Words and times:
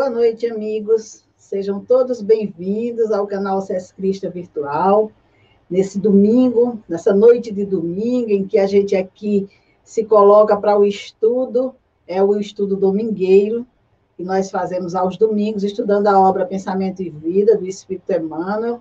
Boa 0.00 0.08
noite, 0.08 0.46
amigos. 0.46 1.26
Sejam 1.36 1.78
todos 1.84 2.22
bem-vindos 2.22 3.12
ao 3.12 3.26
canal 3.26 3.60
SES 3.60 3.92
Crista 3.92 4.30
Virtual. 4.30 5.12
Nesse 5.68 5.98
domingo, 5.98 6.80
nessa 6.88 7.12
noite 7.12 7.52
de 7.52 7.66
domingo, 7.66 8.30
em 8.30 8.46
que 8.46 8.58
a 8.58 8.66
gente 8.66 8.96
aqui 8.96 9.46
se 9.84 10.02
coloca 10.06 10.56
para 10.56 10.78
o 10.78 10.86
estudo, 10.86 11.74
é 12.08 12.22
o 12.22 12.40
estudo 12.40 12.76
domingueiro, 12.76 13.66
que 14.16 14.24
nós 14.24 14.50
fazemos 14.50 14.94
aos 14.94 15.18
domingos, 15.18 15.64
estudando 15.64 16.06
a 16.06 16.18
obra 16.18 16.46
Pensamento 16.46 17.02
e 17.02 17.10
Vida, 17.10 17.58
do 17.58 17.66
Espírito 17.66 18.10
Emmanuel. 18.10 18.80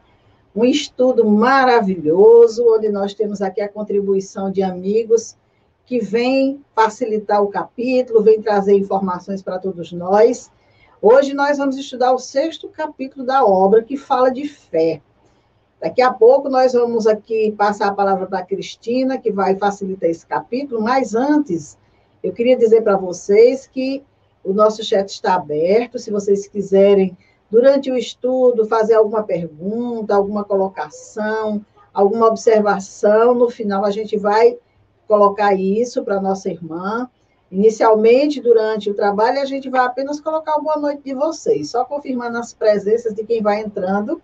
Um 0.55 0.63
estudo 0.63 1.25
maravilhoso, 1.25 2.63
onde 2.65 2.87
nós 2.87 3.13
temos 3.13 3.41
aqui 3.41 3.59
a 3.59 3.67
contribuição 3.67 4.49
de 4.49 4.63
amigos 4.63 5.35
que 5.85 5.99
vêm 5.99 6.63
facilitar 6.73 7.43
o 7.43 7.49
capítulo, 7.49 8.23
vêm 8.23 8.41
trazer 8.41 8.77
informações 8.77 9.41
para 9.41 9.59
todos 9.59 9.91
nós. 9.91 10.49
Hoje 11.01 11.33
nós 11.33 11.57
vamos 11.57 11.77
estudar 11.77 12.11
o 12.11 12.19
sexto 12.19 12.67
capítulo 12.67 13.25
da 13.25 13.45
obra, 13.45 13.81
que 13.81 13.95
fala 13.95 14.29
de 14.29 14.45
fé. 14.49 15.01
Daqui 15.79 16.01
a 16.01 16.11
pouco 16.11 16.49
nós 16.49 16.73
vamos 16.73 17.07
aqui 17.07 17.53
passar 17.57 17.87
a 17.87 17.93
palavra 17.93 18.27
para 18.27 18.39
a 18.39 18.45
Cristina, 18.45 19.17
que 19.17 19.31
vai 19.31 19.55
facilitar 19.55 20.09
esse 20.09 20.25
capítulo, 20.25 20.81
mas 20.81 21.15
antes, 21.15 21.77
eu 22.21 22.33
queria 22.33 22.57
dizer 22.57 22.81
para 22.81 22.97
vocês 22.97 23.65
que 23.65 24.03
o 24.43 24.51
nosso 24.51 24.83
chat 24.83 25.07
está 25.07 25.35
aberto, 25.35 25.97
se 25.97 26.11
vocês 26.11 26.49
quiserem, 26.49 27.17
durante 27.49 27.89
o 27.89 27.97
estudo, 27.97 28.67
fazer 28.67 28.95
alguma 28.95 29.23
pergunta, 29.23 30.13
alguma 30.13 30.43
colocação, 30.43 31.65
alguma 31.93 32.27
observação, 32.27 33.33
no 33.33 33.49
final 33.49 33.85
a 33.85 33.91
gente 33.91 34.17
vai 34.17 34.57
colocar 35.07 35.53
isso 35.53 36.03
para 36.03 36.19
nossa 36.19 36.49
irmã. 36.49 37.09
Inicialmente, 37.51 38.39
durante 38.39 38.89
o 38.89 38.93
trabalho, 38.93 39.41
a 39.41 39.45
gente 39.45 39.69
vai 39.69 39.81
apenas 39.81 40.21
colocar 40.21 40.57
o 40.57 40.61
boa 40.61 40.77
noite 40.77 41.01
de 41.03 41.13
vocês, 41.15 41.71
só 41.71 41.83
confirmando 41.83 42.37
as 42.37 42.53
presenças 42.53 43.13
de 43.13 43.23
quem 43.23 43.41
vai 43.41 43.61
entrando. 43.61 44.21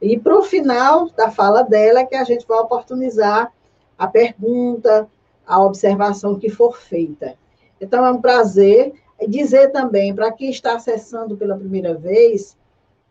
E 0.00 0.18
para 0.18 0.38
o 0.38 0.42
final 0.42 1.08
da 1.10 1.30
fala 1.30 1.62
dela, 1.62 2.04
que 2.04 2.14
a 2.14 2.24
gente 2.24 2.46
vai 2.46 2.58
oportunizar 2.58 3.52
a 3.96 4.06
pergunta, 4.06 5.08
a 5.46 5.62
observação 5.62 6.38
que 6.38 6.50
for 6.50 6.76
feita. 6.76 7.34
Então, 7.80 8.04
é 8.04 8.10
um 8.10 8.20
prazer 8.20 8.92
dizer 9.26 9.72
também, 9.72 10.14
para 10.14 10.30
quem 10.30 10.50
está 10.50 10.76
acessando 10.76 11.36
pela 11.36 11.56
primeira 11.56 11.94
vez, 11.94 12.56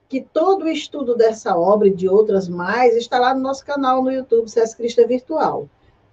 que 0.08 0.22
todo 0.22 0.64
o 0.64 0.70
estudo 0.70 1.16
dessa 1.16 1.58
obra 1.58 1.88
e 1.88 1.94
de 1.94 2.08
outras 2.08 2.48
mais 2.48 2.96
está 2.96 3.20
lá 3.20 3.34
no 3.34 3.42
nosso 3.42 3.66
canal 3.66 4.02
no 4.02 4.12
YouTube, 4.12 4.50
Sesc 4.50 4.78
Crista 4.78 5.06
Virtual. 5.06 5.68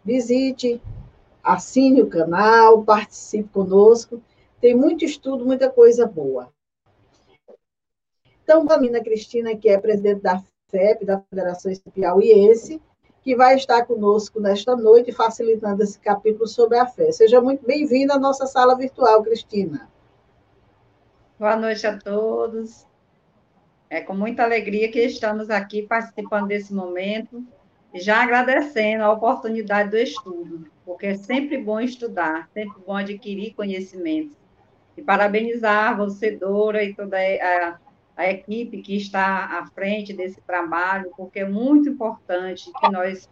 Visite, 0.05 0.83
assine 1.45 2.01
o 2.01 2.09
canal, 2.09 2.83
participe 2.83 3.49
conosco. 3.51 4.23
Tem 4.61 4.75
muito 4.75 5.05
estudo, 5.05 5.45
muita 5.45 5.69
coisa 5.69 6.07
boa. 6.07 6.51
Então, 8.43 8.67
a 8.71 8.79
Mina 8.79 9.03
Cristina, 9.03 9.55
que 9.55 9.69
é 9.69 9.79
presidente 9.79 10.23
da 10.23 10.43
FEP, 10.71 11.05
da 11.05 11.21
Federação 11.31 11.73
Piauiense, 11.95 12.81
que 13.23 13.37
vai 13.37 13.57
estar 13.57 13.87
conosco 13.87 14.41
nesta 14.41 14.75
noite, 14.77 15.13
facilitando 15.13 15.83
esse 15.83 15.99
capítulo 15.99 16.47
sobre 16.47 16.79
a 16.79 16.87
fé. 16.87 17.13
Seja 17.13 17.41
muito 17.41 17.65
bem-vinda 17.65 18.15
à 18.15 18.19
nossa 18.19 18.47
sala 18.47 18.77
virtual, 18.77 19.23
Cristina. 19.23 19.89
Boa 21.39 21.57
noite 21.57 21.87
a 21.87 21.99
todos. 21.99 22.87
É 23.89 24.01
com 24.01 24.15
muita 24.15 24.43
alegria 24.43 24.91
que 24.91 25.01
estamos 25.01 25.49
aqui 25.51 25.83
participando 25.83 26.49
desse 26.49 26.73
momento 26.75 27.43
já 27.95 28.23
agradecendo 28.23 29.05
a 29.05 29.13
oportunidade 29.13 29.91
do 29.91 29.97
estudo, 29.97 30.67
porque 30.85 31.07
é 31.07 31.15
sempre 31.15 31.59
bom 31.59 31.81
estudar, 31.81 32.49
sempre 32.53 32.83
bom 32.85 32.97
adquirir 32.97 33.55
conhecimentos. 33.55 34.37
E 34.97 35.03
parabenizar 35.03 35.97
você, 35.97 36.33
Dora, 36.33 36.83
e 36.83 36.95
toda 36.95 37.17
a, 37.17 37.79
a 38.17 38.31
equipe 38.31 38.83
que 38.83 38.97
está 38.97 39.59
à 39.59 39.67
frente 39.67 40.13
desse 40.13 40.41
trabalho, 40.43 41.11
porque 41.17 41.41
é 41.41 41.49
muito 41.49 41.89
importante 41.89 42.71
que 42.81 42.91
nós 42.91 43.29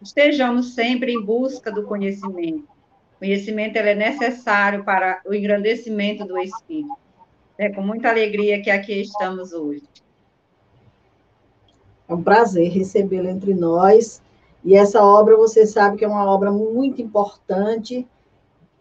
estejamos 0.00 0.74
sempre 0.74 1.12
em 1.12 1.24
busca 1.24 1.70
do 1.70 1.84
conhecimento. 1.84 2.68
O 3.16 3.18
conhecimento 3.20 3.76
é 3.76 3.94
necessário 3.94 4.84
para 4.84 5.20
o 5.24 5.34
engrandecimento 5.34 6.24
do 6.24 6.38
espírito. 6.38 6.96
É 7.58 7.70
com 7.70 7.82
muita 7.82 8.10
alegria 8.10 8.60
que 8.60 8.70
aqui 8.70 9.00
estamos 9.00 9.52
hoje. 9.52 9.82
É 12.08 12.14
um 12.14 12.22
prazer 12.22 12.70
recebê-lo 12.70 13.28
entre 13.28 13.54
nós. 13.54 14.22
E 14.64 14.74
essa 14.74 15.02
obra, 15.02 15.36
você 15.36 15.66
sabe 15.66 15.96
que 15.96 16.04
é 16.04 16.08
uma 16.08 16.24
obra 16.24 16.50
muito 16.50 17.00
importante, 17.00 18.06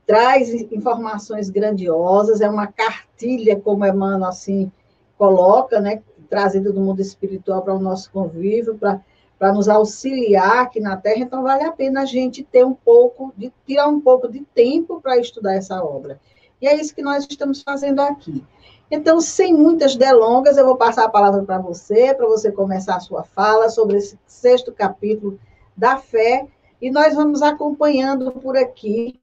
traz 0.05 0.53
informações 0.71 1.49
grandiosas, 1.49 2.41
é 2.41 2.49
uma 2.49 2.67
cartilha, 2.67 3.59
como 3.59 3.85
Emmanuel 3.85 4.25
assim 4.25 4.71
coloca, 5.17 5.79
né, 5.79 6.01
trazida 6.29 6.71
do 6.71 6.81
mundo 6.81 7.01
espiritual 7.01 7.61
para 7.61 7.73
o 7.73 7.79
nosso 7.79 8.11
convívio, 8.11 8.77
para 8.77 9.53
nos 9.53 9.69
auxiliar 9.69 10.63
aqui 10.63 10.79
na 10.79 10.97
Terra, 10.97 11.19
então 11.19 11.43
vale 11.43 11.63
a 11.63 11.71
pena 11.71 12.01
a 12.01 12.05
gente 12.05 12.43
ter 12.43 12.65
um 12.65 12.73
pouco, 12.73 13.33
de 13.37 13.51
tirar 13.65 13.87
um 13.87 14.01
pouco 14.01 14.27
de 14.27 14.41
tempo 14.53 14.99
para 15.01 15.17
estudar 15.17 15.55
essa 15.55 15.83
obra. 15.83 16.19
E 16.61 16.67
é 16.67 16.75
isso 16.75 16.95
que 16.95 17.01
nós 17.01 17.25
estamos 17.29 17.61
fazendo 17.61 17.99
aqui. 18.01 18.43
Então, 18.89 19.19
sem 19.19 19.53
muitas 19.53 19.95
delongas, 19.95 20.57
eu 20.57 20.65
vou 20.65 20.77
passar 20.77 21.05
a 21.05 21.09
palavra 21.09 21.43
para 21.43 21.57
você, 21.57 22.13
para 22.13 22.27
você 22.27 22.51
começar 22.51 22.97
a 22.97 22.99
sua 22.99 23.23
fala 23.23 23.69
sobre 23.69 23.97
esse 23.97 24.19
sexto 24.27 24.71
capítulo 24.71 25.39
da 25.75 25.97
fé, 25.97 26.47
e 26.81 26.91
nós 26.91 27.15
vamos 27.15 27.41
acompanhando 27.41 28.31
por 28.31 28.55
aqui, 28.55 29.19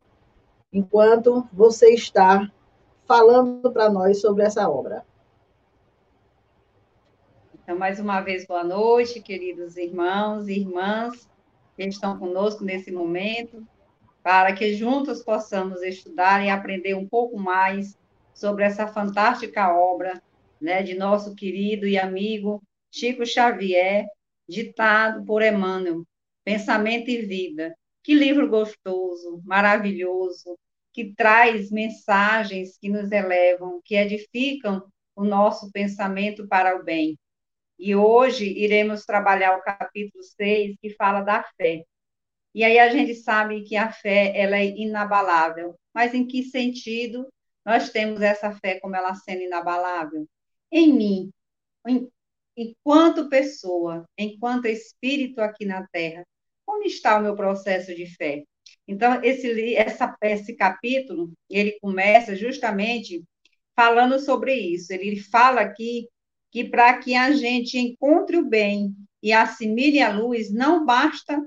enquanto 0.72 1.46
você 1.52 1.94
está 1.94 2.50
falando 3.06 3.70
para 3.70 3.88
nós 3.88 4.20
sobre 4.20 4.42
essa 4.42 4.68
obra. 4.68 5.04
Então, 7.62 7.78
mais 7.78 8.00
uma 8.00 8.20
vez, 8.20 8.44
boa 8.44 8.64
noite, 8.64 9.20
queridos 9.20 9.76
irmãos 9.76 10.48
e 10.48 10.58
irmãs 10.58 11.28
que 11.76 11.84
estão 11.84 12.18
conosco 12.18 12.64
nesse 12.64 12.90
momento, 12.90 13.64
para 14.22 14.52
que 14.52 14.74
juntos 14.74 15.22
possamos 15.22 15.82
estudar 15.82 16.44
e 16.44 16.50
aprender 16.50 16.94
um 16.94 17.06
pouco 17.06 17.38
mais 17.38 17.96
sobre 18.34 18.64
essa 18.64 18.86
fantástica 18.86 19.74
obra 19.74 20.22
né, 20.60 20.82
de 20.82 20.94
nosso 20.94 21.34
querido 21.34 21.86
e 21.86 21.98
amigo 21.98 22.62
Chico 22.90 23.26
Xavier, 23.26 24.06
ditado 24.48 25.24
por 25.24 25.42
Emmanuel, 25.42 26.04
Pensamento 26.44 27.10
e 27.10 27.22
Vida. 27.22 27.74
Que 28.02 28.14
livro 28.14 28.48
gostoso, 28.48 29.40
maravilhoso, 29.44 30.58
que 30.92 31.14
traz 31.14 31.70
mensagens 31.70 32.76
que 32.78 32.88
nos 32.88 33.10
elevam, 33.10 33.80
que 33.84 33.94
edificam 33.94 34.84
o 35.16 35.24
nosso 35.24 35.70
pensamento 35.70 36.46
para 36.46 36.76
o 36.76 36.84
bem. 36.84 37.18
E 37.78 37.96
hoje 37.96 38.46
iremos 38.46 39.04
trabalhar 39.04 39.56
o 39.56 39.62
capítulo 39.62 40.22
6, 40.22 40.76
que 40.80 40.90
fala 40.90 41.22
da 41.22 41.42
fé. 41.56 41.84
E 42.54 42.64
aí 42.64 42.78
a 42.78 42.90
gente 42.90 43.14
sabe 43.14 43.62
que 43.62 43.76
a 43.76 43.90
fé 43.90 44.32
ela 44.36 44.58
é 44.58 44.66
inabalável, 44.66 45.74
mas 45.94 46.12
em 46.12 46.26
que 46.26 46.44
sentido 46.44 47.26
nós 47.64 47.90
temos 47.90 48.20
essa 48.20 48.52
fé 48.52 48.80
como 48.80 48.96
ela 48.96 49.14
sendo 49.14 49.42
inabalável? 49.42 50.26
Em 50.70 50.92
mim, 50.92 51.30
em, 51.86 52.08
enquanto 52.56 53.28
pessoa, 53.28 54.04
enquanto 54.18 54.66
espírito 54.66 55.40
aqui 55.40 55.64
na 55.64 55.86
Terra, 55.88 56.26
como 56.64 56.84
está 56.84 57.18
o 57.18 57.22
meu 57.22 57.36
processo 57.36 57.94
de 57.94 58.06
fé? 58.06 58.44
Então, 58.86 59.22
esse, 59.22 59.74
essa, 59.74 60.16
esse 60.22 60.54
capítulo, 60.54 61.32
ele 61.48 61.78
começa 61.80 62.34
justamente 62.34 63.22
falando 63.74 64.18
sobre 64.18 64.54
isso. 64.54 64.92
Ele 64.92 65.20
fala 65.20 65.60
aqui 65.60 66.08
que 66.50 66.64
para 66.64 66.98
que 66.98 67.14
a 67.14 67.32
gente 67.32 67.78
encontre 67.78 68.36
o 68.36 68.48
bem 68.48 68.94
e 69.22 69.32
assimile 69.32 70.00
a 70.00 70.12
luz, 70.12 70.52
não 70.52 70.84
basta 70.84 71.42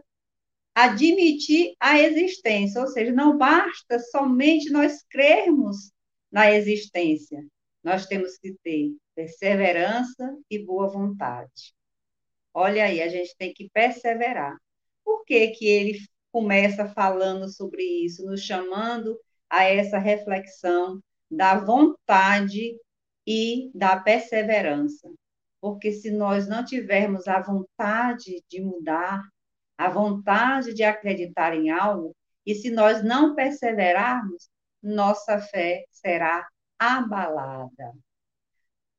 admitir 0.74 1.74
a 1.80 2.00
existência, 2.00 2.82
ou 2.82 2.88
seja, 2.88 3.12
não 3.12 3.38
basta 3.38 4.00
somente 4.00 4.70
nós 4.70 5.04
crermos 5.10 5.92
na 6.32 6.52
existência. 6.52 7.46
Nós 7.84 8.06
temos 8.06 8.38
que 8.38 8.54
ter 8.64 8.96
perseverança 9.16 10.38
e 10.50 10.60
boa 10.60 10.88
vontade. 10.88 11.74
Olha 12.54 12.86
aí, 12.86 13.02
a 13.02 13.08
gente 13.08 13.36
tem 13.38 13.54
que 13.54 13.70
perseverar. 13.70 14.58
Por 15.04 15.24
que, 15.26 15.50
que 15.50 15.68
ele 15.68 16.00
começa 16.32 16.88
falando 16.90 17.50
sobre 17.50 17.84
isso, 17.84 18.26
nos 18.26 18.42
chamando 18.42 19.20
a 19.50 19.64
essa 19.64 19.98
reflexão 19.98 21.00
da 21.30 21.60
vontade 21.60 22.78
e 23.28 23.70
da 23.74 24.00
perseverança? 24.00 25.12
Porque 25.62 25.92
se 25.92 26.12
nós 26.12 26.48
não 26.48 26.64
tivermos 26.64 27.28
a 27.28 27.42
vontade 27.42 28.44
de 28.50 28.62
mudar, 28.62 29.22
a 29.78 29.90
vontade 29.90 30.74
de 30.74 30.84
acreditar 30.84 31.56
em 31.56 31.70
algo, 31.70 32.16
e 32.46 32.56
se 32.56 32.70
nós 32.70 33.04
não 33.04 33.36
perseverarmos, 33.36 34.50
nossa 34.86 35.40
fé 35.40 35.84
será 35.90 36.48
abalada. 36.78 37.92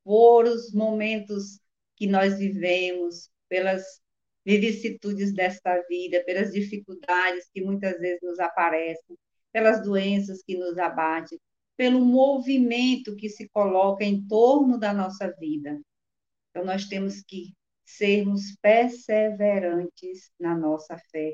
Por 0.03 0.45
os 0.45 0.73
momentos 0.73 1.59
que 1.95 2.07
nós 2.07 2.37
vivemos, 2.37 3.29
pelas 3.49 4.01
vicissitudes 4.45 5.33
desta 5.33 5.81
vida, 5.89 6.23
pelas 6.25 6.51
dificuldades 6.51 7.49
que 7.53 7.61
muitas 7.61 7.97
vezes 7.99 8.19
nos 8.21 8.39
aparecem, 8.39 9.17
pelas 9.51 9.81
doenças 9.81 10.43
que 10.43 10.57
nos 10.57 10.77
abatem, 10.77 11.39
pelo 11.75 12.03
movimento 12.03 13.15
que 13.15 13.29
se 13.29 13.47
coloca 13.49 14.03
em 14.03 14.25
torno 14.27 14.79
da 14.79 14.93
nossa 14.93 15.33
vida. 15.39 15.79
Então, 16.49 16.65
nós 16.65 16.85
temos 16.85 17.21
que 17.21 17.53
sermos 17.85 18.55
perseverantes 18.61 20.31
na 20.39 20.55
nossa 20.55 20.97
fé. 21.11 21.33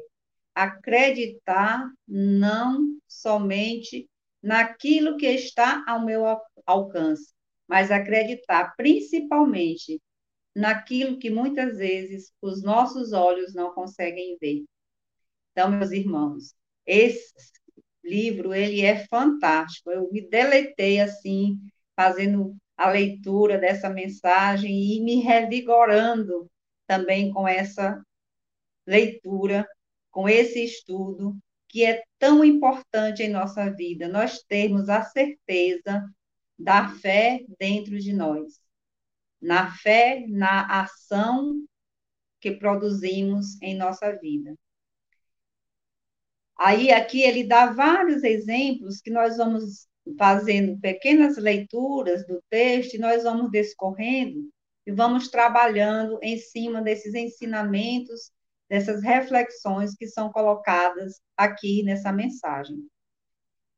Acreditar 0.53 1.89
não 2.07 2.97
somente 3.07 4.07
naquilo 4.43 5.17
que 5.17 5.27
está 5.27 5.83
ao 5.87 6.05
meu 6.05 6.25
alcance, 6.65 7.33
mas 7.67 7.89
acreditar 7.89 8.75
principalmente 8.75 10.01
naquilo 10.53 11.17
que 11.17 11.29
muitas 11.29 11.77
vezes 11.77 12.31
os 12.41 12.61
nossos 12.61 13.13
olhos 13.13 13.53
não 13.53 13.73
conseguem 13.73 14.37
ver. 14.39 14.63
Então, 15.51 15.71
meus 15.71 15.91
irmãos, 15.91 16.53
esse 16.85 17.33
livro 18.03 18.53
ele 18.53 18.81
é 18.81 19.07
fantástico. 19.07 19.89
Eu 19.89 20.11
me 20.11 20.21
deletei 20.29 20.99
assim 20.99 21.57
fazendo 21.95 22.55
a 22.75 22.89
leitura 22.89 23.57
dessa 23.57 23.89
mensagem 23.89 24.71
e 24.95 25.01
me 25.01 25.21
revigorando 25.21 26.49
também 26.85 27.31
com 27.31 27.47
essa 27.47 28.03
leitura, 28.85 29.65
com 30.11 30.27
esse 30.27 30.63
estudo 30.63 31.37
que 31.73 31.83
é 31.83 32.03
tão 32.19 32.45
importante 32.45 33.23
em 33.23 33.29
nossa 33.29 33.67
vida, 33.71 34.07
nós 34.07 34.43
termos 34.43 34.89
a 34.89 35.01
certeza 35.01 36.07
da 36.57 36.87
fé 36.87 37.43
dentro 37.57 37.97
de 37.97 38.13
nós, 38.13 38.61
na 39.41 39.75
fé, 39.77 40.23
na 40.29 40.81
ação 40.81 41.65
que 42.39 42.51
produzimos 42.51 43.59
em 43.59 43.75
nossa 43.75 44.11
vida. 44.11 44.55
Aí 46.55 46.91
aqui 46.91 47.23
ele 47.23 47.43
dá 47.43 47.73
vários 47.73 48.23
exemplos 48.23 49.01
que 49.01 49.09
nós 49.09 49.37
vamos 49.37 49.87
fazendo 50.15 50.79
pequenas 50.79 51.37
leituras 51.37 52.23
do 52.27 52.39
texto 52.51 52.93
e 52.93 52.99
nós 52.99 53.23
vamos 53.23 53.49
descorrendo 53.49 54.47
e 54.85 54.91
vamos 54.91 55.27
trabalhando 55.27 56.19
em 56.21 56.37
cima 56.37 56.83
desses 56.83 57.15
ensinamentos, 57.15 58.31
dessas 58.73 59.03
reflexões 59.03 59.93
que 59.93 60.07
são 60.07 60.31
colocadas 60.31 61.21
aqui 61.37 61.83
nessa 61.83 62.11
mensagem. 62.11 62.77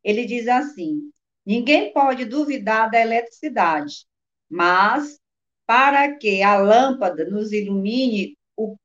Ele 0.01 0.25
diz 0.25 0.47
assim: 0.47 1.11
ninguém 1.45 1.91
pode 1.91 2.23
duvidar 2.23 2.89
da 2.89 3.01
eletricidade, 3.01 4.05
mas 4.49 5.19
para 5.65 6.15
que 6.15 6.41
a 6.41 6.55
lâmpada 6.55 7.29
nos 7.29 7.51
ilumine 7.51 8.37
o 8.55 8.77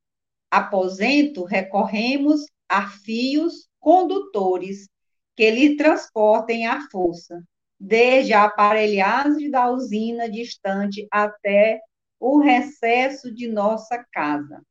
aposento, 0.51 1.45
recorremos 1.45 2.41
a 2.67 2.89
fios 2.89 3.69
condutores 3.79 4.89
que 5.33 5.49
lhe 5.49 5.77
transportem 5.77 6.67
a 6.67 6.89
força, 6.89 7.41
desde 7.79 8.33
a 8.33 8.43
aparelhagem 8.43 9.49
da 9.49 9.71
usina 9.71 10.29
distante 10.29 11.07
até 11.09 11.79
o 12.19 12.37
recesso 12.37 13.33
de 13.33 13.47
nossa 13.47 14.05
casa. 14.11 14.61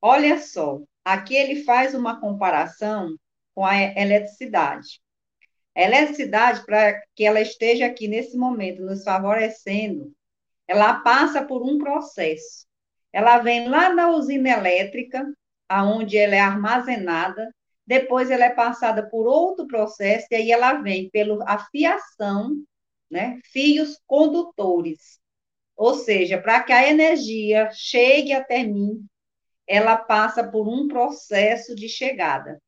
Olha 0.00 0.38
só, 0.38 0.80
aqui 1.04 1.34
ele 1.34 1.64
faz 1.64 1.94
uma 1.94 2.20
comparação 2.20 3.16
com 3.54 3.64
a 3.64 3.76
eletricidade. 3.76 5.00
A 5.76 5.82
eletricidade, 5.82 6.64
para 6.64 7.00
que 7.14 7.24
ela 7.24 7.40
esteja 7.40 7.86
aqui 7.86 8.08
nesse 8.08 8.36
momento 8.36 8.82
nos 8.82 9.02
favorecendo, 9.04 10.12
ela 10.66 11.00
passa 11.00 11.44
por 11.44 11.62
um 11.62 11.78
processo. 11.78 12.66
Ela 13.12 13.38
vem 13.38 13.68
lá 13.68 13.92
da 13.94 14.10
usina 14.10 14.50
elétrica, 14.50 15.24
aonde 15.68 16.16
ela 16.16 16.34
é 16.34 16.40
armazenada, 16.40 17.52
depois 17.86 18.30
ela 18.30 18.44
é 18.44 18.50
passada 18.50 19.08
por 19.08 19.26
outro 19.26 19.66
processo, 19.66 20.26
e 20.30 20.34
aí 20.36 20.52
ela 20.52 20.74
vem 20.74 21.08
pela 21.10 21.58
fiação, 21.70 22.54
né, 23.10 23.38
fios 23.44 23.98
condutores. 24.06 25.18
Ou 25.76 25.94
seja, 25.94 26.40
para 26.40 26.62
que 26.62 26.72
a 26.72 26.88
energia 26.88 27.70
chegue 27.72 28.32
até 28.32 28.62
mim, 28.62 29.06
ela 29.68 29.96
passa 29.96 30.42
por 30.42 30.66
um 30.66 30.88
processo 30.88 31.74
de 31.74 31.88
chegada. 31.88 32.60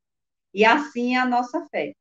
E 0.53 0.65
assim 0.65 1.17
é 1.17 1.19
a 1.19 1.27
nossa 1.27 1.67
fé. 1.67 1.95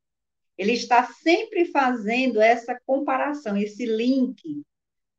Ele 0.58 0.74
está 0.74 1.06
sempre 1.06 1.66
fazendo 1.66 2.42
essa 2.42 2.78
comparação, 2.86 3.56
esse 3.56 3.86
link, 3.86 4.62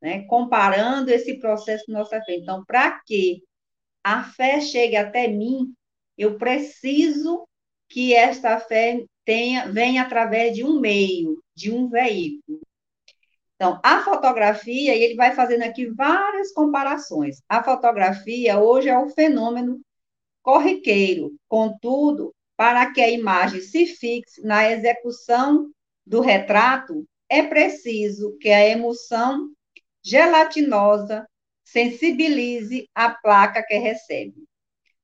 né, 0.00 0.24
comparando 0.26 1.10
esse 1.10 1.38
processo 1.38 1.86
de 1.86 1.92
nossa 1.92 2.20
fé. 2.22 2.34
Então, 2.34 2.62
para 2.64 3.00
que 3.00 3.42
a 4.04 4.22
fé 4.22 4.60
chegue 4.60 4.96
até 4.96 5.28
mim, 5.28 5.72
eu 6.16 6.36
preciso 6.36 7.48
que 7.88 8.14
esta 8.14 8.60
fé 8.60 9.02
tenha, 9.24 9.66
venha 9.72 10.02
através 10.02 10.54
de 10.54 10.62
um 10.62 10.78
meio, 10.78 11.42
de 11.54 11.72
um 11.72 11.88
veículo. 11.88 12.60
Então, 13.60 13.78
a 13.82 14.02
fotografia, 14.02 14.96
e 14.96 15.04
ele 15.04 15.16
vai 15.16 15.34
fazendo 15.34 15.64
aqui 15.64 15.84
várias 15.84 16.50
comparações. 16.50 17.42
A 17.46 17.62
fotografia 17.62 18.58
hoje 18.58 18.88
é 18.88 18.98
um 18.98 19.10
fenômeno 19.10 19.82
corriqueiro, 20.42 21.36
contudo, 21.46 22.34
para 22.56 22.90
que 22.90 23.02
a 23.02 23.10
imagem 23.10 23.60
se 23.60 23.84
fixe 23.84 24.40
na 24.40 24.70
execução 24.70 25.70
do 26.06 26.22
retrato, 26.22 27.06
é 27.28 27.42
preciso 27.42 28.34
que 28.38 28.48
a 28.48 28.66
emoção 28.66 29.50
gelatinosa 30.02 31.28
sensibilize 31.62 32.88
a 32.94 33.10
placa 33.10 33.62
que 33.62 33.76
recebe. 33.76 34.42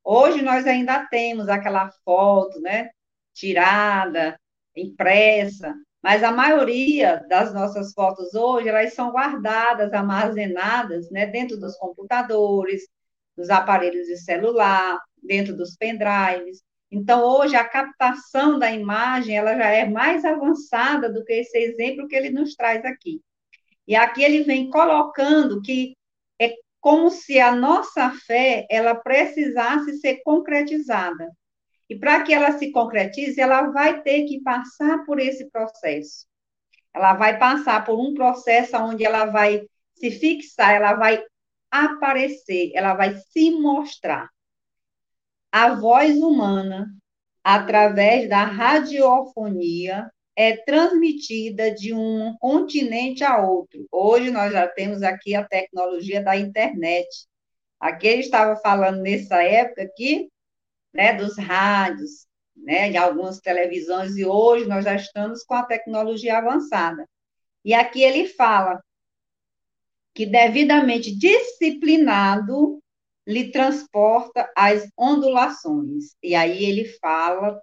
Hoje 0.02 0.40
nós 0.40 0.66
ainda 0.66 1.07
temos 1.09 1.50
aquela 1.50 1.90
foto, 2.07 2.59
né, 2.62 2.88
tirada, 3.35 4.40
impressa, 4.75 5.75
mas 6.03 6.23
a 6.23 6.31
maioria 6.31 7.25
das 7.29 7.53
nossas 7.53 7.93
fotos 7.93 8.35
hoje, 8.35 8.69
elas 8.69 8.95
são 8.95 9.11
guardadas, 9.11 9.93
armazenadas, 9.93 11.11
né, 11.11 11.26
dentro 11.26 11.57
dos 11.59 11.76
computadores, 11.76 12.83
dos 13.37 13.50
aparelhos 13.50 14.07
de 14.07 14.17
celular, 14.17 14.99
dentro 15.23 15.57
dos 15.57 15.76
pendrives. 15.76 16.62
Então, 16.91 17.25
hoje, 17.25 17.57
a 17.57 17.65
captação 17.65 18.59
da 18.59 18.71
imagem, 18.71 19.37
ela 19.37 19.57
já 19.57 19.69
é 19.69 19.85
mais 19.85 20.25
avançada 20.25 21.12
do 21.12 21.25
que 21.25 21.33
esse 21.33 21.59
exemplo 21.59 22.07
que 22.07 22.15
ele 22.15 22.31
nos 22.31 22.55
traz 22.55 22.85
aqui. 22.85 23.21
E 23.87 23.95
aqui 23.95 24.23
ele 24.23 24.45
vem 24.45 24.71
colocando 24.71 25.61
que 25.62 25.97
é 26.41 26.55
como 26.81 27.11
se 27.11 27.41
a 27.41 27.55
nossa 27.55 28.11
fé 28.26 28.67
ela 28.71 28.95
precisasse 28.95 29.99
ser 29.99 30.23
concretizada. 30.25 31.31
E 31.88 31.97
para 31.97 32.23
que 32.23 32.35
ela 32.35 32.59
se 32.59 32.73
concretize, 32.73 33.40
ela 33.40 33.71
vai 33.71 34.02
ter 34.02 34.25
que 34.25 34.40
passar 34.43 35.05
por 35.05 35.21
esse 35.21 35.49
processo. 35.50 36.26
Ela 36.93 37.14
vai 37.14 37.38
passar 37.38 37.85
por 37.85 37.99
um 37.99 38.14
processo 38.14 38.76
onde 38.78 39.05
ela 39.05 39.26
vai 39.26 39.66
se 39.95 40.11
fixar, 40.11 40.75
ela 40.75 40.95
vai 40.95 41.23
aparecer, 41.71 42.73
ela 42.75 42.95
vai 42.95 43.14
se 43.31 43.50
mostrar. 43.50 44.28
A 45.52 45.75
voz 45.75 46.16
humana, 46.19 46.88
através 47.43 48.28
da 48.28 48.45
radiofonia, 48.45 50.11
é 50.35 50.57
transmitida 50.57 51.71
de 51.71 51.95
um 51.95 52.37
continente 52.38 53.25
a 53.25 53.38
outro. 53.38 53.87
Hoje 53.90 54.31
nós 54.31 54.52
já 54.52 54.69
temos 54.69 55.02
aqui 55.02 55.35
a 55.35 55.45
tecnologia 55.45 56.23
da 56.23 56.37
internet. 56.37 57.09
Aqui 57.81 58.07
ele 58.07 58.21
estava 58.21 58.57
falando 58.57 59.00
nessa 59.00 59.43
época 59.43 59.83
aqui, 59.83 60.28
né, 60.97 61.12
dos 61.15 61.37
rádios, 61.37 62.26
né, 62.57 62.91
de 62.91 62.97
algumas 62.97 63.38
televisões, 63.38 64.17
e 64.17 64.25
hoje 64.25 64.67
nós 64.67 64.85
já 64.85 64.95
estamos 64.95 65.45
com 65.45 65.55
a 65.55 65.62
tecnologia 65.62 66.38
avançada. 66.38 67.07
E 67.65 67.75
aqui 67.75 68.03
ele 68.03 68.26
fala 68.29 68.83
que 70.15 70.25
devidamente 70.25 71.15
disciplinado 71.15 72.83
lhe 73.26 73.50
transporta 73.50 74.50
as 74.57 74.88
ondulações. 74.97 76.17
E 76.23 76.35
aí 76.35 76.65
ele 76.65 76.87
fala 77.00 77.61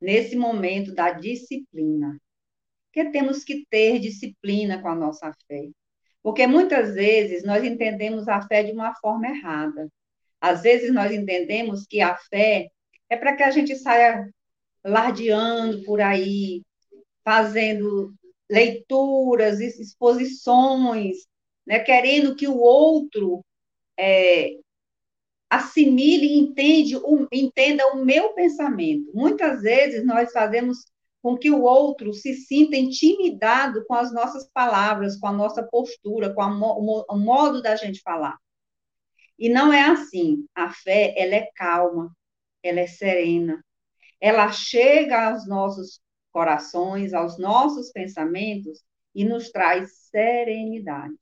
nesse 0.00 0.36
momento 0.36 0.92
da 0.94 1.12
disciplina. 1.12 2.18
Que 2.92 3.10
temos 3.10 3.44
que 3.44 3.64
ter 3.70 4.00
disciplina 4.00 4.82
com 4.82 4.88
a 4.88 4.94
nossa 4.94 5.32
fé. 5.46 5.70
Porque 6.22 6.46
muitas 6.46 6.94
vezes 6.94 7.44
nós 7.44 7.64
entendemos 7.64 8.28
a 8.28 8.42
fé 8.42 8.62
de 8.62 8.72
uma 8.72 8.94
forma 8.96 9.28
errada. 9.28 9.88
Às 10.40 10.62
vezes 10.62 10.92
nós 10.92 11.12
entendemos 11.12 11.86
que 11.86 12.00
a 12.00 12.16
fé 12.16 12.70
é 13.08 13.16
para 13.16 13.34
que 13.34 13.42
a 13.42 13.50
gente 13.50 13.74
saia 13.76 14.28
lardeando 14.84 15.82
por 15.84 16.00
aí, 16.00 16.62
fazendo 17.24 18.14
leituras, 18.50 19.60
exposições, 19.60 21.26
né, 21.66 21.80
querendo 21.80 22.34
que 22.34 22.48
o 22.48 22.58
outro 22.58 23.44
é, 23.98 24.52
assimile 25.50 26.26
e 26.26 26.38
entende, 26.38 26.94
entenda 27.32 27.86
o 27.88 28.04
meu 28.04 28.32
pensamento. 28.34 29.10
Muitas 29.14 29.62
vezes 29.62 30.04
nós 30.04 30.32
fazemos 30.32 30.84
com 31.22 31.36
que 31.36 31.50
o 31.50 31.62
outro 31.62 32.14
se 32.14 32.34
sinta 32.34 32.76
intimidado 32.76 33.84
com 33.86 33.94
as 33.94 34.12
nossas 34.12 34.48
palavras, 34.52 35.18
com 35.18 35.26
a 35.26 35.32
nossa 35.32 35.62
postura, 35.62 36.32
com 36.32 36.40
a, 36.40 36.48
o 36.48 37.18
modo 37.18 37.60
da 37.60 37.76
gente 37.76 38.00
falar. 38.00 38.38
E 39.38 39.48
não 39.48 39.72
é 39.72 39.82
assim. 39.82 40.46
A 40.54 40.70
fé, 40.70 41.14
ela 41.16 41.34
é 41.36 41.48
calma, 41.54 42.14
ela 42.62 42.80
é 42.80 42.86
serena. 42.86 43.64
Ela 44.20 44.50
chega 44.50 45.30
aos 45.30 45.46
nossos 45.46 46.00
corações, 46.32 47.12
aos 47.12 47.38
nossos 47.38 47.90
pensamentos 47.92 48.82
e 49.14 49.24
nos 49.24 49.50
traz 49.50 49.92
serenidade. 50.10 51.16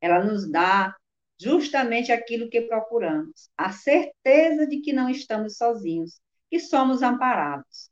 Ela 0.00 0.22
nos 0.22 0.50
dá 0.50 0.94
justamente 1.40 2.12
aquilo 2.12 2.48
que 2.48 2.62
procuramos, 2.62 3.50
a 3.56 3.70
certeza 3.72 4.66
de 4.66 4.80
que 4.80 4.92
não 4.92 5.08
estamos 5.08 5.56
sozinhos, 5.56 6.20
que 6.50 6.60
somos 6.60 7.02
amparados. 7.02 7.90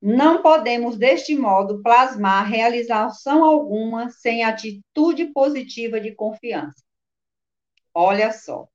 Não 0.00 0.42
podemos, 0.42 0.96
deste 0.96 1.34
modo, 1.34 1.82
plasmar 1.82 2.46
realização 2.48 3.44
alguma 3.44 4.10
sem 4.10 4.44
atitude 4.44 5.32
positiva 5.32 6.00
de 6.00 6.14
confiança. 6.14 6.87
Olha 8.00 8.30
só, 8.30 8.68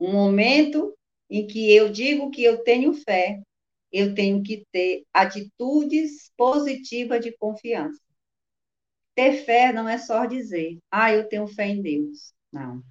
um 0.00 0.10
momento 0.10 0.96
em 1.28 1.46
que 1.46 1.70
eu 1.70 1.90
digo 1.90 2.30
que 2.30 2.42
eu 2.42 2.64
tenho 2.64 2.94
fé, 2.94 3.42
eu 3.92 4.14
tenho 4.14 4.42
que 4.42 4.64
ter 4.72 5.04
atitudes 5.12 6.32
positivas 6.34 7.20
de 7.22 7.30
confiança. 7.36 8.00
Ter 9.14 9.44
fé 9.44 9.70
não 9.70 9.86
é 9.86 9.98
só 9.98 10.24
dizer, 10.24 10.78
ah, 10.90 11.12
eu 11.12 11.28
tenho 11.28 11.46
fé 11.46 11.66
em 11.68 11.82
Deus. 11.82 12.32
Não. 12.50 12.82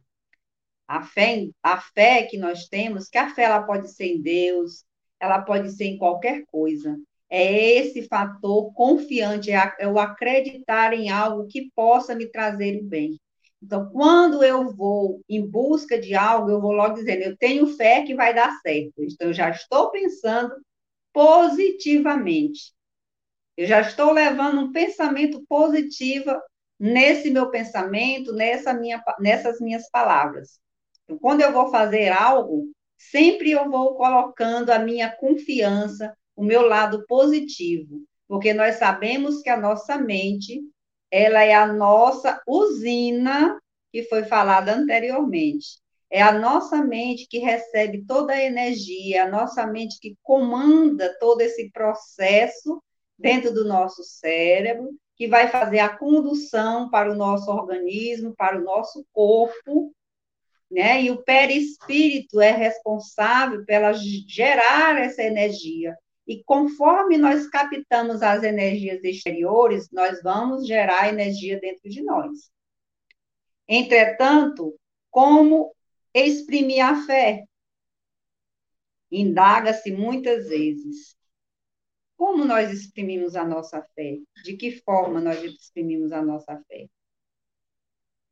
A 0.87 1.01
fé, 1.01 1.49
a 1.63 1.81
fé 1.81 2.27
que 2.27 2.37
nós 2.37 2.67
temos, 2.67 3.09
que 3.09 3.17
a 3.17 3.33
fé 3.33 3.45
ela 3.45 3.63
pode 3.63 3.91
ser 3.91 4.05
em 4.05 4.21
Deus, 4.21 4.85
ela 5.19 5.41
pode 5.41 5.71
ser 5.71 5.85
em 5.85 5.97
qualquer 5.97 6.45
coisa. 6.51 6.95
É 7.31 7.51
esse 7.79 8.03
fator 8.03 8.71
confiante, 8.73 9.49
é 9.51 9.87
o 9.87 9.97
acreditar 9.97 10.93
em 10.93 11.09
algo 11.09 11.47
que 11.47 11.71
possa 11.73 12.13
me 12.13 12.27
trazer 12.27 12.79
o 12.79 12.83
bem. 12.83 13.17
Então, 13.61 13.89
quando 13.89 14.43
eu 14.43 14.75
vou 14.75 15.21
em 15.27 15.45
busca 15.45 15.99
de 15.99 16.13
algo, 16.15 16.49
eu 16.49 16.61
vou 16.61 16.71
logo 16.71 16.95
dizendo, 16.95 17.23
eu 17.23 17.37
tenho 17.37 17.75
fé 17.75 18.03
que 18.03 18.15
vai 18.15 18.33
dar 18.33 18.51
certo. 18.61 18.93
Então, 18.99 19.27
eu 19.27 19.33
já 19.33 19.49
estou 19.49 19.91
pensando 19.91 20.53
positivamente. 21.13 22.73
Eu 23.55 23.65
já 23.65 23.81
estou 23.81 24.11
levando 24.11 24.61
um 24.61 24.71
pensamento 24.71 25.43
positivo 25.47 26.31
nesse 26.79 27.31
meu 27.31 27.49
pensamento, 27.49 28.31
nessa 28.33 28.73
minha, 28.73 29.03
nessas 29.19 29.59
minhas 29.59 29.89
palavras. 29.89 30.59
Então, 31.03 31.17
quando 31.17 31.41
eu 31.41 31.51
vou 31.51 31.71
fazer 31.71 32.09
algo, 32.09 32.67
sempre 32.97 33.51
eu 33.51 33.69
vou 33.69 33.95
colocando 33.95 34.69
a 34.69 34.79
minha 34.79 35.09
confiança, 35.09 36.15
o 36.35 36.43
meu 36.43 36.67
lado 36.67 37.03
positivo, 37.07 38.03
porque 38.27 38.53
nós 38.53 38.75
sabemos 38.75 39.41
que 39.41 39.49
a 39.49 39.59
nossa 39.59 39.97
mente, 39.97 40.61
ela 41.11 41.43
é 41.43 41.53
a 41.53 41.67
nossa 41.67 42.41
usina 42.47 43.59
que 43.91 44.03
foi 44.03 44.23
falada 44.23 44.73
anteriormente. 44.73 45.79
É 46.09 46.21
a 46.21 46.31
nossa 46.31 46.83
mente 46.83 47.27
que 47.27 47.39
recebe 47.39 48.05
toda 48.05 48.33
a 48.33 48.43
energia, 48.43 49.23
a 49.23 49.29
nossa 49.29 49.65
mente 49.67 49.99
que 49.99 50.15
comanda 50.23 51.15
todo 51.19 51.41
esse 51.41 51.69
processo 51.71 52.81
dentro 53.17 53.53
do 53.53 53.65
nosso 53.65 54.03
cérebro, 54.03 54.89
que 55.15 55.27
vai 55.27 55.49
fazer 55.49 55.79
a 55.79 55.97
condução 55.97 56.89
para 56.89 57.11
o 57.11 57.15
nosso 57.15 57.51
organismo, 57.51 58.35
para 58.35 58.57
o 58.57 58.63
nosso 58.63 59.05
corpo, 59.11 59.91
né? 60.69 61.01
E 61.01 61.11
o 61.11 61.23
perispírito 61.23 62.39
é 62.39 62.51
responsável 62.51 63.65
pela 63.65 63.93
gerar 63.93 65.01
essa 65.01 65.23
energia. 65.23 65.97
E 66.27 66.43
conforme 66.43 67.17
nós 67.17 67.47
captamos 67.47 68.21
as 68.21 68.43
energias 68.43 69.01
exteriores, 69.01 69.89
nós 69.91 70.21
vamos 70.21 70.67
gerar 70.67 71.07
energia 71.07 71.57
dentro 71.59 71.89
de 71.89 72.03
nós. 72.03 72.51
Entretanto, 73.65 74.77
como 75.09 75.73
exprimir 76.13 76.83
a 76.83 77.05
fé? 77.05 77.45
Indaga-se 79.09 79.91
muitas 79.91 80.49
vezes. 80.49 81.15
Como 82.17 82.43
nós 82.43 82.71
exprimimos 82.71 83.35
a 83.35 83.45
nossa 83.45 83.81
fé? 83.95 84.17
De 84.43 84.57
que 84.57 84.81
forma 84.81 85.21
nós 85.21 85.41
exprimimos 85.41 86.11
a 86.11 86.21
nossa 86.21 86.61
fé? 86.67 86.89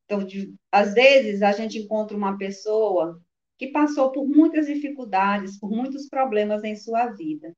Então, 0.04 0.24
de, 0.24 0.54
às 0.72 0.94
vezes, 0.94 1.42
a 1.42 1.52
gente 1.54 1.78
encontra 1.78 2.16
uma 2.16 2.38
pessoa 2.38 3.22
que 3.58 3.68
passou 3.68 4.12
por 4.12 4.28
muitas 4.28 4.68
dificuldades, 4.68 5.58
por 5.58 5.70
muitos 5.70 6.10
problemas 6.10 6.64
em 6.64 6.76
sua 6.76 7.08
vida. 7.08 7.56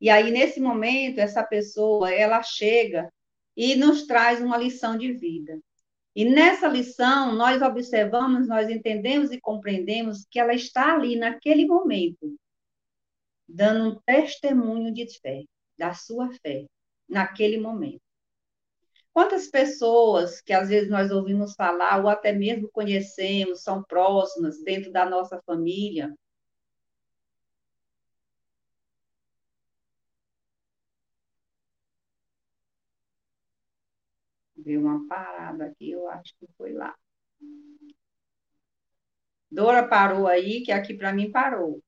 E 0.00 0.08
aí, 0.08 0.30
nesse 0.30 0.60
momento, 0.60 1.18
essa 1.18 1.44
pessoa, 1.44 2.10
ela 2.12 2.42
chega 2.42 3.12
e 3.56 3.76
nos 3.76 4.06
traz 4.06 4.40
uma 4.40 4.56
lição 4.56 4.96
de 4.96 5.12
vida. 5.12 5.60
E 6.14 6.24
nessa 6.24 6.66
lição, 6.66 7.34
nós 7.34 7.62
observamos, 7.62 8.48
nós 8.48 8.68
entendemos 8.68 9.30
e 9.30 9.40
compreendemos 9.40 10.26
que 10.30 10.40
ela 10.40 10.54
está 10.54 10.94
ali 10.94 11.16
naquele 11.16 11.66
momento, 11.66 12.34
dando 13.48 13.90
um 13.90 14.00
testemunho 14.04 14.92
de 14.92 15.06
fé, 15.20 15.44
da 15.78 15.94
sua 15.94 16.30
fé, 16.42 16.66
naquele 17.08 17.58
momento. 17.58 18.00
Quantas 19.12 19.48
pessoas 19.48 20.40
que 20.40 20.52
às 20.52 20.68
vezes 20.68 20.88
nós 20.88 21.10
ouvimos 21.10 21.54
falar, 21.54 22.00
ou 22.00 22.08
até 22.08 22.32
mesmo 22.32 22.70
conhecemos, 22.70 23.62
são 23.62 23.82
próximas 23.82 24.62
dentro 24.62 24.90
da 24.92 25.04
nossa 25.04 25.40
família, 25.44 26.14
Deu 34.64 34.80
uma 34.80 35.06
parada 35.08 35.66
aqui, 35.66 35.90
eu 35.90 36.08
acho 36.08 36.34
que 36.38 36.46
foi 36.56 36.72
lá. 36.72 36.94
Dora 39.50 39.86
parou 39.86 40.26
aí, 40.26 40.62
que 40.62 40.72
aqui 40.72 40.94
para 40.94 41.12
mim 41.12 41.30
parou. 41.30 41.82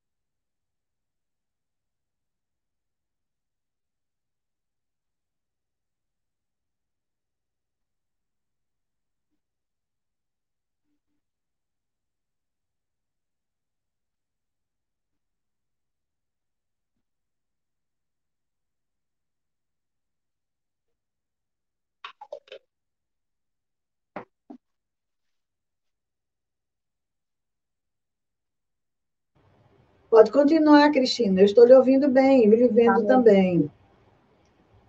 Pode 30.13 30.31
continuar, 30.31 30.91
Cristina. 30.91 31.41
Eu 31.41 31.45
estou 31.45 31.65
lhe 31.65 31.73
ouvindo 31.73 32.07
bem, 32.07 32.47
me 32.47 32.67
vendo 32.67 33.01
tá 33.01 33.07
também. 33.07 33.67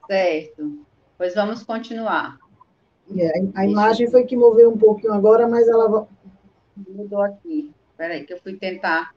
Certo. 0.06 0.84
Pois 1.16 1.34
vamos 1.34 1.62
continuar. 1.62 2.38
É, 3.16 3.32
a 3.54 3.64
imagem 3.64 4.10
foi 4.10 4.24
que 4.24 4.36
moveu 4.36 4.70
um 4.70 4.76
pouquinho 4.76 5.14
agora, 5.14 5.48
mas 5.48 5.66
ela. 5.66 6.06
Mudou 6.76 7.22
aqui. 7.22 7.72
Espera 7.90 8.12
aí, 8.12 8.26
que 8.26 8.34
eu 8.34 8.40
fui 8.42 8.58
tentar 8.58 9.14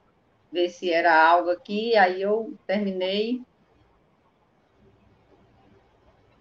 ver 0.49 0.69
se 0.69 0.89
era 0.89 1.29
algo 1.29 1.49
aqui, 1.49 1.97
aí 1.97 2.21
eu 2.21 2.53
terminei. 2.65 3.41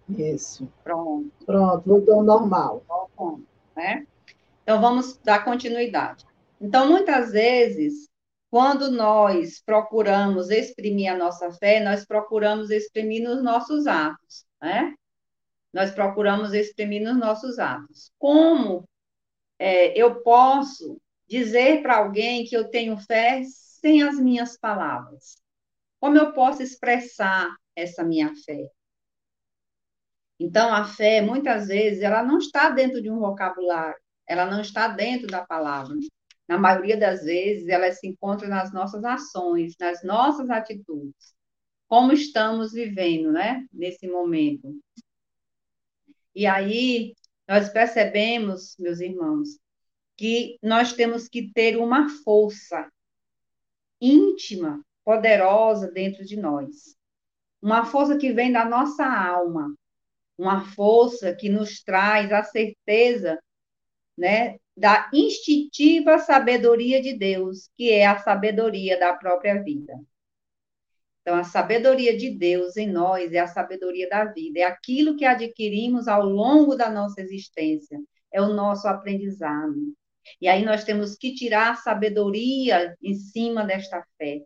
Isso. 0.09 0.69
Pronto. 0.85 1.33
Pronto, 1.45 1.83
voltou 1.85 2.15
ao 2.15 2.23
normal. 2.23 2.85
Pronto, 3.17 3.43
né? 3.75 4.07
Então, 4.63 4.81
vamos 4.81 5.19
dar 5.25 5.45
continuidade. 5.45 6.25
Então, 6.61 6.89
muitas 6.89 7.33
vezes, 7.33 8.09
quando 8.50 8.91
nós 8.91 9.61
procuramos 9.65 10.50
exprimir 10.50 11.12
a 11.12 11.17
nossa 11.17 11.50
fé, 11.53 11.81
nós 11.81 12.05
procuramos 12.07 12.71
exprimir 12.71 13.23
nos 13.23 13.43
nossos 13.43 13.87
atos, 13.87 14.47
né? 14.61 14.95
Nós 15.73 15.91
procuramos 15.91 16.53
exprimir 16.53 17.03
nos 17.03 17.19
nossos 17.19 17.59
atos. 17.59 18.11
Como 18.19 18.88
é, 19.59 19.99
eu 20.00 20.23
posso 20.23 21.00
dizer 21.26 21.83
para 21.83 21.99
alguém 21.99 22.45
que 22.45 22.57
eu 22.57 22.71
tenho 22.71 22.97
fé 22.97 23.43
sem 23.45 24.03
as 24.03 24.19
minhas 24.19 24.57
palavras? 24.57 25.37
Como 26.00 26.17
eu 26.17 26.33
posso 26.33 26.62
expressar 26.62 27.49
essa 27.75 28.05
minha 28.05 28.33
fé? 28.45 28.71
Então, 30.38 30.73
a 30.73 30.85
fé, 30.85 31.21
muitas 31.21 31.69
vezes, 31.69 32.03
ela 32.03 32.23
não 32.23 32.38
está 32.38 32.71
dentro 32.71 33.03
de 33.03 33.11
um 33.11 33.19
vocabulário, 33.19 33.99
ela 34.26 34.47
não 34.47 34.61
está 34.61 34.87
dentro 34.88 35.26
da 35.26 35.45
palavra 35.45 35.97
na 36.49 36.59
maioria 36.59 36.97
das 36.97 37.25
vezes, 37.25 37.69
ela 37.69 37.91
se 37.93 38.07
encontra 38.07 38.49
nas 38.49 38.73
nossas 38.73 39.05
ações, 39.05 39.75
nas 39.79 40.03
nossas 40.03 40.49
atitudes. 40.49 41.35
Como 41.88 42.12
estamos 42.12 42.73
vivendo, 42.73 43.33
né, 43.33 43.67
nesse 43.73 44.07
momento. 44.09 44.75
E 46.35 46.47
aí, 46.47 47.15
nós 47.49 47.69
percebemos, 47.69 48.76
meus 48.79 49.00
irmãos, 49.00 49.59
que 50.17 50.59
nós 50.62 50.93
temos 50.93 51.29
que 51.29 51.53
ter 51.53 51.76
uma 51.76 52.09
força 52.25 52.91
íntima, 54.00 54.85
poderosa 55.05 55.91
dentro 55.91 56.25
de 56.25 56.37
nós. 56.37 56.97
Uma 57.62 57.85
força 57.85 58.17
que 58.17 58.33
vem 58.33 58.53
da 58.53 58.65
nossa 58.65 59.05
alma, 59.05 59.75
uma 60.37 60.61
força 60.73 61.35
que 61.35 61.49
nos 61.49 61.83
traz 61.83 62.33
a 62.33 62.43
certeza, 62.43 63.41
né, 64.17 64.59
da 64.76 65.09
instintiva 65.12 66.18
sabedoria 66.18 67.00
de 67.00 67.14
Deus, 67.14 67.71
que 67.76 67.90
é 67.90 68.06
a 68.06 68.18
sabedoria 68.18 68.99
da 68.99 69.14
própria 69.14 69.62
vida. 69.62 69.95
Então, 71.23 71.35
a 71.35 71.45
sabedoria 71.45 72.16
de 72.16 72.30
Deus 72.30 72.76
em 72.76 72.88
nós 72.88 73.33
é 73.33 73.38
a 73.38 73.49
sabedoria 73.49 74.09
da 74.09 74.25
vida, 74.26 74.61
é 74.61 74.62
aquilo 74.62 75.16
que 75.16 75.25
adquirimos 75.25 76.06
ao 76.06 76.25
longo 76.25 76.76
da 76.76 76.88
nossa 76.88 77.21
existência, 77.21 77.99
é 78.33 78.40
o 78.40 78.52
nosso 78.52 78.87
aprendizado. 78.87 79.75
E 80.40 80.47
aí 80.47 80.64
nós 80.64 80.85
temos 80.85 81.16
que 81.16 81.35
tirar 81.35 81.76
sabedoria 81.78 82.95
em 83.02 83.14
cima 83.14 83.64
desta 83.64 84.04
fé. 84.18 84.42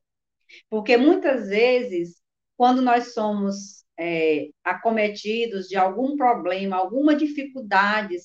Porque 0.68 0.96
muitas 0.96 1.48
vezes, 1.48 2.20
quando 2.56 2.80
nós 2.80 3.12
somos 3.12 3.84
é, 3.98 4.48
acometidos 4.64 5.68
de 5.68 5.76
algum 5.76 6.16
problema, 6.16 6.76
alguma 6.76 7.14
dificuldade, 7.14 8.16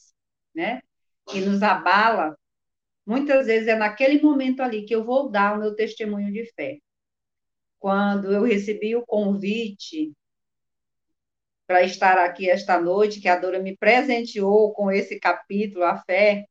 né, 0.54 0.82
que 1.28 1.42
nos 1.42 1.62
abala, 1.64 2.38
muitas 3.06 3.48
vezes 3.48 3.68
é 3.68 3.76
naquele 3.76 4.22
momento 4.22 4.62
ali 4.62 4.86
que 4.86 4.96
eu 4.96 5.04
vou 5.04 5.30
dar 5.30 5.56
o 5.56 5.60
meu 5.60 5.76
testemunho 5.76 6.32
de 6.32 6.46
fé. 6.54 6.80
Quando 7.80 8.32
eu 8.32 8.44
recebi 8.44 8.96
o 8.96 9.06
convite 9.06 10.12
para 11.68 11.84
estar 11.84 12.18
aqui 12.18 12.50
esta 12.50 12.80
noite, 12.80 13.20
que 13.20 13.28
a 13.28 13.38
Dora 13.38 13.60
me 13.60 13.76
presenteou 13.78 14.74
com 14.74 14.92
esse 14.92 15.20
capítulo, 15.20 15.84
a 15.84 15.98
fé, 16.04 16.46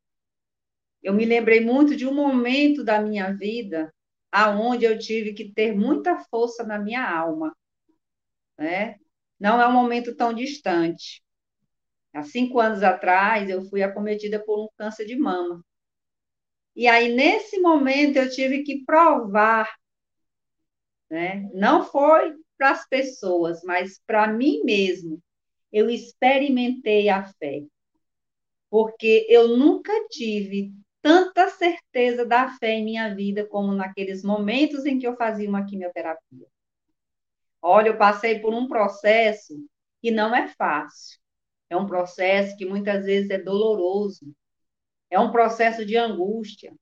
eu 1.03 1.13
me 1.13 1.25
lembrei 1.25 1.61
muito 1.61 1.95
de 1.97 2.07
um 2.07 2.15
momento 2.15 2.83
da 2.85 3.01
minha 3.01 3.33
vida 3.33 3.93
aonde 4.33 4.85
eu 4.85 4.99
tive 4.99 5.33
que 5.33 5.53
ter 5.53 5.73
muita 5.73 6.19
força 6.29 6.65
na 6.65 6.79
minha 6.79 7.09
alma, 7.09 7.57
né? 8.59 8.97
Não 9.39 9.61
é 9.61 9.69
um 9.69 9.73
momento 9.73 10.17
tão 10.17 10.35
distante. 10.35 11.24
Há 12.15 12.23
cinco 12.23 12.61
anos 12.61 12.83
atrás, 12.83 13.51
eu 13.51 13.63
fui 13.65 13.83
acometida 13.83 14.39
por 14.43 14.65
um 14.65 14.69
câncer 14.79 15.05
de 15.05 15.17
mama. 15.17 15.65
E 16.77 16.87
aí, 16.87 17.13
nesse 17.13 17.61
momento, 17.61 18.17
eu 18.17 18.31
tive 18.31 18.63
que 18.63 18.85
provar, 18.85 19.69
né? 21.11 21.49
Não 21.53 21.85
foi 21.85 22.35
para 22.57 22.71
as 22.71 22.89
pessoas, 22.89 23.63
mas 23.65 24.01
para 24.07 24.29
mim 24.29 24.63
mesmo. 24.65 25.21
Eu 25.73 25.91
experimentei 25.91 27.09
a 27.09 27.25
fé. 27.25 27.65
Porque 28.71 29.27
eu 29.29 29.57
nunca 29.57 29.93
tive 30.09 30.73
tanta 31.03 31.49
certeza 31.49 32.25
da 32.25 32.57
fé 32.59 32.75
em 32.75 32.85
minha 32.85 33.13
vida 33.15 33.45
como 33.47 33.73
naqueles 33.75 34.23
momentos 34.23 34.87
em 34.87 34.99
que 34.99 35.07
eu 35.07 35.17
fazia 35.17 35.49
uma 35.49 35.67
quimioterapia. 35.67 36.47
Olha, 37.61 37.89
eu 37.89 37.99
passei 37.99 38.39
por 38.39 38.55
um 38.55 38.69
processo 38.69 39.55
que 40.01 40.11
não 40.13 40.35
é 40.35 40.47
fácil. 40.49 41.19
É 41.71 41.77
um 41.77 41.87
processo 41.87 42.57
que 42.57 42.67
muitas 42.67 43.05
vezes 43.05 43.31
é 43.31 43.39
doloroso. 43.39 44.27
É 45.11 45.19
um 45.19 45.33
processo 45.33 45.85
de 45.85 45.97
angústia. 45.97 46.73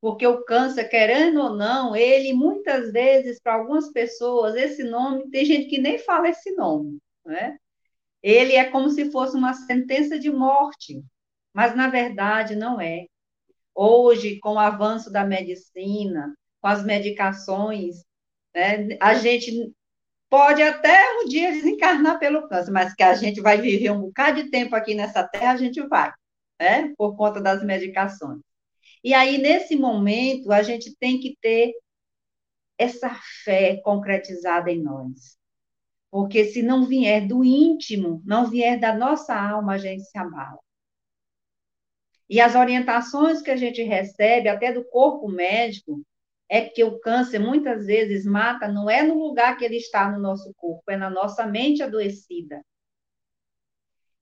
Porque 0.00 0.26
o 0.26 0.44
câncer, 0.44 0.88
querendo 0.88 1.40
ou 1.40 1.54
não, 1.54 1.94
ele 1.94 2.32
muitas 2.32 2.90
vezes, 2.92 3.40
para 3.40 3.54
algumas 3.54 3.92
pessoas, 3.92 4.56
esse 4.56 4.82
nome, 4.82 5.30
tem 5.30 5.44
gente 5.44 5.66
que 5.68 5.78
nem 5.78 5.96
fala 5.98 6.28
esse 6.28 6.52
nome, 6.56 6.98
né? 7.24 7.56
Ele 8.22 8.54
é 8.54 8.64
como 8.64 8.90
se 8.90 9.10
fosse 9.12 9.36
uma 9.36 9.54
sentença 9.54 10.18
de 10.18 10.30
morte, 10.30 11.04
mas 11.52 11.76
na 11.76 11.88
verdade 11.88 12.56
não 12.56 12.80
é. 12.80 13.06
Hoje, 13.74 14.38
com 14.40 14.54
o 14.54 14.58
avanço 14.58 15.10
da 15.10 15.24
medicina, 15.24 16.34
com 16.60 16.68
as 16.68 16.84
medicações, 16.84 18.04
né, 18.54 18.96
a 19.00 19.14
gente 19.14 19.72
pode 20.32 20.62
até 20.62 20.98
um 21.20 21.28
dia 21.28 21.52
desencarnar 21.52 22.18
pelo 22.18 22.48
câncer, 22.48 22.70
mas 22.70 22.94
que 22.94 23.02
a 23.02 23.12
gente 23.12 23.42
vai 23.42 23.60
viver 23.60 23.90
um 23.90 24.00
bocado 24.00 24.42
de 24.42 24.50
tempo 24.50 24.74
aqui 24.74 24.94
nessa 24.94 25.22
terra, 25.22 25.52
a 25.52 25.56
gente 25.58 25.86
vai, 25.86 26.10
né, 26.58 26.90
por 26.96 27.14
conta 27.16 27.38
das 27.38 27.62
medicações. 27.62 28.40
E 29.04 29.12
aí, 29.12 29.36
nesse 29.36 29.76
momento, 29.76 30.50
a 30.50 30.62
gente 30.62 30.96
tem 30.96 31.20
que 31.20 31.36
ter 31.38 31.74
essa 32.78 33.14
fé 33.44 33.76
concretizada 33.84 34.70
em 34.70 34.82
nós. 34.82 35.36
Porque 36.10 36.46
se 36.46 36.62
não 36.62 36.86
vier 36.86 37.26
do 37.28 37.44
íntimo, 37.44 38.22
não 38.24 38.48
vier 38.48 38.80
da 38.80 38.96
nossa 38.96 39.38
alma, 39.38 39.74
a 39.74 39.78
gente 39.78 40.04
se 40.04 40.16
abala. 40.16 40.60
E 42.26 42.40
as 42.40 42.54
orientações 42.54 43.42
que 43.42 43.50
a 43.50 43.56
gente 43.56 43.82
recebe, 43.82 44.48
até 44.48 44.72
do 44.72 44.82
corpo 44.82 45.28
médico, 45.28 46.00
é 46.52 46.68
que 46.68 46.84
o 46.84 47.00
câncer 47.00 47.38
muitas 47.38 47.86
vezes 47.86 48.26
mata, 48.26 48.68
não 48.68 48.90
é 48.90 49.02
no 49.02 49.14
lugar 49.14 49.56
que 49.56 49.64
ele 49.64 49.76
está 49.78 50.10
no 50.12 50.18
nosso 50.18 50.52
corpo, 50.54 50.82
é 50.90 50.98
na 50.98 51.08
nossa 51.08 51.46
mente 51.46 51.82
adoecida. 51.82 52.62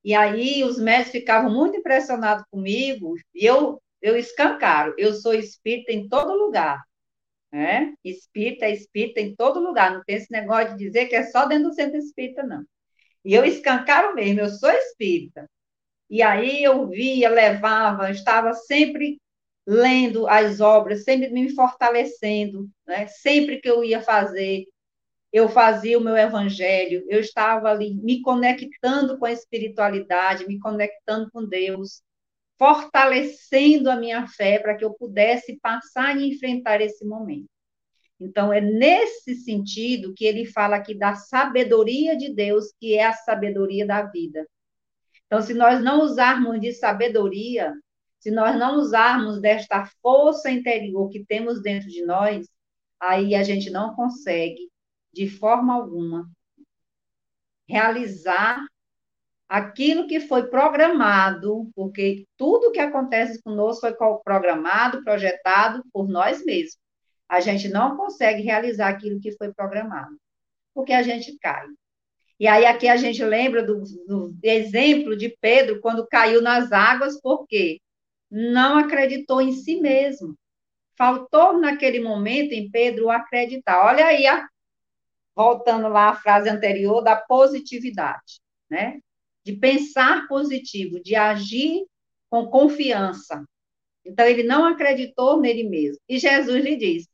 E 0.04 0.14
aí 0.14 0.62
os 0.62 0.78
médicos 0.78 1.10
ficavam 1.10 1.52
muito 1.52 1.76
impressionados 1.76 2.44
comigo, 2.48 3.16
e 3.34 3.44
eu, 3.44 3.82
eu 4.00 4.16
escancaro, 4.16 4.94
eu 4.96 5.12
sou 5.12 5.34
espírita 5.34 5.90
em 5.90 6.08
todo 6.08 6.32
lugar. 6.32 6.80
Né? 7.50 7.94
Espírita 8.04 8.66
é 8.66 8.74
espírita 8.74 9.20
em 9.20 9.34
todo 9.34 9.58
lugar, 9.58 9.92
não 9.92 10.04
tem 10.04 10.14
esse 10.14 10.30
negócio 10.30 10.76
de 10.76 10.84
dizer 10.84 11.06
que 11.06 11.16
é 11.16 11.24
só 11.24 11.46
dentro 11.46 11.70
do 11.70 11.74
centro 11.74 11.96
espírita, 11.98 12.44
não. 12.44 12.64
E 13.24 13.34
eu 13.34 13.44
escancaro 13.44 14.14
mesmo, 14.14 14.38
eu 14.38 14.50
sou 14.50 14.70
espírita. 14.70 15.50
E 16.08 16.22
aí 16.22 16.62
eu 16.62 16.88
via, 16.88 17.28
levava, 17.28 18.08
estava 18.08 18.54
sempre 18.54 19.18
lendo 19.70 20.26
as 20.26 20.60
obras, 20.60 21.04
sempre 21.04 21.28
me 21.28 21.48
fortalecendo, 21.54 22.68
né? 22.84 23.06
Sempre 23.06 23.60
que 23.60 23.70
eu 23.70 23.84
ia 23.84 24.02
fazer, 24.02 24.66
eu 25.32 25.48
fazia 25.48 25.96
o 25.96 26.00
meu 26.00 26.16
evangelho, 26.16 27.04
eu 27.08 27.20
estava 27.20 27.70
ali 27.70 27.94
me 27.94 28.20
conectando 28.20 29.16
com 29.16 29.26
a 29.26 29.32
espiritualidade, 29.32 30.48
me 30.48 30.58
conectando 30.58 31.30
com 31.30 31.46
Deus, 31.46 32.02
fortalecendo 32.58 33.88
a 33.88 33.94
minha 33.94 34.26
fé 34.26 34.58
para 34.58 34.74
que 34.74 34.84
eu 34.84 34.92
pudesse 34.92 35.56
passar 35.60 36.20
e 36.20 36.28
enfrentar 36.28 36.80
esse 36.80 37.04
momento. 37.06 37.46
Então, 38.18 38.52
é 38.52 38.60
nesse 38.60 39.36
sentido 39.36 40.12
que 40.14 40.24
ele 40.24 40.46
fala 40.46 40.76
aqui 40.76 40.94
da 40.98 41.14
sabedoria 41.14 42.16
de 42.16 42.34
Deus, 42.34 42.74
que 42.80 42.94
é 42.96 43.04
a 43.04 43.12
sabedoria 43.12 43.86
da 43.86 44.02
vida. 44.02 44.44
Então, 45.26 45.40
se 45.40 45.54
nós 45.54 45.80
não 45.80 46.02
usarmos 46.02 46.60
de 46.60 46.72
sabedoria, 46.72 47.72
se 48.20 48.30
nós 48.30 48.56
não 48.58 48.76
usarmos 48.76 49.40
desta 49.40 49.86
força 50.02 50.50
interior 50.50 51.08
que 51.08 51.24
temos 51.24 51.62
dentro 51.62 51.88
de 51.88 52.04
nós, 52.04 52.46
aí 53.00 53.34
a 53.34 53.42
gente 53.42 53.70
não 53.70 53.94
consegue, 53.94 54.70
de 55.12 55.26
forma 55.26 55.74
alguma, 55.74 56.30
realizar 57.66 58.62
aquilo 59.48 60.06
que 60.06 60.20
foi 60.20 60.48
programado, 60.48 61.70
porque 61.74 62.26
tudo 62.36 62.70
que 62.70 62.78
acontece 62.78 63.42
conosco 63.42 63.80
foi 63.80 63.94
programado, 64.22 65.02
projetado 65.02 65.82
por 65.92 66.06
nós 66.06 66.44
mesmos. 66.44 66.78
A 67.28 67.40
gente 67.40 67.68
não 67.68 67.96
consegue 67.96 68.42
realizar 68.42 68.88
aquilo 68.88 69.20
que 69.20 69.32
foi 69.36 69.52
programado, 69.52 70.16
porque 70.74 70.92
a 70.92 71.02
gente 71.02 71.38
cai. 71.38 71.66
E 72.38 72.46
aí 72.46 72.66
aqui 72.66 72.88
a 72.88 72.96
gente 72.96 73.22
lembra 73.24 73.62
do, 73.62 73.82
do 74.06 74.36
exemplo 74.42 75.16
de 75.16 75.36
Pedro 75.40 75.80
quando 75.80 76.06
caiu 76.06 76.42
nas 76.42 76.72
águas, 76.72 77.20
porque 77.20 77.80
não 78.30 78.78
acreditou 78.78 79.40
em 79.40 79.52
si 79.52 79.80
mesmo. 79.80 80.36
Faltou 80.96 81.58
naquele 81.58 82.00
momento 82.00 82.52
em 82.52 82.70
Pedro 82.70 83.10
acreditar. 83.10 83.84
Olha 83.86 84.06
aí, 84.06 84.24
voltando 85.34 85.88
lá 85.88 86.10
à 86.10 86.14
frase 86.14 86.48
anterior 86.48 87.02
da 87.02 87.16
positividade, 87.16 88.40
né? 88.68 89.00
De 89.44 89.54
pensar 89.54 90.28
positivo, 90.28 91.00
de 91.02 91.16
agir 91.16 91.86
com 92.28 92.46
confiança. 92.46 93.44
Então 94.04 94.26
ele 94.26 94.42
não 94.42 94.64
acreditou 94.64 95.40
nele 95.40 95.68
mesmo. 95.68 96.00
E 96.08 96.18
Jesus 96.18 96.62
lhe 96.62 96.76
disse: 96.76 97.08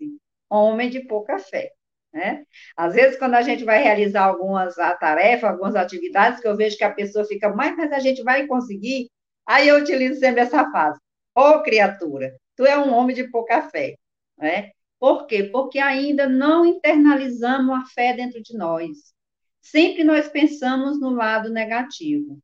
homem 0.50 0.90
de 0.90 1.00
pouca 1.06 1.38
fé. 1.38 1.72
Né? 2.12 2.44
Às 2.76 2.94
vezes, 2.94 3.18
quando 3.18 3.34
a 3.34 3.42
gente 3.42 3.62
vai 3.62 3.82
realizar 3.82 4.24
algumas 4.24 4.74
tarefas, 4.98 5.50
algumas 5.50 5.76
atividades, 5.76 6.40
que 6.40 6.48
eu 6.48 6.56
vejo 6.56 6.76
que 6.76 6.84
a 6.84 6.92
pessoa 6.92 7.26
fica, 7.26 7.54
mas, 7.54 7.76
mas 7.76 7.92
a 7.92 7.98
gente 7.98 8.22
vai 8.22 8.46
conseguir, 8.46 9.10
aí 9.46 9.68
eu 9.68 9.76
utilizo 9.78 10.18
sempre 10.18 10.40
essa 10.40 10.70
frase. 10.70 10.98
Ô, 11.36 11.40
oh, 11.40 11.62
criatura, 11.62 12.34
tu 12.56 12.64
é 12.64 12.78
um 12.78 12.94
homem 12.94 13.14
de 13.14 13.30
pouca 13.30 13.68
fé. 13.68 13.96
Né? 14.38 14.70
Por 14.98 15.26
quê? 15.26 15.44
Porque 15.44 15.78
ainda 15.78 16.26
não 16.26 16.64
internalizamos 16.64 17.76
a 17.76 17.84
fé 17.84 18.14
dentro 18.14 18.42
de 18.42 18.56
nós. 18.56 19.14
Sempre 19.60 20.02
nós 20.02 20.28
pensamos 20.28 20.98
no 20.98 21.10
lado 21.10 21.50
negativo. 21.50 22.38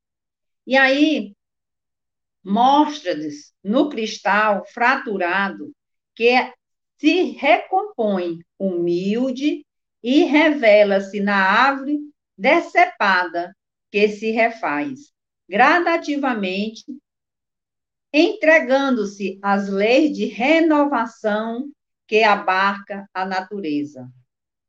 E 0.67 0.77
aí, 0.77 1.35
mostra-nos 2.45 3.55
no 3.65 3.89
cristal 3.89 4.65
fraturado 4.67 5.73
que 6.15 6.53
se 6.99 7.31
recompõe 7.31 8.41
humilde 8.59 9.65
e 10.03 10.25
revela-se 10.25 11.19
na 11.21 11.37
árvore 11.37 11.99
decepada 12.37 13.57
que 13.91 14.09
se 14.09 14.31
refaz 14.33 15.13
gradativamente, 15.49 16.85
entregando-se 18.13 19.39
às 19.43 19.69
leis 19.69 20.17
de 20.17 20.27
renovação 20.27 21.71
que 22.07 22.23
abarca 22.23 23.09
a 23.15 23.25
natureza. 23.25 24.09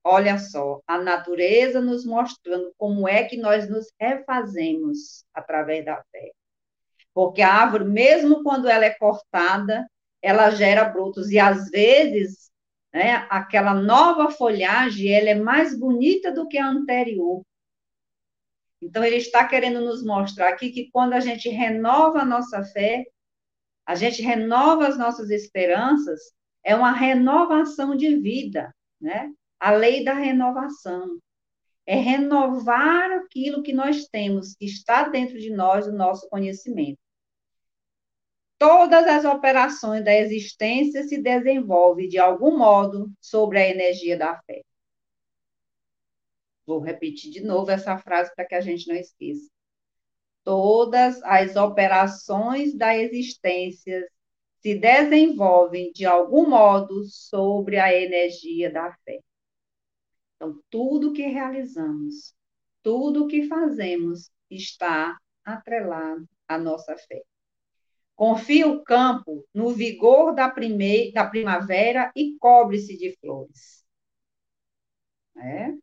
Olha 0.04 0.38
só, 0.38 0.82
a 0.86 0.98
natureza 0.98 1.82
nos 1.82 2.06
mostrando 2.06 2.74
como 2.78 3.08
é 3.08 3.24
que 3.24 3.38
nós 3.38 3.70
nos 3.70 3.88
refazemos 4.00 5.26
através 5.34 5.86
da 5.86 6.02
fé. 6.12 6.32
Porque 7.14 7.42
a 7.42 7.54
árvore, 7.54 7.86
mesmo 7.86 8.44
quando 8.44 8.68
ela 8.68 8.86
é 8.86 8.90
cortada, 8.92 9.88
ela 10.22 10.50
gera 10.52 10.86
brotos. 10.86 11.30
E 11.32 11.40
às 11.40 11.70
vezes 11.70 12.52
né, 12.94 13.26
aquela 13.30 13.74
nova 13.74 14.30
folhagem, 14.30 15.12
ela 15.12 15.30
é 15.30 15.36
mais 15.36 15.78
bonita 15.78 16.32
do 16.32 16.48
que 16.48 16.60
a 16.60 16.68
anterior. 16.68 17.44
Então, 18.80 19.04
ele 19.04 19.16
está 19.16 19.48
querendo 19.48 19.82
nos 19.82 20.04
mostrar 20.04 20.50
aqui 20.50 20.70
que 20.70 20.92
quando 20.92 21.14
a 21.14 21.20
gente 21.20 21.50
renova 21.50 22.20
a 22.20 22.26
nossa 22.26 22.64
fé, 22.64 23.06
a 23.86 23.96
gente 23.96 24.22
renova 24.22 24.88
as 24.88 24.98
nossas 24.98 25.30
esperanças, 25.30 26.34
é 26.64 26.76
uma 26.76 26.92
renovação 26.92 27.96
de 27.96 28.16
vida, 28.18 28.74
né? 29.00 29.32
A 29.60 29.72
lei 29.72 30.04
da 30.04 30.14
renovação. 30.14 31.20
É 31.86 31.96
renovar 31.96 33.12
aquilo 33.12 33.62
que 33.62 33.74
nós 33.74 34.08
temos, 34.08 34.56
que 34.56 34.66
está 34.66 35.10
dentro 35.10 35.38
de 35.38 35.50
nós, 35.50 35.86
o 35.86 35.92
nosso 35.92 36.30
conhecimento. 36.30 36.98
Todas 38.58 39.06
as 39.06 39.26
operações 39.26 40.06
da 40.06 40.14
existência 40.14 41.04
se 41.04 41.22
desenvolvem, 41.22 42.08
de 42.08 42.18
algum 42.18 42.58
modo, 42.58 43.12
sobre 43.20 43.60
a 43.60 43.68
energia 43.68 44.18
da 44.18 44.42
fé. 44.44 44.62
Vou 46.66 46.80
repetir 46.80 47.30
de 47.30 47.42
novo 47.42 47.70
essa 47.70 47.98
frase 47.98 48.34
para 48.34 48.46
que 48.46 48.56
a 48.56 48.62
gente 48.62 48.88
não 48.88 48.96
esqueça. 48.96 49.53
Todas 50.44 51.22
as 51.24 51.56
operações 51.56 52.76
da 52.76 52.98
existência 52.98 54.08
se 54.60 54.76
desenvolvem 54.76 55.92
de 55.92 56.06
algum 56.06 56.50
modo 56.50 57.04
sobre 57.06 57.78
a 57.78 57.94
energia 57.94 58.72
da 58.72 58.94
fé. 59.04 59.20
Então, 60.36 60.62
tudo 60.70 61.14
que 61.14 61.24
realizamos, 61.24 62.34
tudo 62.82 63.28
que 63.28 63.48
fazemos 63.48 64.30
está 64.50 65.18
atrelado 65.44 66.28
à 66.48 66.58
nossa 66.58 66.96
fé. 66.98 67.24
Confia 68.16 68.68
o 68.68 68.84
campo 68.84 69.46
no 69.54 69.72
vigor 69.72 70.34
da, 70.34 70.50
primeira, 70.50 71.12
da 71.14 71.30
primavera 71.30 72.12
e 72.16 72.38
cobre-se 72.38 72.98
de 72.98 73.18
flores. 73.18 73.84
É? 75.36 75.74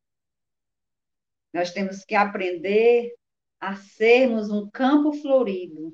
Nós 1.52 1.72
temos 1.72 2.04
que 2.04 2.14
aprender 2.14 3.12
a 3.60 3.76
sermos 3.76 4.50
um 4.50 4.68
campo 4.70 5.12
florido, 5.12 5.92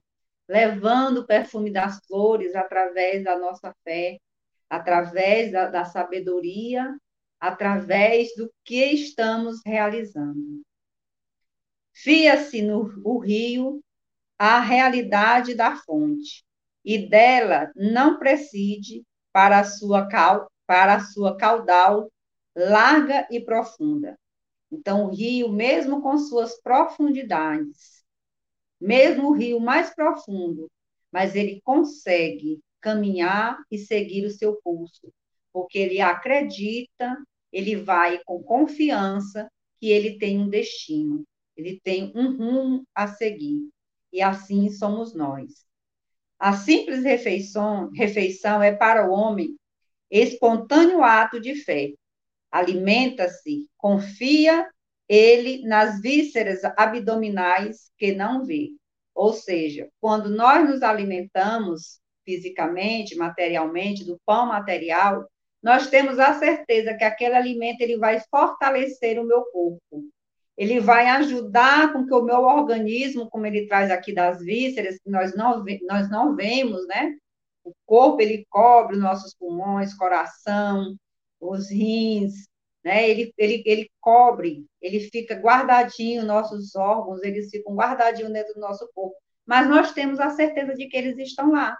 levando 0.48 1.18
o 1.18 1.26
perfume 1.26 1.70
das 1.70 1.98
flores 2.06 2.54
através 2.54 3.24
da 3.24 3.38
nossa 3.38 3.74
fé, 3.82 4.18
através 4.70 5.50
da, 5.50 5.68
da 5.68 5.84
sabedoria, 5.84 6.96
através 7.40 8.34
do 8.36 8.50
que 8.64 8.84
estamos 8.86 9.60
realizando. 9.64 10.62
Fia-se 11.92 12.62
no 12.62 12.82
rio 13.18 13.82
a 14.38 14.60
realidade 14.60 15.54
da 15.54 15.76
fonte, 15.76 16.44
e 16.84 17.08
dela 17.08 17.72
não 17.74 18.18
preside 18.18 19.04
para 19.32 19.58
a 19.58 19.64
sua, 19.64 20.06
cal, 20.06 20.48
para 20.66 20.94
a 20.94 21.00
sua 21.00 21.36
caudal 21.36 22.08
larga 22.54 23.26
e 23.30 23.40
profunda. 23.40 24.16
Então, 24.70 25.06
o 25.06 25.10
rio, 25.10 25.50
mesmo 25.50 26.02
com 26.02 26.18
suas 26.18 26.60
profundidades, 26.60 28.04
mesmo 28.80 29.28
o 29.28 29.32
rio 29.32 29.60
mais 29.60 29.94
profundo, 29.94 30.70
mas 31.10 31.34
ele 31.34 31.60
consegue 31.62 32.60
caminhar 32.80 33.58
e 33.70 33.78
seguir 33.78 34.24
o 34.24 34.30
seu 34.30 34.60
curso, 34.62 35.12
porque 35.52 35.78
ele 35.78 36.00
acredita, 36.00 37.16
ele 37.52 37.76
vai 37.76 38.20
com 38.24 38.42
confiança 38.42 39.50
que 39.78 39.90
ele 39.90 40.18
tem 40.18 40.38
um 40.38 40.48
destino, 40.48 41.24
ele 41.56 41.80
tem 41.82 42.12
um 42.14 42.36
rumo 42.36 42.84
a 42.94 43.06
seguir. 43.06 43.68
E 44.12 44.20
assim 44.20 44.70
somos 44.70 45.14
nós. 45.14 45.66
A 46.38 46.52
simples 46.52 47.02
refeição, 47.02 47.90
refeição 47.90 48.62
é 48.62 48.74
para 48.74 49.08
o 49.08 49.12
homem 49.12 49.56
espontâneo 50.10 51.02
ato 51.02 51.40
de 51.40 51.54
fé, 51.54 51.92
alimenta-se, 52.50 53.66
confia 53.76 54.68
ele 55.08 55.62
nas 55.66 56.00
vísceras 56.00 56.64
abdominais 56.76 57.90
que 57.96 58.12
não 58.12 58.44
vê. 58.44 58.70
Ou 59.14 59.32
seja, 59.32 59.88
quando 60.00 60.28
nós 60.28 60.68
nos 60.68 60.82
alimentamos 60.82 62.00
fisicamente, 62.24 63.16
materialmente, 63.16 64.04
do 64.04 64.20
pão 64.26 64.46
material, 64.46 65.26
nós 65.62 65.88
temos 65.88 66.18
a 66.18 66.34
certeza 66.34 66.94
que 66.94 67.04
aquele 67.04 67.34
alimento 67.34 67.80
ele 67.80 67.96
vai 67.96 68.20
fortalecer 68.30 69.18
o 69.18 69.24
meu 69.24 69.42
corpo. 69.44 70.04
Ele 70.56 70.80
vai 70.80 71.06
ajudar 71.06 71.92
com 71.92 72.06
que 72.06 72.14
o 72.14 72.22
meu 72.22 72.42
organismo, 72.42 73.28
como 73.28 73.46
ele 73.46 73.66
traz 73.66 73.90
aqui 73.90 74.12
das 74.12 74.40
vísceras, 74.40 74.98
que 74.98 75.10
nós 75.10 75.34
não, 75.36 75.64
nós 75.86 76.10
não 76.10 76.34
vemos, 76.34 76.86
né? 76.86 77.14
O 77.62 77.72
corpo, 77.84 78.20
ele 78.20 78.46
cobre 78.48 78.96
os 78.96 79.02
nossos 79.02 79.34
pulmões, 79.34 79.94
coração, 79.94 80.96
os 81.40 81.70
rins, 81.70 82.48
né? 82.84 83.08
Ele, 83.10 83.32
ele, 83.36 83.62
ele 83.66 83.90
cobre, 84.00 84.64
ele 84.80 85.00
fica 85.10 85.34
guardadinho, 85.34 86.24
nossos 86.24 86.74
órgãos, 86.76 87.22
eles 87.22 87.50
ficam 87.50 87.74
guardadinhos 87.74 88.32
dentro 88.32 88.54
do 88.54 88.60
nosso 88.60 88.88
corpo. 88.94 89.16
Mas 89.44 89.68
nós 89.68 89.92
temos 89.92 90.20
a 90.20 90.30
certeza 90.30 90.74
de 90.74 90.86
que 90.88 90.96
eles 90.96 91.18
estão 91.18 91.50
lá. 91.50 91.76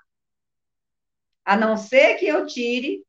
A 1.45 1.57
não 1.57 1.77
ser 1.77 2.16
que 2.16 2.27
eu 2.27 2.45
tire 2.47 3.05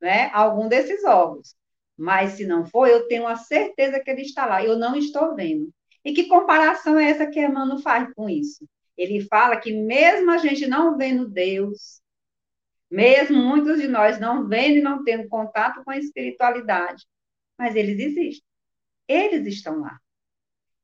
né, 0.00 0.30
algum 0.32 0.68
desses 0.68 1.04
órgãos. 1.04 1.54
Mas 1.96 2.32
se 2.32 2.46
não 2.46 2.64
for, 2.66 2.86
eu 2.86 3.08
tenho 3.08 3.26
a 3.26 3.36
certeza 3.36 3.98
que 3.98 4.10
ele 4.10 4.22
está 4.22 4.46
lá. 4.46 4.62
Eu 4.62 4.78
não 4.78 4.94
estou 4.94 5.34
vendo. 5.34 5.70
E 6.04 6.12
que 6.12 6.28
comparação 6.28 6.98
é 6.98 7.10
essa 7.10 7.26
que 7.26 7.40
Emmanuel 7.40 7.78
faz 7.78 8.12
com 8.14 8.28
isso? 8.28 8.66
Ele 8.96 9.20
fala 9.22 9.56
que 9.56 9.72
mesmo 9.72 10.30
a 10.30 10.38
gente 10.38 10.66
não 10.66 10.96
vendo 10.96 11.28
Deus, 11.28 12.00
mesmo 12.90 13.42
muitos 13.42 13.80
de 13.80 13.88
nós 13.88 14.18
não 14.18 14.48
vendo 14.48 14.78
e 14.78 14.82
não 14.82 15.04
tendo 15.04 15.28
contato 15.28 15.82
com 15.84 15.90
a 15.90 15.98
espiritualidade, 15.98 17.04
mas 17.58 17.76
eles 17.76 17.98
existem. 17.98 18.44
Eles 19.06 19.46
estão 19.46 19.80
lá. 19.80 19.98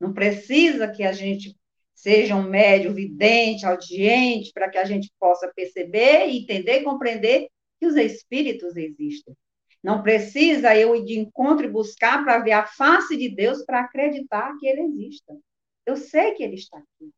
Não 0.01 0.13
precisa 0.13 0.89
que 0.89 1.03
a 1.03 1.13
gente 1.13 1.57
seja 1.95 2.37
um 2.37 2.43
médio 2.43 2.93
vidente, 2.93 3.65
audiente, 3.65 4.53
para 4.53 4.69
que 4.69 4.77
a 4.77 4.85
gente 4.85 5.11
possa 5.19 5.51
perceber, 5.55 6.29
entender 6.29 6.81
e 6.81 6.85
compreender 6.85 7.49
que 7.79 7.87
os 7.87 7.97
espíritos 7.97 8.77
existem. 8.77 9.35
Não 9.83 10.03
precisa 10.03 10.77
eu 10.77 10.97
ir 10.97 11.05
de 11.05 11.19
encontro 11.19 11.67
e 11.67 11.71
buscar 11.71 12.25
para 12.25 12.39
ver 12.39 12.53
a 12.53 12.67
face 12.67 13.17
de 13.17 13.29
Deus 13.29 13.65
para 13.65 13.81
acreditar 13.81 14.57
que 14.59 14.67
ele 14.67 14.81
exista. 14.83 15.39
Eu 15.87 15.97
sei 15.97 16.33
que 16.33 16.43
ele 16.43 16.55
está 16.55 16.79
aqui. 16.79 17.13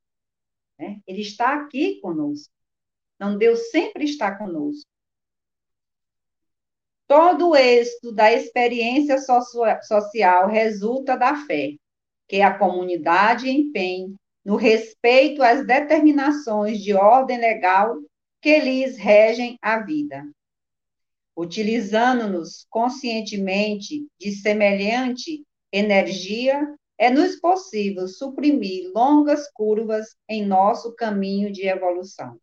Né? 0.78 1.00
Ele 1.06 1.22
está 1.22 1.54
aqui 1.54 2.00
conosco. 2.00 2.52
Então, 3.16 3.36
Deus 3.36 3.70
sempre 3.70 4.04
está 4.04 4.36
conosco. 4.36 4.88
Todo 7.08 7.50
o 7.50 7.56
êxito 7.56 8.12
da 8.12 8.32
experiência 8.32 9.18
social 9.18 10.48
resulta 10.48 11.16
da 11.16 11.36
fé, 11.46 11.76
que 12.28 12.42
a 12.42 12.58
comunidade 12.58 13.48
empenha 13.48 14.12
no 14.44 14.56
respeito 14.56 15.42
às 15.42 15.66
determinações 15.66 16.82
de 16.82 16.94
ordem 16.94 17.38
legal 17.38 17.96
que 18.40 18.58
lhes 18.58 18.96
regem 18.96 19.58
a 19.62 19.80
vida. 19.80 20.24
Utilizando-nos 21.36 22.66
conscientemente 22.70 24.06
de 24.18 24.32
semelhante 24.32 25.44
energia, 25.72 26.60
é-nos 26.98 27.36
possível 27.36 28.08
suprimir 28.08 28.90
longas 28.94 29.50
curvas 29.52 30.16
em 30.28 30.44
nosso 30.44 30.94
caminho 30.94 31.52
de 31.52 31.66
evolução. 31.66 32.38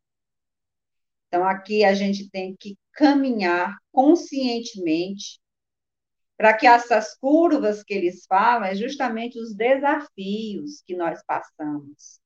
Então, 1.34 1.48
aqui 1.48 1.84
a 1.84 1.96
gente 1.96 2.30
tem 2.30 2.56
que 2.56 2.78
caminhar 2.92 3.76
conscientemente 3.92 5.42
para 6.38 6.56
que 6.56 6.68
essas 6.68 7.18
curvas 7.18 7.82
que 7.82 7.92
eles 7.92 8.28
falam 8.28 8.66
é 8.66 8.76
justamente 8.76 9.40
os 9.40 9.56
desafios 9.56 10.84
que 10.86 10.96
nós 10.96 11.24
passamos. 11.26 12.22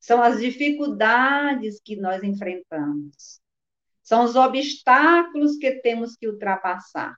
São 0.00 0.20
as 0.20 0.40
dificuldades 0.40 1.80
que 1.80 1.94
nós 1.94 2.24
enfrentamos. 2.24 3.40
São 4.02 4.24
os 4.24 4.34
obstáculos 4.34 5.56
que 5.56 5.70
temos 5.80 6.16
que 6.16 6.26
ultrapassar. 6.26 7.14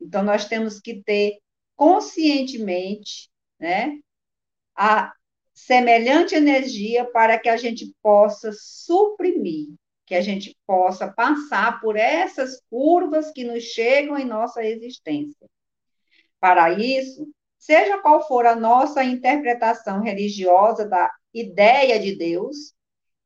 Então, 0.00 0.24
nós 0.24 0.46
temos 0.46 0.80
que 0.80 1.04
ter 1.04 1.38
conscientemente, 1.76 3.30
né, 3.60 3.96
a 4.74 5.12
semelhante 5.54 6.34
energia 6.34 7.04
para 7.12 7.38
que 7.38 7.48
a 7.48 7.56
gente 7.56 7.94
possa 8.02 8.50
suprimir 8.52 9.68
que 10.06 10.14
a 10.14 10.20
gente 10.20 10.56
possa 10.64 11.12
passar 11.12 11.80
por 11.80 11.96
essas 11.96 12.62
curvas 12.70 13.32
que 13.32 13.42
nos 13.42 13.64
chegam 13.64 14.16
em 14.16 14.24
nossa 14.24 14.64
existência. 14.64 15.48
Para 16.38 16.70
isso, 16.72 17.28
seja 17.58 17.98
qual 17.98 18.26
for 18.26 18.46
a 18.46 18.54
nossa 18.54 19.02
interpretação 19.02 20.00
religiosa 20.00 20.88
da 20.88 21.12
ideia 21.34 21.98
de 21.98 22.16
Deus, 22.16 22.72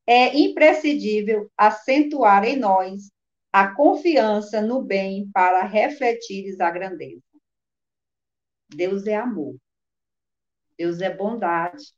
é 0.06 0.36
imprescindível 0.36 1.50
acentuar 1.56 2.44
em 2.44 2.56
nós 2.56 3.10
a 3.52 3.74
confiança 3.74 4.62
no 4.62 4.82
bem 4.82 5.30
para 5.32 5.62
refletires 5.64 6.60
a 6.60 6.70
grandeza. 6.70 7.22
Deus 8.68 9.06
é 9.06 9.16
amor. 9.16 9.56
Deus 10.78 11.00
é 11.00 11.14
bondade. 11.14 11.92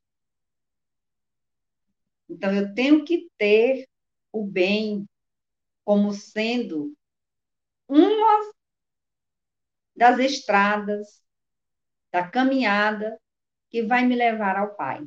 Então, 2.28 2.52
eu 2.52 2.74
tenho 2.74 3.04
que 3.04 3.28
ter 3.38 3.86
o 4.32 4.44
bem 4.44 5.06
como 5.84 6.12
sendo 6.12 6.94
uma 7.88 8.52
das 9.94 10.18
estradas, 10.18 11.22
da 12.10 12.28
caminhada 12.28 13.18
que 13.70 13.82
vai 13.82 14.06
me 14.06 14.14
levar 14.14 14.56
ao 14.56 14.74
Pai. 14.74 15.06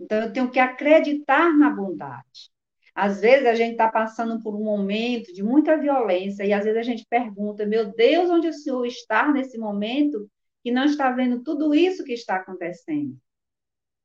Então, 0.00 0.22
eu 0.22 0.32
tenho 0.32 0.50
que 0.50 0.58
acreditar 0.58 1.52
na 1.56 1.70
bondade. 1.70 2.50
Às 2.94 3.20
vezes, 3.20 3.46
a 3.46 3.54
gente 3.54 3.72
está 3.72 3.88
passando 3.88 4.42
por 4.42 4.54
um 4.54 4.64
momento 4.64 5.32
de 5.32 5.42
muita 5.42 5.76
violência, 5.76 6.44
e 6.44 6.52
às 6.52 6.64
vezes 6.64 6.78
a 6.78 6.82
gente 6.82 7.06
pergunta: 7.08 7.66
meu 7.66 7.92
Deus, 7.92 8.30
onde 8.30 8.48
o 8.48 8.52
Senhor 8.52 8.84
está 8.86 9.30
nesse 9.32 9.58
momento 9.58 10.30
que 10.62 10.70
não 10.70 10.84
está 10.84 11.10
vendo 11.10 11.42
tudo 11.42 11.74
isso 11.74 12.04
que 12.04 12.12
está 12.12 12.36
acontecendo? 12.36 13.16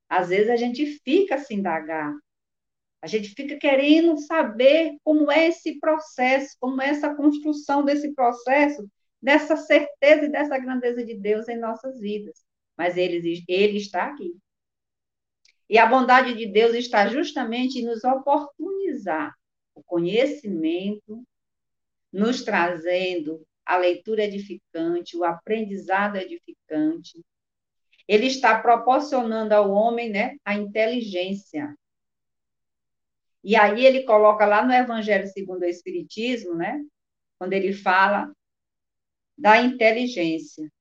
Às 0.08 0.29
vezes, 0.29 0.49
a 0.49 0.56
gente 0.56 0.86
fica 1.03 1.38
se 1.38 1.53
indagar. 1.53 2.13
A 3.04 3.08
gente 3.08 3.36
fica 3.36 3.58
querendo 3.58 4.18
saber 4.18 4.96
como 5.04 5.30
é 5.30 5.50
esse 5.50 5.78
processo, 5.78 6.56
como 6.58 6.82
é 6.82 6.88
essa 6.88 7.13
construção 7.13 7.84
desse 7.84 8.13
processo, 8.13 8.89
dessa 9.22 9.58
certeza 9.58 10.24
e 10.24 10.32
dessa 10.32 10.58
grandeza 10.58 11.04
de 11.04 11.13
Deus 11.13 11.50
em 11.50 11.60
nossas 11.60 12.00
vidas. 12.00 12.46
Mas 12.78 12.96
ele, 12.96 13.44
ele 13.46 13.78
está 13.78 14.06
aqui. 14.06 14.34
E 15.70 15.78
a 15.78 15.86
bondade 15.86 16.34
de 16.34 16.46
Deus 16.46 16.74
está 16.76 17.06
justamente 17.10 17.80
em 17.80 17.86
nos 17.86 18.06
oportunizar 18.06 19.36
o 19.76 19.84
conhecimento, 19.84 21.28
nos 22.10 22.42
trazendo 22.42 23.46
a 23.66 23.76
leitura 23.76 24.24
edificante, 24.24 25.18
o 25.18 25.26
aprendizado 25.26 26.16
edificante. 26.16 27.22
Ele 28.08 28.28
está 28.28 28.62
proporcionando 28.62 29.54
ao 29.54 29.70
homem 29.72 30.10
né, 30.10 30.38
a 30.46 30.56
inteligência. 30.56 31.76
E 33.43 33.56
aí 33.56 33.86
ele 33.86 34.03
coloca 34.03 34.45
lá 34.45 34.63
no 34.63 34.71
Evangelho 34.71 35.27
segundo 35.27 35.63
o 35.63 35.65
Espiritismo, 35.65 36.56
né, 36.56 36.82
quando 37.38 37.53
ele 37.53 37.73
fala 37.73 38.32
da 39.38 39.62
inteligência. 39.62 40.71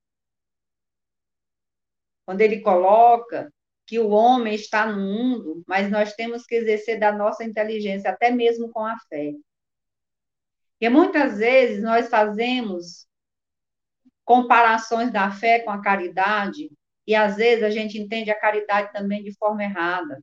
Quando 2.25 2.41
ele 2.41 2.61
coloca 2.61 3.53
que 3.85 3.99
o 3.99 4.11
homem 4.11 4.55
está 4.55 4.87
no 4.87 5.01
mundo, 5.01 5.65
mas 5.67 5.91
nós 5.91 6.15
temos 6.15 6.47
que 6.47 6.55
exercer 6.55 7.01
da 7.01 7.13
nossa 7.13 7.43
inteligência, 7.45 8.11
até 8.11 8.31
mesmo 8.31 8.71
com 8.71 8.87
a 8.87 8.97
fé. 9.09 9.33
Porque 10.73 10.89
muitas 10.89 11.39
vezes 11.39 11.83
nós 11.83 12.09
fazemos 12.09 13.07
comparações 14.25 15.13
da 15.13 15.31
fé 15.31 15.61
com 15.61 15.71
a 15.71 15.83
caridade, 15.83 16.71
e 17.07 17.15
às 17.15 17.37
vezes 17.37 17.65
a 17.65 17.71
gente 17.71 17.99
entende 17.99 18.31
a 18.31 18.39
caridade 18.39 18.93
também 18.93 19.23
de 19.23 19.33
forma 19.37 19.65
errada. 19.65 20.23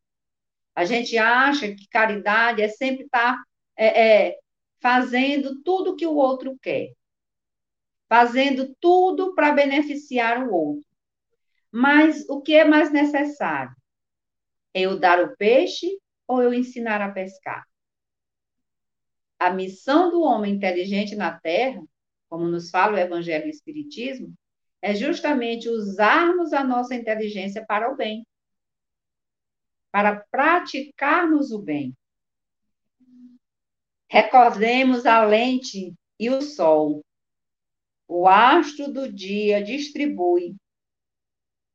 A 0.80 0.86
gente 0.86 1.18
acha 1.18 1.76
que 1.76 1.89
caridade 1.89 2.62
é 2.62 2.70
sempre 2.70 3.04
estar 3.04 3.38
é, 3.76 4.28
é, 4.30 4.39
fazendo 4.80 5.62
tudo 5.62 5.98
que 5.98 6.08
o 6.08 6.15
outro 6.15 6.58
quer, 6.62 6.94
fazendo 8.08 8.74
tudo 8.80 9.36
para 9.36 9.52
beneficiar 9.52 10.48
o 10.48 10.54
outro. 10.54 10.86
Mas 11.70 12.26
o 12.30 12.39
que 12.39 12.56
é 12.56 12.63
mais 12.63 12.94
necessário? 12.94 13.76
Eu 14.74 14.98
dar 14.98 15.22
o 15.22 15.36
peixe 15.36 16.00
ou 16.26 16.42
eu 16.42 16.54
ensinar 16.54 17.02
a 17.02 17.12
pescar? 17.12 17.68
A 19.38 19.52
missão 19.52 20.10
do 20.10 20.22
homem 20.22 20.54
inteligente 20.54 21.13
na 21.13 21.38
Terra, 21.38 21.84
como 22.30 22.48
nos 22.48 22.70
fala 22.70 22.94
o 22.94 22.98
Evangelho 22.98 23.48
e 23.48 23.50
o 23.50 23.52
Espiritismo, 23.52 24.34
é 24.82 24.96
justamente 24.96 25.68
usarmos 25.68 26.54
a 26.54 26.63
nossa 26.63 26.96
inteligência 26.96 27.65
para 27.65 27.92
o 27.92 27.98
bem, 27.98 28.26
para 29.91 30.25
praticarmos 30.32 31.52
o 31.52 31.60
bem. 31.60 31.95
Recordemos 34.08 35.06
a 35.06 35.23
lente 35.23 35.93
e 36.19 36.30
o 36.30 36.41
sol. 36.41 37.04
O 38.08 38.28
astro 38.28 38.91
do 38.91 39.12
dia 39.12 39.63
distribui 39.63 40.56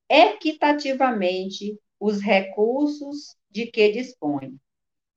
equitativamente 0.09 1.79
os 1.99 2.21
recursos 2.21 3.37
de 3.51 3.67
que 3.67 3.93
dispõe, 3.93 4.59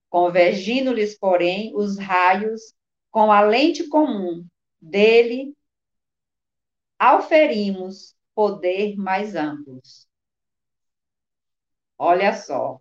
convergindo-lhes, 0.10 1.18
porém, 1.18 1.76
os 1.76 1.98
raios 1.98 2.74
com 3.12 3.32
a 3.32 3.42
lente 3.42 3.88
comum 3.88 4.46
dele, 4.80 5.56
auferimos 7.00 8.16
poder 8.34 8.96
mais 8.96 9.36
amplos. 9.36 10.08
Olha 11.98 12.32
só, 12.36 12.80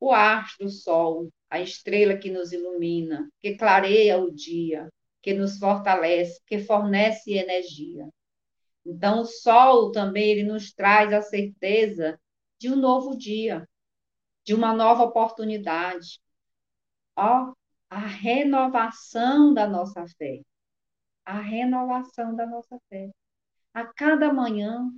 o 0.00 0.12
astro, 0.12 0.66
o 0.66 0.70
sol, 0.70 1.28
a 1.50 1.60
estrela 1.60 2.16
que 2.16 2.30
nos 2.30 2.52
ilumina, 2.52 3.28
que 3.40 3.56
clareia 3.56 4.18
o 4.18 4.30
dia, 4.32 4.88
que 5.22 5.34
nos 5.34 5.58
fortalece, 5.58 6.40
que 6.46 6.58
fornece 6.58 7.32
energia. 7.32 8.08
Então, 8.84 9.22
o 9.22 9.26
sol 9.26 9.90
também 9.92 10.30
ele 10.30 10.44
nos 10.44 10.72
traz 10.72 11.12
a 11.12 11.22
certeza 11.22 12.18
de 12.58 12.70
um 12.70 12.76
novo 12.76 13.16
dia, 13.16 13.68
de 14.44 14.54
uma 14.54 14.72
nova 14.72 15.02
oportunidade. 15.04 16.20
Ó, 17.16 17.52
a 17.90 17.98
renovação 17.98 19.52
da 19.52 19.66
nossa 19.66 20.06
fé. 20.16 20.42
A 21.24 21.40
renovação 21.40 22.34
da 22.34 22.46
nossa 22.46 22.78
fé. 22.88 23.10
A 23.74 23.86
cada 23.86 24.32
manhã, 24.32 24.90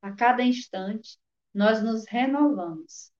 a 0.00 0.12
cada 0.12 0.42
instante, 0.42 1.18
nós 1.52 1.82
nos 1.82 2.06
renovamos. 2.06 3.11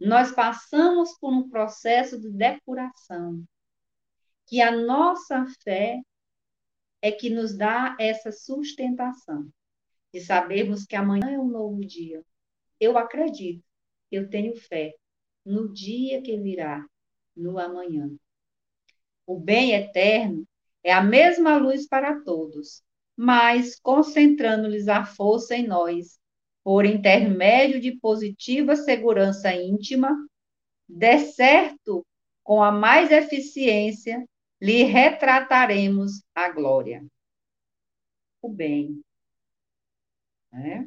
Nós 0.00 0.32
passamos 0.32 1.18
por 1.18 1.32
um 1.32 1.48
processo 1.48 2.20
de 2.20 2.30
depuração, 2.30 3.44
que 4.46 4.60
a 4.60 4.70
nossa 4.70 5.44
fé 5.62 6.00
é 7.02 7.12
que 7.12 7.30
nos 7.30 7.56
dá 7.56 7.96
essa 7.98 8.30
sustentação 8.32 9.48
de 10.12 10.20
sabermos 10.20 10.84
que 10.84 10.96
amanhã 10.96 11.30
é 11.30 11.38
um 11.38 11.48
novo 11.48 11.80
dia. 11.80 12.24
Eu 12.80 12.96
acredito, 12.96 13.64
eu 14.10 14.28
tenho 14.28 14.56
fé 14.56 14.94
no 15.44 15.72
dia 15.72 16.22
que 16.22 16.36
virá, 16.38 16.84
no 17.36 17.58
amanhã. 17.58 18.10
O 19.26 19.38
bem 19.38 19.72
eterno 19.72 20.46
é 20.82 20.92
a 20.92 21.02
mesma 21.02 21.56
luz 21.56 21.86
para 21.86 22.20
todos, 22.22 22.82
mas 23.16 23.78
concentrando-lhes 23.80 24.88
a 24.88 25.04
força 25.04 25.56
em 25.56 25.66
nós, 25.66 26.18
por 26.68 26.84
intermédio 26.84 27.80
de 27.80 27.96
positiva 27.96 28.76
segurança 28.76 29.50
íntima, 29.54 30.14
de 30.86 31.18
certo 31.20 32.06
com 32.44 32.62
a 32.62 32.70
mais 32.70 33.10
eficiência 33.10 34.28
lhe 34.60 34.82
retrataremos 34.82 36.22
a 36.34 36.50
glória. 36.50 37.02
O 38.42 38.50
bem. 38.50 39.02
Né? 40.52 40.86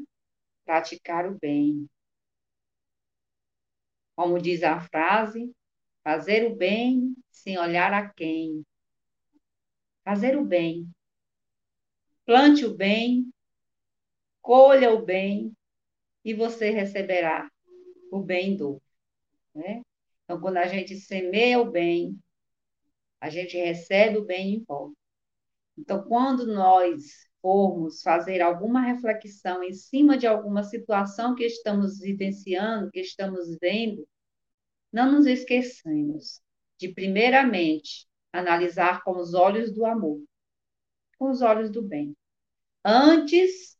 Praticar 0.63 1.27
o 1.27 1.39
bem. 1.39 1.89
Como 4.15 4.39
diz 4.39 4.61
a 4.61 4.79
frase, 4.81 5.51
fazer 6.03 6.45
o 6.45 6.55
bem 6.55 7.15
sem 7.31 7.57
olhar 7.57 7.91
a 7.91 8.07
quem. 8.07 8.63
Fazer 10.03 10.37
o 10.37 10.45
bem. 10.45 10.87
Plante 12.23 12.65
o 12.65 12.77
bem, 12.77 13.33
colha 14.43 14.93
o 14.93 15.03
bem 15.03 15.51
e 16.23 16.33
você 16.33 16.69
receberá 16.69 17.49
o 18.11 18.19
bem 18.19 18.55
do. 18.55 18.81
Né? 19.53 19.81
Então, 20.23 20.39
quando 20.39 20.57
a 20.57 20.67
gente 20.67 20.95
semeia 20.95 21.59
o 21.59 21.69
bem, 21.69 22.17
a 23.19 23.29
gente 23.29 23.57
recebe 23.57 24.17
o 24.17 24.25
bem 24.25 24.55
em 24.55 24.63
volta. 24.63 24.95
Então, 25.77 26.03
quando 26.03 26.45
nós 26.45 27.27
formos 27.41 28.01
fazer 28.01 28.41
alguma 28.41 28.81
reflexão 28.81 29.63
em 29.63 29.73
cima 29.73 30.17
de 30.17 30.27
alguma 30.27 30.63
situação 30.63 31.33
que 31.35 31.43
estamos 31.43 31.99
vivenciando, 31.99 32.91
que 32.91 32.99
estamos 32.99 33.57
vendo, 33.59 34.07
não 34.91 35.11
nos 35.11 35.25
esqueçamos 35.25 36.41
de, 36.77 36.89
primeiramente, 36.89 38.07
analisar 38.31 39.03
com 39.03 39.17
os 39.17 39.33
olhos 39.33 39.73
do 39.73 39.85
amor, 39.85 40.21
com 41.17 41.29
os 41.29 41.41
olhos 41.41 41.71
do 41.71 41.81
bem, 41.81 42.15
antes 42.83 43.77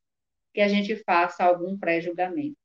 que 0.54 0.62
a 0.62 0.68
gente 0.68 0.96
faça 1.04 1.44
algum 1.44 1.78
pré-julgamento. 1.78 2.58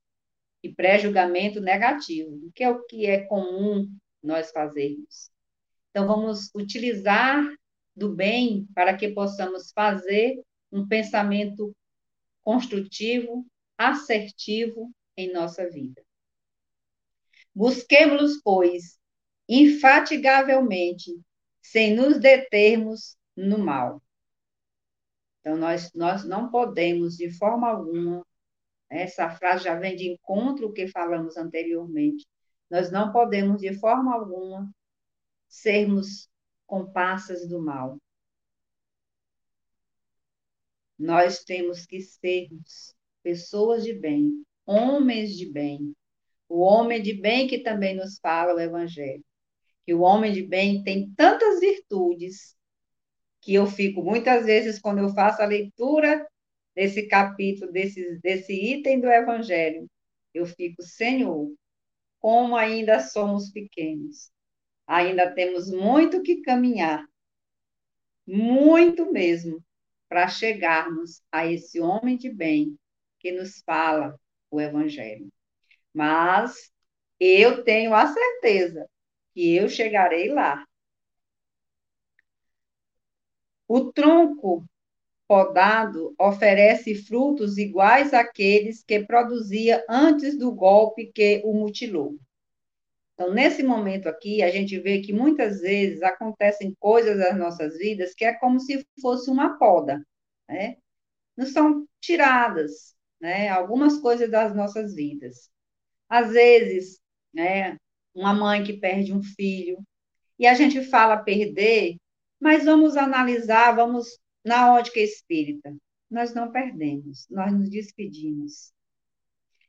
E 0.62 0.72
pré-julgamento 0.72 1.60
negativo, 1.60 2.50
que 2.54 2.64
é 2.64 2.70
o 2.70 2.84
que 2.86 3.06
é 3.06 3.24
comum 3.26 3.88
nós 4.22 4.50
fazermos. 4.50 5.30
Então, 5.90 6.06
vamos 6.06 6.50
utilizar 6.54 7.44
do 7.94 8.14
bem 8.14 8.66
para 8.74 8.96
que 8.96 9.08
possamos 9.08 9.70
fazer 9.72 10.42
um 10.70 10.86
pensamento 10.86 11.74
construtivo, 12.42 13.46
assertivo 13.78 14.90
em 15.16 15.32
nossa 15.32 15.68
vida. 15.70 16.04
Busquemos, 17.54 18.40
pois, 18.42 18.98
infatigavelmente, 19.48 21.12
sem 21.62 21.94
nos 21.94 22.20
determos 22.20 23.16
no 23.34 23.58
mal. 23.58 24.02
Então, 25.46 25.56
nós, 25.56 25.92
nós 25.94 26.24
não 26.24 26.50
podemos, 26.50 27.16
de 27.16 27.30
forma 27.30 27.68
alguma, 27.68 28.26
essa 28.90 29.30
frase 29.30 29.62
já 29.62 29.76
vem 29.78 29.94
de 29.94 30.08
encontro 30.08 30.66
ao 30.66 30.72
que 30.72 30.88
falamos 30.88 31.36
anteriormente, 31.36 32.26
nós 32.68 32.90
não 32.90 33.12
podemos, 33.12 33.60
de 33.60 33.72
forma 33.78 34.12
alguma, 34.12 34.68
sermos 35.46 36.28
comparsas 36.66 37.48
do 37.48 37.62
mal. 37.62 37.96
nós 40.98 41.44
temos 41.44 41.86
que 41.86 42.00
sermos 42.00 42.92
pessoas 43.22 43.84
de 43.84 43.92
bem, 43.92 44.44
homens 44.64 45.36
de 45.36 45.48
bem. 45.48 45.94
O 46.48 46.60
homem 46.60 47.00
de 47.00 47.12
bem 47.12 47.46
que 47.46 47.58
também 47.58 47.94
nos 47.94 48.18
fala 48.18 48.54
o 48.54 48.58
Evangelho. 48.58 49.24
Que 49.84 49.94
o 49.94 50.00
homem 50.00 50.32
de 50.32 50.42
bem 50.42 50.82
tem 50.82 51.12
tantas 51.14 51.60
virtudes 51.60 52.55
que 53.46 53.54
eu 53.54 53.64
fico 53.64 54.02
muitas 54.02 54.44
vezes, 54.44 54.80
quando 54.80 54.98
eu 54.98 55.08
faço 55.10 55.40
a 55.40 55.46
leitura 55.46 56.26
desse 56.74 57.06
capítulo, 57.06 57.70
desse, 57.70 58.18
desse 58.18 58.52
item 58.52 59.00
do 59.00 59.06
Evangelho, 59.06 59.88
eu 60.34 60.44
fico, 60.44 60.82
Senhor, 60.82 61.54
como 62.18 62.56
ainda 62.56 62.98
somos 62.98 63.52
pequenos, 63.52 64.32
ainda 64.84 65.30
temos 65.32 65.70
muito 65.70 66.24
que 66.24 66.42
caminhar, 66.42 67.06
muito 68.26 69.12
mesmo, 69.12 69.64
para 70.08 70.26
chegarmos 70.26 71.22
a 71.30 71.46
esse 71.46 71.78
homem 71.80 72.16
de 72.16 72.28
bem 72.28 72.76
que 73.20 73.30
nos 73.30 73.62
fala 73.64 74.18
o 74.50 74.60
Evangelho. 74.60 75.28
Mas 75.94 76.72
eu 77.20 77.62
tenho 77.62 77.94
a 77.94 78.08
certeza 78.08 78.90
que 79.32 79.54
eu 79.54 79.68
chegarei 79.68 80.30
lá. 80.30 80.66
O 83.68 83.92
tronco 83.92 84.64
podado 85.28 86.14
oferece 86.18 86.94
frutos 86.94 87.58
iguais 87.58 88.14
àqueles 88.14 88.82
que 88.84 89.04
produzia 89.04 89.84
antes 89.88 90.38
do 90.38 90.52
golpe 90.52 91.10
que 91.12 91.42
o 91.44 91.52
mutilou. 91.52 92.16
Então, 93.14 93.32
nesse 93.32 93.62
momento 93.62 94.08
aqui, 94.08 94.42
a 94.42 94.50
gente 94.50 94.78
vê 94.78 95.00
que 95.00 95.12
muitas 95.12 95.60
vezes 95.60 96.02
acontecem 96.02 96.74
coisas 96.78 97.18
nas 97.18 97.36
nossas 97.36 97.76
vidas 97.78 98.14
que 98.14 98.24
é 98.24 98.34
como 98.34 98.60
se 98.60 98.86
fosse 99.00 99.30
uma 99.30 99.58
poda, 99.58 100.06
né? 100.48 100.76
Não 101.36 101.46
são 101.46 101.86
tiradas, 102.00 102.94
né? 103.20 103.48
Algumas 103.48 103.98
coisas 103.98 104.30
das 104.30 104.54
nossas 104.54 104.94
vidas. 104.94 105.50
Às 106.08 106.30
vezes, 106.32 107.00
né? 107.32 107.76
Uma 108.14 108.34
mãe 108.34 108.62
que 108.62 108.74
perde 108.74 109.12
um 109.12 109.22
filho, 109.22 109.78
e 110.38 110.46
a 110.46 110.54
gente 110.54 110.82
fala 110.84 111.16
perder, 111.16 111.96
mas 112.40 112.64
vamos 112.64 112.96
analisar, 112.96 113.74
vamos 113.74 114.18
na 114.44 114.72
ótica 114.74 115.00
espírita. 115.00 115.74
Nós 116.10 116.32
não 116.32 116.52
perdemos, 116.52 117.26
nós 117.28 117.52
nos 117.52 117.68
despedimos. 117.68 118.72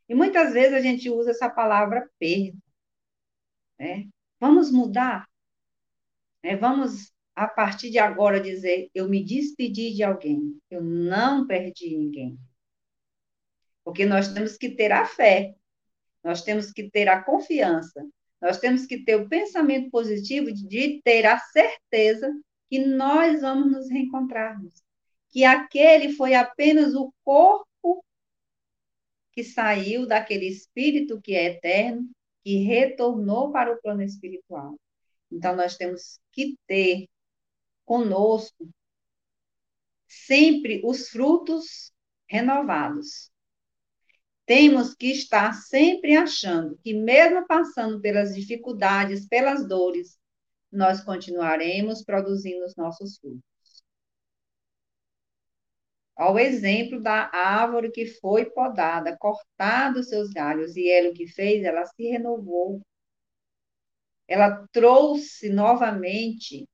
E 0.08 0.16
muitas 0.16 0.54
vezes 0.54 0.74
a 0.74 0.80
gente 0.80 1.10
usa 1.10 1.32
essa 1.32 1.50
palavra 1.50 2.10
perda. 2.20 2.58
Né? 3.80 4.08
Vamos 4.40 4.72
mudar. 4.72 5.28
Né? 6.44 6.56
Vamos, 6.56 7.12
a 7.36 7.48
partir 7.48 7.90
de 7.90 8.00
agora, 8.00 8.40
dizer: 8.40 8.90
eu 8.94 9.10
me 9.10 9.24
despedi 9.24 9.94
de 9.94 10.04
alguém, 10.04 10.60
eu 10.70 10.82
não 10.82 11.46
perdi 11.48 11.98
ninguém. 11.98 12.38
Porque 13.84 14.06
nós 14.06 14.34
temos 14.34 14.58
que 14.58 14.70
ter 14.70 14.92
a 14.92 15.06
fé, 15.06 15.56
nós 16.24 16.44
temos 16.44 16.72
que 16.72 16.90
ter 16.90 17.08
a 17.08 17.24
confiança, 17.24 18.06
nós 18.42 18.60
temos 18.60 18.86
que 18.86 19.04
ter 19.04 19.16
o 19.16 19.28
pensamento 19.28 19.90
positivo 19.90 20.52
de 20.52 21.02
ter 21.04 21.26
a 21.26 21.40
certeza 21.40 22.32
que 22.70 22.80
nós 22.80 23.42
vamos 23.42 23.72
nos 23.72 23.90
reencontrarmos, 23.90 24.84
que 25.30 25.44
aquele 25.44 26.14
foi 26.14 26.34
apenas 26.34 26.94
o 26.94 27.14
corpo 27.24 28.04
que 29.32 29.44
saiu 29.44 30.08
daquele 30.08 30.48
espírito 30.48 31.22
que 31.22 31.36
é 31.36 31.46
eterno 31.46 32.10
que 32.44 32.58
retornou 32.64 33.52
para 33.52 33.74
o 33.74 33.82
plano 33.82 34.02
espiritual. 34.02 34.80
Então, 35.32 35.56
nós 35.56 35.76
temos 35.76 36.20
que 36.32 36.58
ter 36.66 37.08
conosco 37.86 38.70
sempre 40.08 40.82
os 40.84 41.10
frutos 41.10 41.92
renovados. 42.30 43.30
Temos 44.46 44.96
que 44.96 45.08
estar 45.08 45.54
sempre 45.54 46.16
achando 46.16 46.78
que, 46.82 46.94
mesmo 46.94 47.46
passando 47.46 48.00
pelas 48.00 48.34
dificuldades, 48.34 49.28
pelas 49.28 49.68
dores, 49.68 50.18
nós 50.72 51.04
continuaremos 51.04 52.04
produzindo 52.04 52.66
os 52.66 52.76
nossos 52.76 53.18
frutos. 53.18 53.44
Ao 56.16 56.38
exemplo 56.40 57.00
da 57.00 57.30
árvore 57.32 57.92
que 57.92 58.08
foi 58.08 58.46
podada, 58.46 59.16
cortado 59.18 60.04
seus 60.04 60.32
galhos, 60.32 60.76
e 60.76 60.90
ela 60.90 61.10
o 61.10 61.14
que 61.14 61.28
fez? 61.28 61.64
Ela 61.64 61.86
se 61.86 62.04
renovou. 62.10 62.82
Ela 64.28 64.68
trouxe 64.72 65.48
novamente 65.48 66.68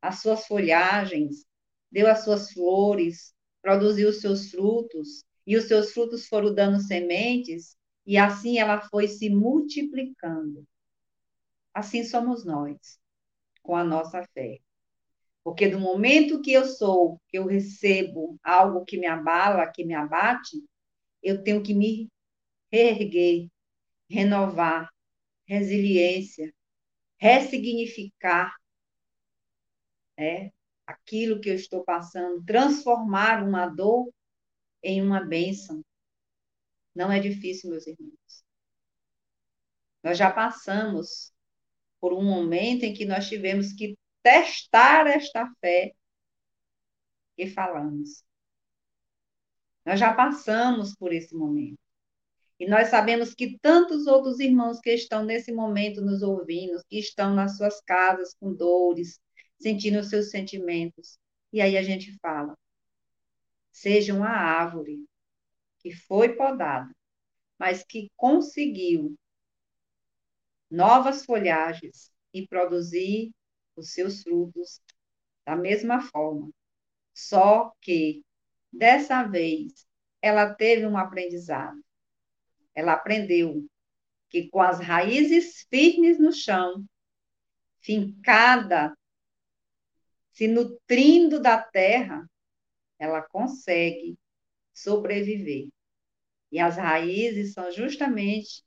as 0.00 0.20
suas 0.20 0.46
folhagens, 0.46 1.44
deu 1.90 2.06
as 2.06 2.22
suas 2.22 2.52
flores, 2.52 3.34
produziu 3.60 4.10
os 4.10 4.20
seus 4.20 4.50
frutos, 4.50 5.24
e 5.46 5.56
os 5.56 5.64
seus 5.64 5.92
frutos 5.92 6.26
foram 6.28 6.54
dando 6.54 6.80
sementes, 6.80 7.76
e 8.06 8.16
assim 8.16 8.58
ela 8.58 8.80
foi 8.80 9.08
se 9.08 9.28
multiplicando. 9.28 10.64
Assim 11.72 12.04
somos 12.04 12.44
nós, 12.44 12.98
com 13.64 13.74
a 13.74 13.82
nossa 13.82 14.22
fé. 14.34 14.60
Porque 15.42 15.68
do 15.68 15.80
momento 15.80 16.40
que 16.40 16.52
eu 16.52 16.64
sou, 16.64 17.20
que 17.28 17.38
eu 17.38 17.46
recebo 17.46 18.38
algo 18.44 18.84
que 18.84 18.96
me 18.96 19.06
abala, 19.06 19.66
que 19.66 19.84
me 19.84 19.94
abate, 19.94 20.62
eu 21.22 21.42
tenho 21.42 21.62
que 21.62 21.74
me 21.74 22.08
reerguer, 22.70 23.48
renovar, 24.08 24.88
resiliência, 25.46 26.54
ressignificar 27.18 28.54
é, 30.16 30.52
aquilo 30.86 31.40
que 31.40 31.50
eu 31.50 31.54
estou 31.54 31.82
passando, 31.84 32.44
transformar 32.44 33.42
uma 33.42 33.66
dor 33.66 34.12
em 34.82 35.02
uma 35.02 35.20
bênção. 35.20 35.84
Não 36.94 37.10
é 37.10 37.18
difícil, 37.18 37.70
meus 37.70 37.86
irmãos. 37.86 38.44
Nós 40.02 40.16
já 40.16 40.30
passamos 40.30 41.33
por 42.04 42.12
um 42.12 42.22
momento 42.22 42.82
em 42.82 42.92
que 42.92 43.06
nós 43.06 43.26
tivemos 43.26 43.72
que 43.72 43.96
testar 44.22 45.06
esta 45.06 45.50
fé 45.58 45.94
que 47.34 47.46
falamos. 47.46 48.22
Nós 49.86 49.98
já 49.98 50.12
passamos 50.12 50.94
por 50.94 51.14
esse 51.14 51.34
momento. 51.34 51.78
E 52.60 52.68
nós 52.68 52.88
sabemos 52.88 53.32
que 53.32 53.58
tantos 53.58 54.06
outros 54.06 54.38
irmãos 54.38 54.80
que 54.80 54.90
estão 54.90 55.24
nesse 55.24 55.50
momento 55.50 56.02
nos 56.02 56.22
ouvindo, 56.22 56.84
que 56.90 56.98
estão 56.98 57.34
nas 57.34 57.56
suas 57.56 57.80
casas 57.80 58.34
com 58.38 58.52
dores, 58.52 59.18
sentindo 59.58 60.00
os 60.00 60.10
seus 60.10 60.28
sentimentos. 60.28 61.18
E 61.50 61.62
aí 61.62 61.74
a 61.74 61.82
gente 61.82 62.14
fala: 62.18 62.54
seja 63.72 64.12
uma 64.12 64.28
árvore 64.28 65.06
que 65.80 65.90
foi 65.90 66.36
podada, 66.36 66.94
mas 67.58 67.82
que 67.82 68.10
conseguiu 68.14 69.16
novas 70.74 71.24
folhagens 71.24 72.10
e 72.32 72.46
produzir 72.46 73.32
os 73.76 73.92
seus 73.92 74.22
frutos 74.22 74.80
da 75.46 75.54
mesma 75.54 76.00
forma. 76.00 76.50
Só 77.12 77.72
que, 77.80 78.24
dessa 78.72 79.22
vez, 79.22 79.86
ela 80.20 80.52
teve 80.52 80.84
um 80.84 80.98
aprendizado. 80.98 81.80
Ela 82.74 82.94
aprendeu 82.94 83.64
que 84.28 84.48
com 84.48 84.60
as 84.60 84.80
raízes 84.80 85.64
firmes 85.70 86.18
no 86.18 86.32
chão, 86.32 86.84
fincada, 87.80 88.96
se 90.32 90.48
nutrindo 90.48 91.40
da 91.40 91.62
terra, 91.62 92.28
ela 92.98 93.22
consegue 93.22 94.18
sobreviver. 94.72 95.68
E 96.50 96.58
as 96.58 96.76
raízes 96.76 97.52
são 97.52 97.70
justamente 97.70 98.64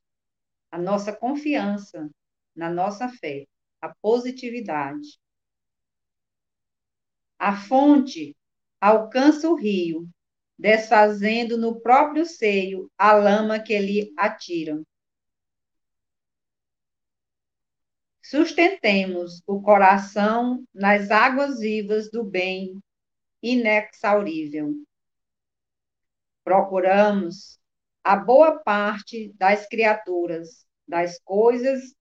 a 0.72 0.78
nossa 0.78 1.14
confiança 1.14 2.10
na 2.56 2.70
nossa 2.70 3.08
fé 3.10 3.48
a 3.82 3.94
positividade. 4.02 5.20
A 7.40 7.56
fonte 7.56 8.36
alcança 8.82 9.50
o 9.50 9.56
rio, 9.56 10.10
desfazendo 10.58 11.58
no 11.58 11.80
próprio 11.80 12.26
seio 12.26 12.92
a 12.98 13.14
lama 13.14 13.60
que 13.60 13.78
lhe 13.78 14.14
atiram. 14.18 14.84
Sustentemos 18.22 19.42
o 19.48 19.62
coração 19.62 20.66
nas 20.74 21.12
águas 21.12 21.60
vivas 21.60 22.12
do 22.12 22.24
bem 22.24 22.82
inexaurível. 23.42 24.74
Procuramos 26.44 27.58
a 28.08 28.16
boa 28.16 28.58
parte 28.60 29.34
das 29.38 29.68
criaturas, 29.68 30.66
das 30.88 31.20
coisas 31.26 31.94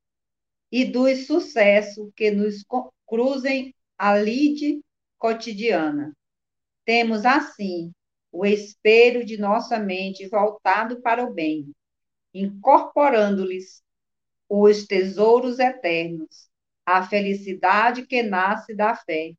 e 0.70 0.84
do 0.84 1.12
sucesso 1.16 2.12
que 2.14 2.30
nos 2.30 2.64
cruzem 3.04 3.74
a 3.98 4.16
lide 4.16 4.84
cotidiana. 5.18 6.16
Temos, 6.84 7.24
assim, 7.26 7.92
o 8.30 8.46
espelho 8.46 9.26
de 9.26 9.36
nossa 9.36 9.80
mente 9.80 10.28
voltado 10.28 11.02
para 11.02 11.24
o 11.24 11.34
bem, 11.34 11.74
incorporando-lhes 12.32 13.82
os 14.48 14.86
tesouros 14.86 15.58
eternos, 15.58 16.48
a 16.84 17.04
felicidade 17.04 18.06
que 18.06 18.22
nasce 18.22 18.76
da 18.76 18.94
fé, 18.94 19.32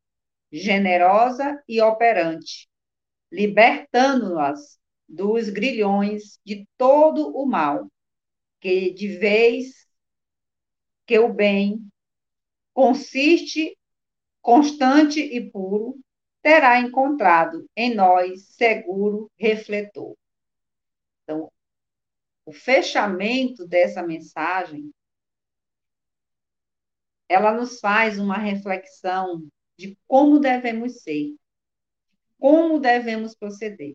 generosa 0.52 1.62
e 1.66 1.80
operante, 1.80 2.68
libertando-nos 3.32 4.77
dos 5.08 5.48
grilhões 5.48 6.38
de 6.44 6.66
todo 6.76 7.34
o 7.36 7.46
mal, 7.46 7.90
que 8.60 8.92
de 8.92 9.16
vez 9.16 9.88
que 11.06 11.18
o 11.18 11.32
bem 11.32 11.80
consiste, 12.74 13.76
constante 14.42 15.20
e 15.20 15.50
puro, 15.50 15.98
terá 16.42 16.78
encontrado 16.80 17.68
em 17.74 17.94
nós 17.94 18.48
seguro 18.48 19.30
refletor. 19.36 20.16
Então, 21.22 21.50
o 22.44 22.52
fechamento 22.52 23.66
dessa 23.66 24.02
mensagem 24.02 24.92
ela 27.28 27.52
nos 27.52 27.78
faz 27.78 28.18
uma 28.18 28.38
reflexão 28.38 29.46
de 29.76 29.96
como 30.06 30.40
devemos 30.40 31.02
ser, 31.02 31.36
como 32.38 32.80
devemos 32.80 33.34
proceder. 33.34 33.94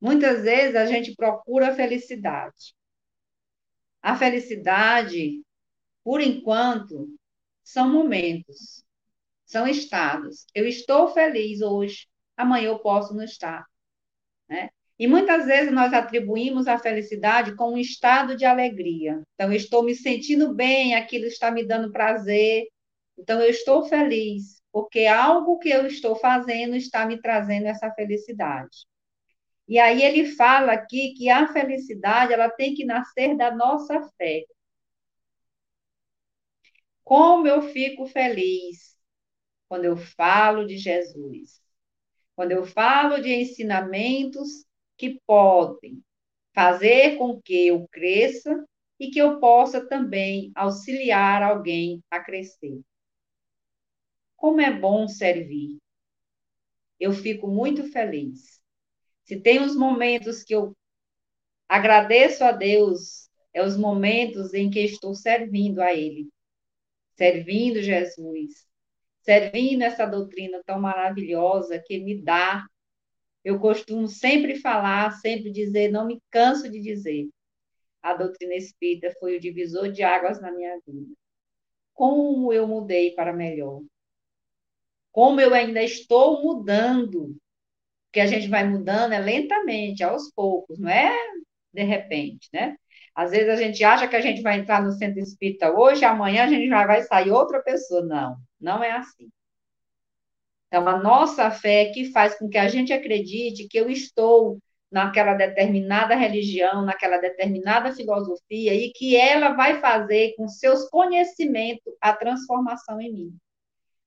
Muitas 0.00 0.42
vezes 0.42 0.74
a 0.76 0.86
gente 0.86 1.14
procura 1.14 1.68
a 1.68 1.74
felicidade. 1.74 2.74
A 4.02 4.16
felicidade, 4.16 5.42
por 6.02 6.20
enquanto, 6.20 7.08
são 7.62 7.88
momentos, 7.88 8.82
são 9.44 9.68
estados. 9.68 10.46
Eu 10.54 10.66
estou 10.66 11.08
feliz 11.08 11.60
hoje, 11.60 12.08
amanhã 12.36 12.68
eu 12.68 12.78
posso 12.78 13.14
não 13.14 13.22
estar. 13.22 13.66
Né? 14.48 14.70
E 14.98 15.06
muitas 15.06 15.46
vezes 15.46 15.72
nós 15.72 15.92
atribuímos 15.92 16.66
a 16.66 16.78
felicidade 16.78 17.54
com 17.56 17.72
um 17.72 17.78
estado 17.78 18.36
de 18.36 18.44
alegria. 18.44 19.22
Então, 19.34 19.50
eu 19.50 19.56
estou 19.56 19.82
me 19.82 19.94
sentindo 19.94 20.54
bem, 20.54 20.94
aquilo 20.94 21.24
está 21.24 21.50
me 21.50 21.64
dando 21.64 21.92
prazer. 21.92 22.66
Então, 23.18 23.40
eu 23.40 23.48
estou 23.48 23.86
feliz, 23.86 24.62
porque 24.72 25.06
algo 25.06 25.58
que 25.58 25.70
eu 25.70 25.86
estou 25.86 26.16
fazendo 26.16 26.76
está 26.76 27.06
me 27.06 27.20
trazendo 27.20 27.66
essa 27.66 27.90
felicidade. 27.92 28.89
E 29.70 29.78
aí 29.78 30.02
ele 30.02 30.26
fala 30.34 30.72
aqui 30.72 31.14
que 31.14 31.30
a 31.30 31.46
felicidade 31.52 32.32
ela 32.34 32.50
tem 32.50 32.74
que 32.74 32.84
nascer 32.84 33.36
da 33.38 33.54
nossa 33.54 34.02
fé. 34.18 34.44
Como 37.04 37.46
eu 37.46 37.62
fico 37.62 38.06
feliz 38.06 38.96
quando 39.68 39.84
eu 39.86 39.96
falo 39.96 40.66
de 40.66 40.78
Jesus. 40.78 41.60
Quando 42.36 42.52
eu 42.52 42.66
falo 42.66 43.20
de 43.22 43.34
ensinamentos 43.34 44.66
que 44.98 45.20
podem 45.26 46.02
fazer 46.54 47.16
com 47.18 47.40
que 47.40 47.68
eu 47.68 47.88
cresça 47.92 48.64
e 49.00 49.10
que 49.10 49.18
eu 49.20 49.40
possa 49.40 49.86
também 49.88 50.52
auxiliar 50.54 51.42
alguém 51.42 52.02
a 52.10 52.20
crescer. 52.20 52.80
Como 54.36 54.60
é 54.60 54.72
bom 54.76 55.06
servir. 55.06 55.78
Eu 57.00 57.12
fico 57.12 57.48
muito 57.48 57.90
feliz. 57.90 58.59
Se 59.30 59.40
tem 59.40 59.62
os 59.62 59.76
momentos 59.76 60.42
que 60.42 60.52
eu 60.52 60.76
agradeço 61.68 62.42
a 62.42 62.50
Deus, 62.50 63.30
é 63.54 63.62
os 63.64 63.76
momentos 63.76 64.52
em 64.52 64.68
que 64.68 64.80
estou 64.80 65.14
servindo 65.14 65.80
a 65.80 65.94
Ele, 65.94 66.28
servindo 67.14 67.80
Jesus, 67.80 68.66
servindo 69.20 69.82
essa 69.82 70.04
doutrina 70.04 70.60
tão 70.66 70.80
maravilhosa 70.80 71.78
que 71.78 72.00
me 72.00 72.20
dá 72.20 72.66
eu 73.44 73.60
costumo 73.60 74.08
sempre 74.08 74.58
falar, 74.58 75.12
sempre 75.12 75.52
dizer, 75.52 75.92
não 75.92 76.08
me 76.08 76.20
canso 76.28 76.68
de 76.68 76.80
dizer. 76.80 77.28
A 78.02 78.14
doutrina 78.14 78.56
espírita 78.56 79.14
foi 79.20 79.36
o 79.36 79.40
divisor 79.40 79.92
de 79.92 80.02
águas 80.02 80.40
na 80.40 80.50
minha 80.50 80.76
vida. 80.84 81.14
Como 81.94 82.52
eu 82.52 82.66
mudei 82.66 83.12
para 83.12 83.32
melhor. 83.32 83.80
Como 85.12 85.40
eu 85.40 85.54
ainda 85.54 85.80
estou 85.80 86.42
mudando. 86.42 87.36
Porque 88.10 88.20
a 88.20 88.26
gente 88.26 88.48
vai 88.48 88.68
mudando 88.68 89.12
é 89.12 89.20
lentamente, 89.20 90.02
aos 90.02 90.32
poucos, 90.32 90.78
não 90.80 90.90
é 90.90 91.16
de 91.72 91.84
repente, 91.84 92.48
né? 92.52 92.76
Às 93.14 93.30
vezes 93.30 93.48
a 93.48 93.56
gente 93.56 93.82
acha 93.84 94.08
que 94.08 94.16
a 94.16 94.20
gente 94.20 94.42
vai 94.42 94.58
entrar 94.58 94.82
no 94.82 94.92
centro 94.92 95.20
espírita 95.20 95.70
hoje, 95.72 96.04
amanhã 96.04 96.44
a 96.44 96.48
gente 96.48 96.68
já 96.68 96.86
vai 96.86 97.02
sair 97.02 97.30
outra 97.30 97.62
pessoa. 97.62 98.02
Não, 98.02 98.36
não 98.60 98.82
é 98.82 98.92
assim. 98.92 99.30
Então, 100.66 100.86
a 100.88 100.98
nossa 100.98 101.50
fé 101.50 101.82
é 101.82 101.92
que 101.92 102.12
faz 102.12 102.38
com 102.38 102.48
que 102.48 102.58
a 102.58 102.68
gente 102.68 102.92
acredite 102.92 103.66
que 103.68 103.78
eu 103.78 103.90
estou 103.90 104.58
naquela 104.90 105.34
determinada 105.34 106.14
religião, 106.14 106.84
naquela 106.84 107.18
determinada 107.18 107.92
filosofia, 107.92 108.74
e 108.74 108.92
que 108.92 109.16
ela 109.16 109.50
vai 109.52 109.80
fazer 109.80 110.34
com 110.36 110.48
seus 110.48 110.88
conhecimentos 110.88 111.92
a 112.00 112.12
transformação 112.12 113.00
em 113.00 113.12
mim. 113.12 113.36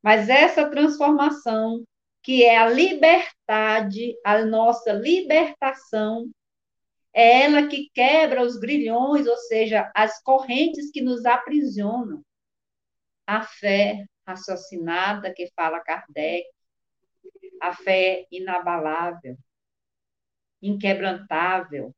Mas 0.01 0.29
essa 0.29 0.69
transformação, 0.69 1.83
que 2.23 2.45
é 2.45 2.57
a 2.57 2.69
liberdade, 2.69 4.15
a 4.23 4.45
nossa 4.45 4.93
libertação, 4.93 6.31
é 7.13 7.43
ela 7.43 7.67
que 7.67 7.89
quebra 7.93 8.41
os 8.41 8.57
grilhões, 8.57 9.27
ou 9.27 9.37
seja, 9.37 9.91
as 9.93 10.21
correntes 10.23 10.89
que 10.89 11.01
nos 11.01 11.25
aprisionam. 11.25 12.23
A 13.27 13.43
fé 13.43 14.05
raciocinada 14.25 15.33
que 15.33 15.51
fala 15.53 15.81
Kardec, 15.81 16.47
a 17.61 17.73
fé 17.73 18.25
inabalável, 18.31 19.37
inquebrantável, 20.61 21.93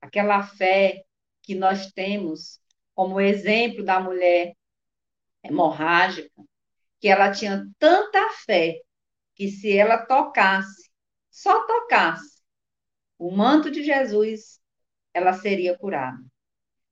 aquela 0.00 0.42
fé 0.42 1.04
que 1.42 1.54
nós 1.54 1.92
temos 1.92 2.60
como 2.92 3.20
exemplo 3.20 3.84
da 3.84 4.00
mulher 4.00 4.54
hemorrágica, 5.44 6.42
que 7.00 7.08
ela 7.08 7.30
tinha 7.30 7.64
tanta 7.78 8.30
fé 8.44 8.80
que 9.36 9.48
se 9.48 9.76
ela 9.76 9.98
tocasse, 9.98 10.90
só 11.30 11.66
tocasse 11.66 12.42
o 13.18 13.30
manto 13.30 13.70
de 13.70 13.84
Jesus, 13.84 14.60
ela 15.14 15.32
seria 15.34 15.76
curada. 15.78 16.18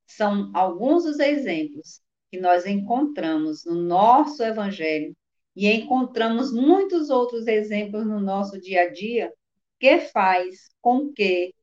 São 0.06 0.50
alguns 0.54 1.04
dos 1.04 1.18
exemplos 1.18 2.00
que 2.30 2.38
nós 2.38 2.66
encontramos 2.66 3.64
no 3.64 3.74
nosso 3.74 4.42
evangelho 4.42 5.16
e 5.56 5.70
encontramos 5.70 6.52
muitos 6.52 7.10
outros 7.10 7.46
exemplos 7.46 8.06
no 8.06 8.20
nosso 8.20 8.60
dia 8.60 8.82
a 8.82 8.92
dia 8.92 9.32
que 9.78 9.98
faz 9.98 10.70
com 10.80 11.12
que 11.12 11.54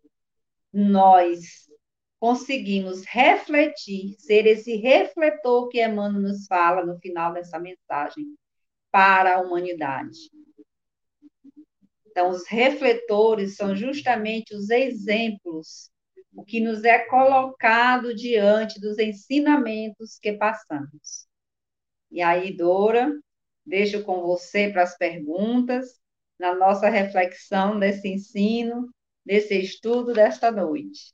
nós 0.74 1.70
conseguimos 2.20 3.04
refletir, 3.06 4.16
ser 4.20 4.46
esse 4.46 4.76
refletor 4.78 5.68
que 5.70 5.84
Emmanuel 5.84 6.22
nos 6.22 6.46
fala 6.46 6.86
no 6.86 6.98
final 7.00 7.34
dessa 7.34 7.60
mensagem 7.60 8.26
para 8.92 9.38
a 9.38 9.42
humanidade. 9.42 10.30
Então, 12.12 12.30
os 12.30 12.48
refletores 12.48 13.56
são 13.56 13.76
justamente 13.76 14.54
os 14.56 14.70
exemplos, 14.70 15.90
o 16.34 16.44
que 16.44 16.60
nos 16.60 16.84
é 16.84 17.00
colocado 17.06 18.14
diante 18.16 18.80
dos 18.80 19.00
ensinamentos 19.00 20.20
que 20.20 20.34
passamos. 20.34 21.28
E 22.12 22.22
aí, 22.22 22.56
Dora, 22.56 23.12
Deixo 23.66 24.04
com 24.04 24.22
você 24.22 24.70
para 24.70 24.84
as 24.84 24.98
perguntas, 24.98 26.00
na 26.40 26.56
nossa 26.56 26.90
reflexão 26.90 27.80
desse 27.80 28.08
ensino, 28.08 28.90
desse 29.26 29.56
estudo 29.60 30.14
desta 30.14 30.52
noite. 30.52 31.14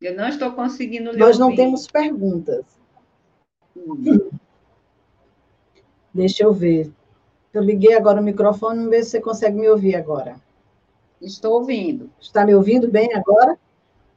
Eu 0.00 0.16
não 0.16 0.28
estou 0.28 0.52
conseguindo 0.52 1.10
ler. 1.10 1.18
Nós 1.18 1.38
não 1.38 1.54
temos 1.54 1.86
perguntas. 1.86 2.64
Hum. 3.76 4.30
Deixa 6.14 6.44
eu 6.44 6.52
ver. 6.52 6.90
Eu 7.52 7.62
liguei 7.62 7.94
agora 7.94 8.20
o 8.20 8.24
microfone, 8.24 8.76
vamos 8.78 8.90
ver 8.90 9.04
se 9.04 9.10
você 9.10 9.20
consegue 9.20 9.58
me 9.58 9.68
ouvir 9.68 9.96
agora. 9.96 10.36
Estou 11.20 11.54
ouvindo. 11.54 12.10
Está 12.20 12.44
me 12.44 12.54
ouvindo 12.54 12.90
bem 12.90 13.12
agora? 13.14 13.58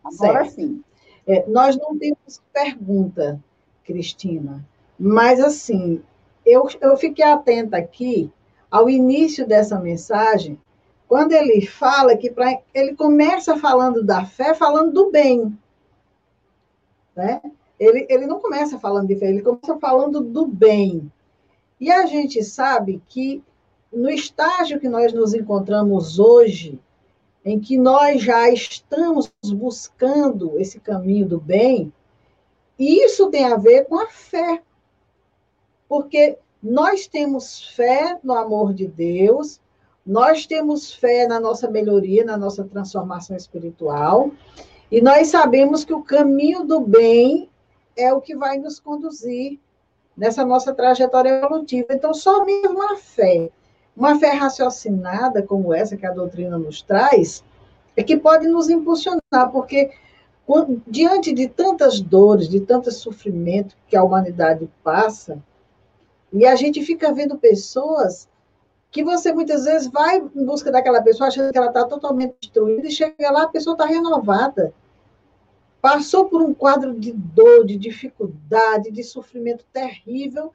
Agora 0.03 0.43
certo. 0.43 0.55
sim. 0.55 0.83
É, 1.27 1.47
nós 1.47 1.77
não 1.77 1.97
temos 1.97 2.41
pergunta, 2.51 3.39
Cristina, 3.85 4.65
mas 4.99 5.39
assim, 5.39 6.01
eu, 6.45 6.67
eu 6.81 6.97
fiquei 6.97 7.23
atenta 7.23 7.77
aqui 7.77 8.31
ao 8.69 8.89
início 8.89 9.45
dessa 9.45 9.79
mensagem, 9.79 10.59
quando 11.07 11.33
ele 11.33 11.65
fala 11.65 12.15
que 12.15 12.31
pra, 12.31 12.59
ele 12.73 12.95
começa 12.95 13.57
falando 13.57 14.03
da 14.03 14.25
fé, 14.25 14.53
falando 14.55 14.91
do 14.91 15.11
bem. 15.11 15.57
Né? 17.15 17.41
Ele, 17.79 18.05
ele 18.09 18.25
não 18.25 18.39
começa 18.39 18.79
falando 18.79 19.07
de 19.07 19.15
fé, 19.15 19.29
ele 19.29 19.41
começa 19.41 19.77
falando 19.79 20.21
do 20.21 20.45
bem. 20.45 21.11
E 21.79 21.91
a 21.91 22.05
gente 22.05 22.43
sabe 22.43 23.01
que 23.07 23.43
no 23.91 24.09
estágio 24.09 24.79
que 24.79 24.87
nós 24.87 25.11
nos 25.13 25.33
encontramos 25.33 26.19
hoje, 26.19 26.79
em 27.43 27.59
que 27.59 27.77
nós 27.77 28.21
já 28.21 28.49
estamos 28.49 29.31
buscando 29.53 30.59
esse 30.59 30.79
caminho 30.79 31.27
do 31.27 31.39
bem, 31.39 31.91
isso 32.77 33.29
tem 33.29 33.45
a 33.45 33.57
ver 33.57 33.85
com 33.85 33.99
a 33.99 34.07
fé. 34.07 34.61
Porque 35.89 36.37
nós 36.61 37.07
temos 37.07 37.67
fé 37.69 38.19
no 38.23 38.33
amor 38.33 38.73
de 38.73 38.87
Deus, 38.87 39.59
nós 40.05 40.45
temos 40.45 40.93
fé 40.93 41.27
na 41.27 41.39
nossa 41.39 41.69
melhoria, 41.69 42.23
na 42.23 42.37
nossa 42.37 42.63
transformação 42.63 43.35
espiritual, 43.35 44.31
E 44.91 45.01
nós 45.01 45.29
sabemos 45.29 45.85
que 45.85 45.93
o 45.93 46.03
caminho 46.03 46.65
do 46.65 46.81
bem 46.81 47.49
é 47.95 48.13
o 48.13 48.19
que 48.19 48.35
vai 48.35 48.57
nos 48.57 48.77
conduzir 48.77 49.57
nessa 50.17 50.45
nossa 50.45 50.73
trajetória 50.73 51.29
evolutiva. 51.29 51.87
Então, 51.91 52.13
só 52.13 52.43
mesmo 52.43 52.81
a 52.91 52.97
fé, 52.97 53.49
uma 53.95 54.19
fé 54.19 54.31
raciocinada 54.31 55.41
como 55.41 55.73
essa 55.73 55.95
que 55.95 56.05
a 56.05 56.11
doutrina 56.11 56.57
nos 56.57 56.81
traz, 56.81 57.41
é 57.95 58.03
que 58.03 58.17
pode 58.17 58.47
nos 58.49 58.69
impulsionar, 58.69 59.49
porque 59.53 59.91
diante 60.85 61.31
de 61.31 61.47
tantas 61.47 62.01
dores, 62.01 62.49
de 62.49 62.59
tanto 62.59 62.91
sofrimento 62.91 63.77
que 63.87 63.95
a 63.95 64.03
humanidade 64.03 64.69
passa, 64.83 65.41
e 66.33 66.45
a 66.45 66.55
gente 66.55 66.81
fica 66.81 67.13
vendo 67.13 67.37
pessoas 67.37 68.27
que 68.89 69.03
você 69.03 69.31
muitas 69.31 69.63
vezes 69.63 69.87
vai 69.87 70.17
em 70.17 70.45
busca 70.45 70.69
daquela 70.69 71.01
pessoa 71.01 71.29
achando 71.29 71.51
que 71.51 71.57
ela 71.57 71.67
está 71.67 71.85
totalmente 71.85 72.35
destruída 72.41 72.87
e 72.87 72.91
chega 72.91 73.31
lá, 73.31 73.43
a 73.43 73.47
pessoa 73.47 73.73
está 73.73 73.85
renovada 73.85 74.73
passou 75.81 76.25
por 76.25 76.41
um 76.41 76.53
quadro 76.53 76.93
de 76.93 77.11
dor, 77.11 77.65
de 77.65 77.75
dificuldade, 77.75 78.91
de 78.91 79.03
sofrimento 79.03 79.65
terrível, 79.73 80.53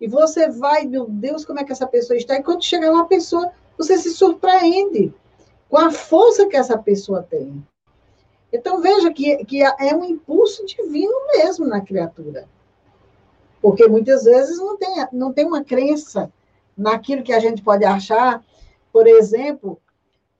e 0.00 0.08
você 0.08 0.48
vai, 0.48 0.84
meu 0.84 1.06
Deus, 1.06 1.44
como 1.44 1.60
é 1.60 1.64
que 1.64 1.72
essa 1.72 1.86
pessoa 1.86 2.16
está? 2.16 2.34
E 2.34 2.42
quando 2.42 2.64
chega 2.64 2.90
lá, 2.90 3.00
a 3.00 3.06
pessoa, 3.06 3.50
você 3.78 3.96
se 3.96 4.10
surpreende 4.10 5.14
com 5.68 5.78
a 5.78 5.90
força 5.90 6.46
que 6.46 6.56
essa 6.56 6.76
pessoa 6.76 7.22
tem. 7.22 7.64
Então, 8.52 8.80
veja 8.80 9.12
que, 9.12 9.44
que 9.44 9.62
é 9.62 9.94
um 9.94 10.04
impulso 10.04 10.64
divino 10.66 11.14
mesmo 11.28 11.66
na 11.66 11.80
criatura. 11.80 12.48
Porque 13.62 13.86
muitas 13.88 14.24
vezes 14.24 14.58
não 14.58 14.76
tem, 14.76 15.06
não 15.12 15.32
tem 15.32 15.46
uma 15.46 15.64
crença 15.64 16.30
naquilo 16.76 17.22
que 17.22 17.32
a 17.32 17.40
gente 17.40 17.62
pode 17.62 17.84
achar, 17.84 18.44
por 18.92 19.06
exemplo, 19.06 19.80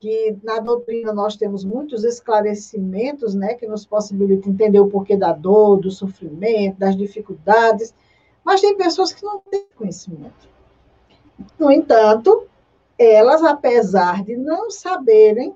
que 0.05 0.37
na 0.43 0.59
doutrina 0.59 1.11
nós 1.11 1.35
temos 1.35 1.65
muitos 1.65 2.03
esclarecimentos, 2.03 3.33
né, 3.33 3.55
que 3.55 3.65
nos 3.65 3.87
possibilitam 3.87 4.51
entender 4.51 4.79
o 4.79 4.87
porquê 4.87 5.17
da 5.17 5.33
dor, 5.33 5.79
do 5.79 5.89
sofrimento, 5.89 6.77
das 6.77 6.95
dificuldades, 6.95 7.91
mas 8.43 8.61
tem 8.61 8.77
pessoas 8.77 9.11
que 9.11 9.25
não 9.25 9.39
têm 9.39 9.65
conhecimento. 9.75 10.47
No 11.57 11.71
entanto, 11.71 12.47
elas, 12.99 13.41
apesar 13.41 14.23
de 14.23 14.37
não 14.37 14.69
saberem 14.69 15.55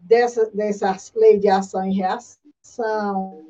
dessa, 0.00 0.46
dessa 0.46 0.96
lei 1.14 1.38
de 1.38 1.46
ação 1.46 1.86
e 1.86 1.94
reação, 1.94 3.46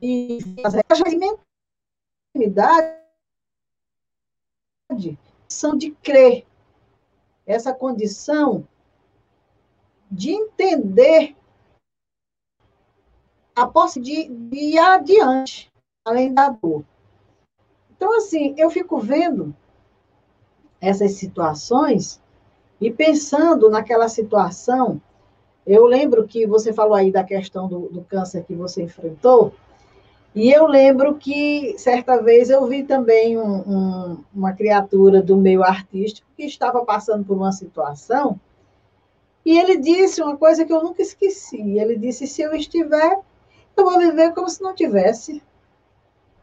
e 0.00 0.38
a 0.64 0.70
mentalidade 2.34 2.98
condição 5.50 5.76
de 5.76 5.90
crer, 5.90 6.46
essa 7.44 7.74
condição 7.74 8.64
de 10.08 10.30
entender 10.30 11.36
a 13.54 13.66
posse 13.66 14.00
de, 14.00 14.28
de 14.28 14.56
ir 14.56 14.78
adiante, 14.78 15.70
além 16.04 16.32
da 16.32 16.50
dor. 16.50 16.84
Então, 17.90 18.16
assim, 18.16 18.54
eu 18.56 18.70
fico 18.70 18.98
vendo 19.00 19.54
essas 20.80 21.12
situações 21.12 22.22
e 22.80 22.90
pensando 22.90 23.68
naquela 23.68 24.08
situação. 24.08 25.02
Eu 25.66 25.84
lembro 25.84 26.28
que 26.28 26.46
você 26.46 26.72
falou 26.72 26.94
aí 26.94 27.10
da 27.10 27.24
questão 27.24 27.68
do, 27.68 27.88
do 27.88 28.04
câncer 28.04 28.44
que 28.44 28.54
você 28.54 28.84
enfrentou, 28.84 29.52
e 30.34 30.50
eu 30.50 30.66
lembro 30.66 31.16
que, 31.16 31.76
certa 31.76 32.22
vez, 32.22 32.50
eu 32.50 32.64
vi 32.66 32.84
também 32.84 33.36
um, 33.36 33.56
um, 33.56 34.24
uma 34.32 34.52
criatura 34.52 35.20
do 35.20 35.36
meio 35.36 35.64
artístico 35.64 36.28
que 36.36 36.44
estava 36.44 36.84
passando 36.84 37.24
por 37.24 37.36
uma 37.36 37.50
situação, 37.50 38.38
e 39.44 39.58
ele 39.58 39.76
disse 39.78 40.22
uma 40.22 40.36
coisa 40.36 40.64
que 40.64 40.72
eu 40.72 40.82
nunca 40.82 41.02
esqueci. 41.02 41.78
Ele 41.78 41.96
disse: 41.96 42.26
se 42.26 42.42
eu 42.42 42.54
estiver, 42.54 43.18
eu 43.76 43.84
vou 43.84 43.98
viver 43.98 44.32
como 44.32 44.48
se 44.48 44.62
não 44.62 44.74
tivesse. 44.74 45.42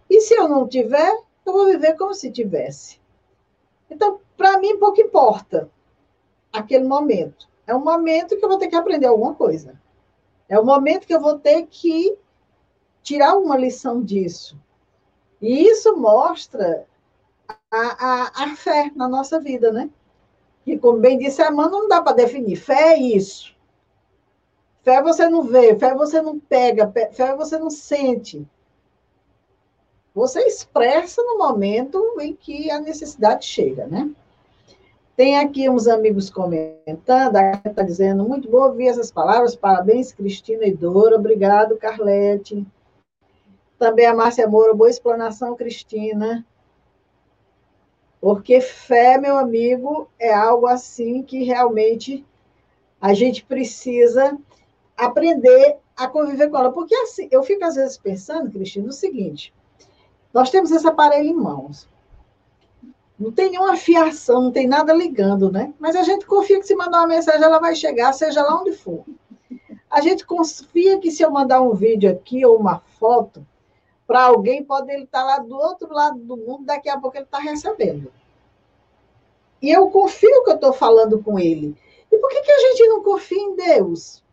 E 0.10 0.22
se 0.22 0.34
eu 0.34 0.48
não 0.48 0.68
tiver, 0.68 1.12
eu 1.46 1.54
vou 1.54 1.68
viver 1.68 1.96
como 1.96 2.14
se 2.14 2.32
tivesse. 2.32 3.00
Então, 3.90 4.20
para 4.36 4.60
mim, 4.60 4.78
pouco 4.78 5.00
importa 5.00 5.70
aquele 6.52 6.86
momento. 6.86 7.48
É 7.66 7.76
um 7.76 7.84
momento 7.84 8.38
que 8.38 8.44
eu 8.44 8.50
vou 8.50 8.58
ter 8.58 8.68
que 8.68 8.76
aprender 8.76 9.08
alguma 9.08 9.34
coisa. 9.34 9.80
É 10.50 10.60
o 10.60 10.66
momento 10.66 11.06
que 11.06 11.14
eu 11.14 11.22
vou 11.22 11.38
ter 11.38 11.66
que 11.68 12.18
tirar 13.08 13.38
uma 13.38 13.55
lição 13.55 14.03
disso. 14.03 14.60
E 15.41 15.66
isso 15.70 15.95
mostra 15.95 16.86
a, 17.47 17.78
a, 17.78 18.43
a 18.43 18.55
fé 18.58 18.91
na 18.93 19.08
nossa 19.08 19.39
vida, 19.39 19.72
né? 19.72 19.89
Que, 20.66 20.78
como 20.78 20.99
bem 20.99 21.18
disse 21.18 21.41
a 21.41 21.47
Amanda, 21.47 21.70
não 21.70 21.88
dá 21.88 22.01
para 22.01 22.18
definir. 22.18 22.58
Fé 22.58 22.95
é 22.95 22.99
isso. 22.99 23.55
Fé 24.84 25.01
você 25.01 25.30
não 25.30 25.41
vê, 25.41 25.74
fé 25.78 25.95
você 25.95 26.22
não 26.22 26.38
pega, 26.38 26.91
fé 27.14 27.34
você 27.34 27.58
não 27.58 27.70
sente. 27.70 28.45
Você 30.14 30.41
expressa 30.41 31.24
no 31.24 31.38
momento 31.38 32.18
em 32.20 32.36
que 32.36 32.70
a 32.70 32.82
necessidade 32.82 33.45
chega, 33.45 33.88
né? 33.88 34.12
Tem 35.16 35.39
aqui 35.39 35.70
uns 35.70 35.88
amigos 35.88 36.30
comentando, 36.30 37.38
a 37.38 37.53
está 37.53 37.84
dizendo, 37.84 38.28
muito 38.28 38.49
boa 38.49 38.68
ouvir 38.68 38.88
essas 38.88 39.10
palavras, 39.10 39.55
parabéns, 39.55 40.12
Cristina 40.12 40.66
e 40.66 40.74
Dora, 40.74 41.16
obrigado, 41.16 41.78
Carlete. 41.78 42.68
Também 43.78 44.05
a 44.05 44.13
Márcia 44.13 44.47
Moura, 44.47 44.73
boa 44.73 44.89
explanação, 44.89 45.55
Cristina. 45.55 46.45
Porque 48.19 48.59
fé, 48.59 49.17
meu 49.17 49.38
amigo, 49.38 50.09
é 50.19 50.34
algo 50.34 50.65
assim 50.65 51.21
que 51.21 51.43
realmente 51.43 52.25
a 52.99 53.13
gente 53.13 53.45
precisa 53.45 54.38
aprender 54.97 55.78
a 55.95 56.07
conviver 56.07 56.49
com 56.49 56.57
ela. 56.57 56.71
Porque 56.71 56.95
assim, 56.95 57.28
eu 57.30 57.43
fico 57.43 57.63
às 57.63 57.75
vezes 57.75 57.97
pensando, 57.97 58.51
Cristina, 58.51 58.89
o 58.89 58.91
seguinte: 58.91 59.53
nós 60.34 60.49
temos 60.49 60.71
esse 60.71 60.88
aparelho 60.88 61.30
em 61.30 61.36
mãos. 61.36 61.88
Não 63.19 63.32
tem 63.32 63.49
nenhuma 63.49 63.75
fiação, 63.75 64.43
não 64.43 64.51
tem 64.51 64.67
nada 64.67 64.93
ligando, 64.93 65.51
né? 65.51 65.73
Mas 65.80 65.95
a 65.95 66.03
gente 66.03 66.25
confia 66.25 66.59
que 66.59 66.67
se 66.67 66.75
mandar 66.75 66.99
uma 66.99 67.07
mensagem, 67.07 67.43
ela 67.43 67.59
vai 67.59 67.75
chegar, 67.75 68.13
seja 68.13 68.43
lá 68.43 68.59
onde 68.59 68.73
for. 68.73 69.03
A 69.89 70.01
gente 70.01 70.25
confia 70.25 70.99
que 70.99 71.09
se 71.09 71.23
eu 71.23 71.32
mandar 71.32 71.61
um 71.61 71.73
vídeo 71.73 72.11
aqui 72.11 72.45
ou 72.45 72.57
uma 72.57 72.80
foto, 72.99 73.45
para 74.08 74.24
alguém, 74.24 74.64
pode 74.64 74.89
ele 74.91 75.03
estar 75.03 75.20
tá 75.20 75.26
lá 75.26 75.39
do 75.39 75.55
outro 75.55 75.93
lado 75.93 76.18
do 76.18 76.38
mundo, 76.38 76.64
daqui 76.64 76.89
a 76.89 76.97
pouco 76.97 77.18
ele 77.18 77.26
está 77.26 77.39
recebendo. 77.39 78.12
E 79.62 79.70
eu 79.70 79.89
confio 79.89 80.43
que 80.43 80.51
eu 80.51 80.55
estou 80.55 80.72
falando 80.72 81.22
com 81.22 81.38
ele. 81.38 81.76
E 82.10 82.18
por 82.18 82.30
que, 82.30 82.41
que 82.41 82.51
a 82.51 82.60
gente 82.60 82.88
não 82.88 83.03
confia 83.03 83.41
em 83.41 83.55
Deus? 83.55 84.24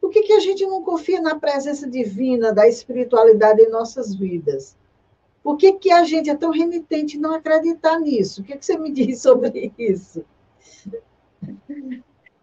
Por 0.00 0.10
que, 0.10 0.22
que 0.22 0.32
a 0.32 0.40
gente 0.40 0.64
não 0.64 0.82
confia 0.82 1.20
na 1.20 1.38
presença 1.38 1.88
divina, 1.88 2.52
da 2.52 2.68
espiritualidade 2.68 3.62
em 3.62 3.68
nossas 3.68 4.14
vidas? 4.14 4.76
Por 5.42 5.56
que, 5.56 5.72
que 5.72 5.90
a 5.90 6.04
gente 6.04 6.30
é 6.30 6.36
tão 6.36 6.50
renitente 6.50 7.18
não 7.18 7.34
acreditar 7.34 7.98
nisso? 7.98 8.40
O 8.40 8.44
que, 8.44 8.56
que 8.56 8.64
você 8.64 8.78
me 8.78 8.92
diz 8.92 9.20
sobre 9.20 9.72
isso? 9.76 10.24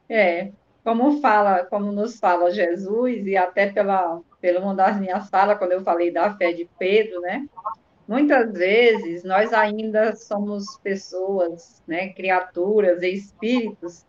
É, 0.09 0.51
como 0.83 1.19
fala, 1.21 1.65
como 1.65 1.91
nos 1.91 2.19
fala 2.19 2.51
Jesus, 2.51 3.25
e 3.25 3.37
até 3.37 3.71
pela, 3.71 4.21
pela 4.39 4.59
uma 4.59 4.75
das 4.75 4.99
minhas 4.99 5.29
falas, 5.29 5.57
quando 5.57 5.71
eu 5.71 5.83
falei 5.83 6.11
da 6.11 6.35
fé 6.35 6.53
de 6.53 6.69
Pedro, 6.77 7.21
né? 7.21 7.47
Muitas 8.07 8.53
vezes 8.53 9.23
nós 9.23 9.51
ainda 9.51 10.15
somos 10.15 10.77
pessoas, 10.77 11.83
né, 11.85 12.09
criaturas 12.13 13.01
e 13.01 13.09
espíritos 13.09 14.05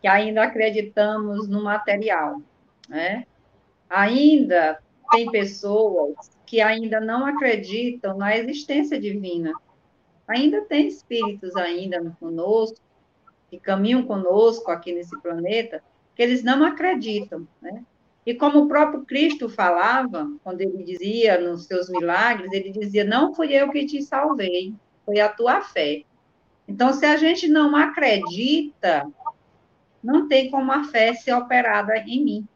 que 0.00 0.06
ainda 0.06 0.44
acreditamos 0.44 1.48
no 1.48 1.62
material, 1.62 2.40
né? 2.88 3.26
Ainda 3.88 4.78
tem 5.10 5.30
pessoas 5.30 6.14
que 6.46 6.60
ainda 6.60 7.00
não 7.00 7.26
acreditam 7.26 8.16
na 8.16 8.36
existência 8.36 9.00
divina. 9.00 9.52
Ainda 10.28 10.62
tem 10.62 10.86
espíritos 10.86 11.56
ainda 11.56 12.16
conosco 12.20 12.78
que 13.50 13.58
caminham 13.58 14.04
conosco 14.04 14.70
aqui 14.70 14.92
nesse 14.92 15.20
planeta 15.20 15.82
que 16.14 16.22
eles 16.22 16.44
não 16.44 16.64
acreditam, 16.64 17.46
né? 17.60 17.84
E 18.30 18.34
como 18.36 18.60
o 18.60 18.68
próprio 18.68 19.04
Cristo 19.04 19.48
falava, 19.48 20.30
quando 20.44 20.60
ele 20.60 20.84
dizia 20.84 21.40
nos 21.40 21.64
seus 21.64 21.90
milagres, 21.90 22.52
ele 22.52 22.70
dizia: 22.70 23.02
Não 23.02 23.34
fui 23.34 23.52
eu 23.52 23.72
que 23.72 23.84
te 23.84 24.00
salvei, 24.02 24.72
foi 25.04 25.18
a 25.18 25.28
tua 25.28 25.62
fé. 25.62 26.04
Então, 26.68 26.92
se 26.92 27.04
a 27.04 27.16
gente 27.16 27.48
não 27.48 27.74
acredita, 27.74 29.04
não 30.00 30.28
tem 30.28 30.48
como 30.48 30.70
a 30.70 30.84
fé 30.84 31.12
ser 31.12 31.32
operada 31.32 31.96
em 32.06 32.24
mim. 32.24 32.48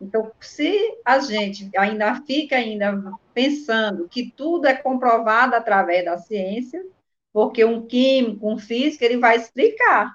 Então, 0.00 0.30
se 0.38 0.78
a 1.04 1.18
gente 1.18 1.68
ainda 1.76 2.14
fica 2.24 2.54
ainda 2.54 3.12
pensando 3.34 4.06
que 4.06 4.30
tudo 4.36 4.68
é 4.68 4.74
comprovado 4.74 5.56
através 5.56 6.04
da 6.04 6.16
ciência, 6.16 6.80
porque 7.32 7.64
um 7.64 7.84
químico, 7.84 8.48
um 8.48 8.56
físico, 8.56 9.02
ele 9.02 9.16
vai 9.16 9.34
explicar 9.34 10.14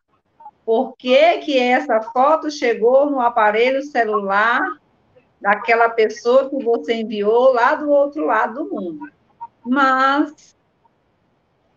por 0.66 0.97
que, 0.97 1.38
que 1.39 1.59
essa 1.59 2.01
foto 2.01 2.49
chegou 2.49 3.09
no 3.09 3.22
aparelho 3.22 3.84
celular 3.84 4.61
daquela 5.39 5.89
pessoa 5.89 6.49
que 6.49 6.63
você 6.63 6.95
enviou 6.95 7.53
lá 7.53 7.76
do 7.76 7.89
outro 7.89 8.26
lado 8.26 8.63
do 8.63 8.70
mundo. 8.74 9.11
Mas 9.63 10.55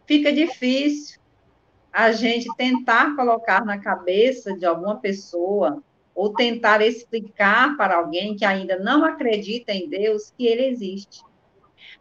fica 0.07 0.33
difícil 0.33 1.21
a 1.93 2.13
gente 2.13 2.49
tentar 2.57 3.15
colocar 3.15 3.65
na 3.65 3.79
cabeça 3.79 4.57
de 4.57 4.65
alguma 4.65 4.97
pessoa 4.97 5.83
ou 6.15 6.33
tentar 6.33 6.81
explicar 6.81 7.77
para 7.77 7.97
alguém 7.97 8.35
que 8.35 8.45
ainda 8.45 8.79
não 8.79 9.05
acredita 9.05 9.73
em 9.73 9.89
Deus 9.89 10.33
que 10.37 10.47
ele 10.47 10.65
existe. 10.65 11.23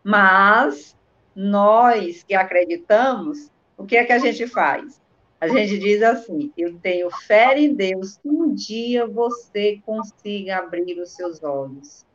Mas 0.01 0.97
nós 1.35 2.23
que 2.23 2.33
acreditamos, 2.33 3.51
o 3.77 3.85
que 3.85 3.97
é 3.97 4.05
que 4.05 4.13
a 4.13 4.19
gente 4.19 4.47
faz? 4.47 5.01
A 5.39 5.47
gente 5.47 5.77
diz 5.77 6.01
assim: 6.01 6.51
eu 6.57 6.77
tenho 6.79 7.09
fé 7.11 7.57
em 7.57 7.73
Deus 7.73 8.17
que 8.17 8.27
um 8.27 8.53
dia 8.53 9.05
você 9.05 9.79
consiga 9.85 10.57
abrir 10.57 10.99
os 10.99 11.11
seus 11.11 11.43
olhos, 11.43 12.05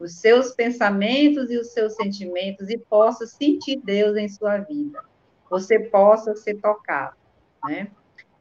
os 0.00 0.14
seus 0.14 0.50
pensamentos 0.52 1.50
e 1.50 1.56
os 1.56 1.68
seus 1.68 1.94
sentimentos 1.94 2.68
e 2.68 2.76
possa 2.76 3.24
sentir 3.26 3.80
Deus 3.84 4.16
em 4.16 4.28
sua 4.28 4.58
vida. 4.58 5.00
Você 5.48 5.78
possa 5.78 6.34
ser 6.34 6.60
tocado, 6.60 7.16
né? 7.64 7.88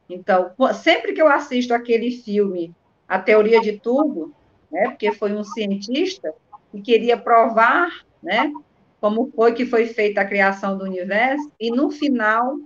Então, 0.09 0.51
sempre 0.73 1.13
que 1.13 1.21
eu 1.21 1.27
assisto 1.27 1.73
aquele 1.73 2.11
filme, 2.11 2.75
A 3.07 3.19
Teoria 3.19 3.61
de 3.61 3.79
Tudo, 3.79 4.33
né? 4.71 4.89
Porque 4.89 5.11
foi 5.11 5.33
um 5.33 5.43
cientista 5.43 6.33
que 6.71 6.81
queria 6.81 7.15
provar, 7.15 7.89
né? 8.23 8.51
Como 8.99 9.31
foi 9.35 9.53
que 9.53 9.65
foi 9.65 9.85
feita 9.87 10.21
a 10.21 10.25
criação 10.25 10.77
do 10.77 10.83
universo 10.83 11.51
e 11.59 11.69
no 11.69 11.91
final 11.91 12.57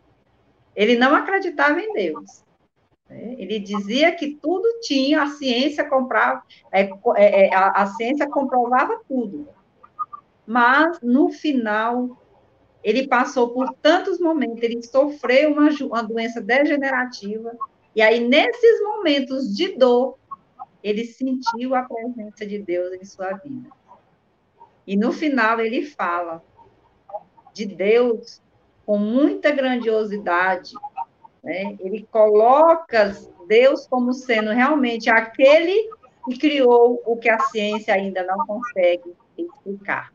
ele 0.76 0.96
não 0.96 1.16
acreditava 1.16 1.80
em 1.80 1.94
Deus. 1.94 2.44
Né? 3.10 3.36
Ele 3.38 3.60
dizia 3.60 4.12
que 4.12 4.36
tudo 4.36 4.80
tinha, 4.82 5.24
a 5.24 5.28
ciência 5.28 5.88
comprava, 5.88 6.44
é, 6.72 6.82
é, 7.16 7.48
é, 7.48 7.56
a, 7.56 7.70
a 7.72 7.88
ciência 7.88 8.28
comprovava 8.30 9.02
tudo. 9.08 9.48
Mas, 10.46 11.00
no 11.02 11.30
final, 11.30 12.22
ele 12.84 13.08
passou 13.08 13.50
por 13.50 13.74
tantos 13.82 14.20
momentos, 14.20 14.62
ele 14.62 14.82
sofreu 14.84 15.52
uma, 15.52 15.70
uma 15.70 16.04
doença 16.04 16.42
degenerativa, 16.42 17.58
e 17.96 18.02
aí, 18.02 18.20
nesses 18.20 18.84
momentos 18.84 19.56
de 19.56 19.70
dor, 19.78 20.18
ele 20.84 21.06
sentiu 21.06 21.74
a 21.74 21.82
presença 21.82 22.46
de 22.46 22.60
Deus 22.60 22.94
em 22.94 23.04
sua 23.04 23.34
vida. 23.34 23.70
E 24.86 24.96
no 24.96 25.12
final 25.12 25.60
ele 25.60 25.84
fala 25.84 26.44
de 27.54 27.66
Deus 27.66 28.40
com 28.86 28.98
muita 28.98 29.52
grandiosidade. 29.52 30.74
Né? 31.44 31.76
Ele 31.80 32.08
coloca 32.12 33.16
Deus 33.48 33.88
como 33.88 34.14
sendo 34.14 34.52
realmente 34.52 35.10
aquele 35.10 35.90
que 36.26 36.38
criou 36.38 37.02
o 37.06 37.18
que 37.18 37.30
a 37.30 37.40
ciência 37.40 37.94
ainda 37.94 38.24
não 38.24 38.46
consegue 38.46 39.14
explicar. 39.38 40.12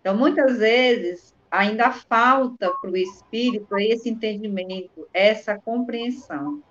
Então, 0.00 0.16
muitas 0.16 0.58
vezes, 0.58 1.34
ainda 1.50 1.90
falta 1.90 2.70
para 2.80 2.90
o 2.90 2.96
espírito 2.96 3.76
esse 3.78 4.08
entendimento, 4.08 5.08
essa 5.12 5.58
compreensão. 5.58 6.62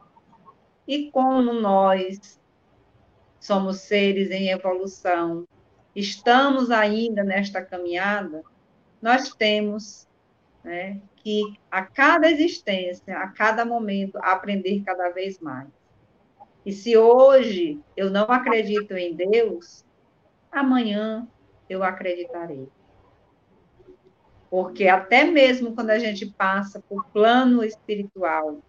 E 0.87 1.11
como 1.11 1.53
nós 1.53 2.39
somos 3.39 3.81
seres 3.81 4.31
em 4.31 4.49
evolução, 4.49 5.47
estamos 5.95 6.71
ainda 6.71 7.23
nesta 7.23 7.61
caminhada, 7.63 8.43
nós 9.01 9.33
temos 9.33 10.08
né? 10.63 11.01
que 11.15 11.59
a 11.69 11.83
cada 11.83 12.29
existência, 12.29 13.17
a 13.17 13.27
cada 13.27 13.65
momento, 13.65 14.17
aprender 14.21 14.81
cada 14.83 15.09
vez 15.09 15.39
mais. 15.39 15.67
E 16.65 16.71
se 16.71 16.97
hoje 16.97 17.79
eu 17.95 18.09
não 18.09 18.23
acredito 18.23 18.93
em 18.93 19.13
Deus, 19.13 19.85
amanhã 20.51 21.27
eu 21.69 21.83
acreditarei. 21.83 22.67
Porque 24.49 24.87
até 24.87 25.25
mesmo 25.25 25.75
quando 25.75 25.91
a 25.91 25.99
gente 25.99 26.25
passa 26.25 26.81
por 26.87 27.05
plano 27.07 27.63
espiritual, 27.63 28.59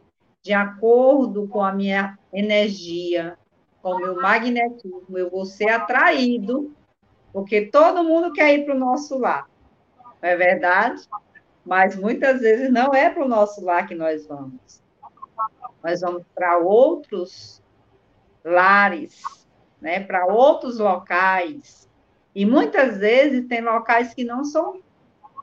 de 0.43 0.53
acordo 0.53 1.49
com 1.49 1.63
a 1.63 1.73
minha 1.73 2.19
energia, 2.33 3.39
com 3.83 3.93
o 3.93 3.99
meu 3.99 4.17
magnetismo, 4.17 5.17
eu 5.17 5.31
vou 5.31 5.45
ser 5.45 5.71
atraído, 5.71 6.75
porque 7.33 7.67
todo 7.67 8.05
mundo 8.05 8.33
quer 8.33 8.55
ir 8.55 8.65
para 8.65 8.75
o 8.75 8.79
nosso 8.79 9.19
lar. 9.19 9.49
Não 10.23 10.29
é 10.29 10.37
verdade? 10.37 11.03
Mas 11.71 11.95
muitas 11.95 12.41
vezes 12.41 12.69
não 12.69 12.93
é 12.93 13.09
para 13.09 13.25
o 13.25 13.29
nosso 13.29 13.65
lar 13.65 13.87
que 13.87 13.95
nós 13.95 14.27
vamos. 14.27 14.83
Nós 15.81 16.01
vamos 16.01 16.25
para 16.35 16.59
outros 16.59 17.63
lares, 18.45 19.23
né, 19.81 20.01
para 20.01 20.27
outros 20.27 20.81
locais. 20.81 21.89
E 22.35 22.45
muitas 22.45 22.99
vezes 22.99 23.47
tem 23.47 23.61
locais 23.61 24.13
que 24.13 24.25
não 24.25 24.43
são 24.43 24.81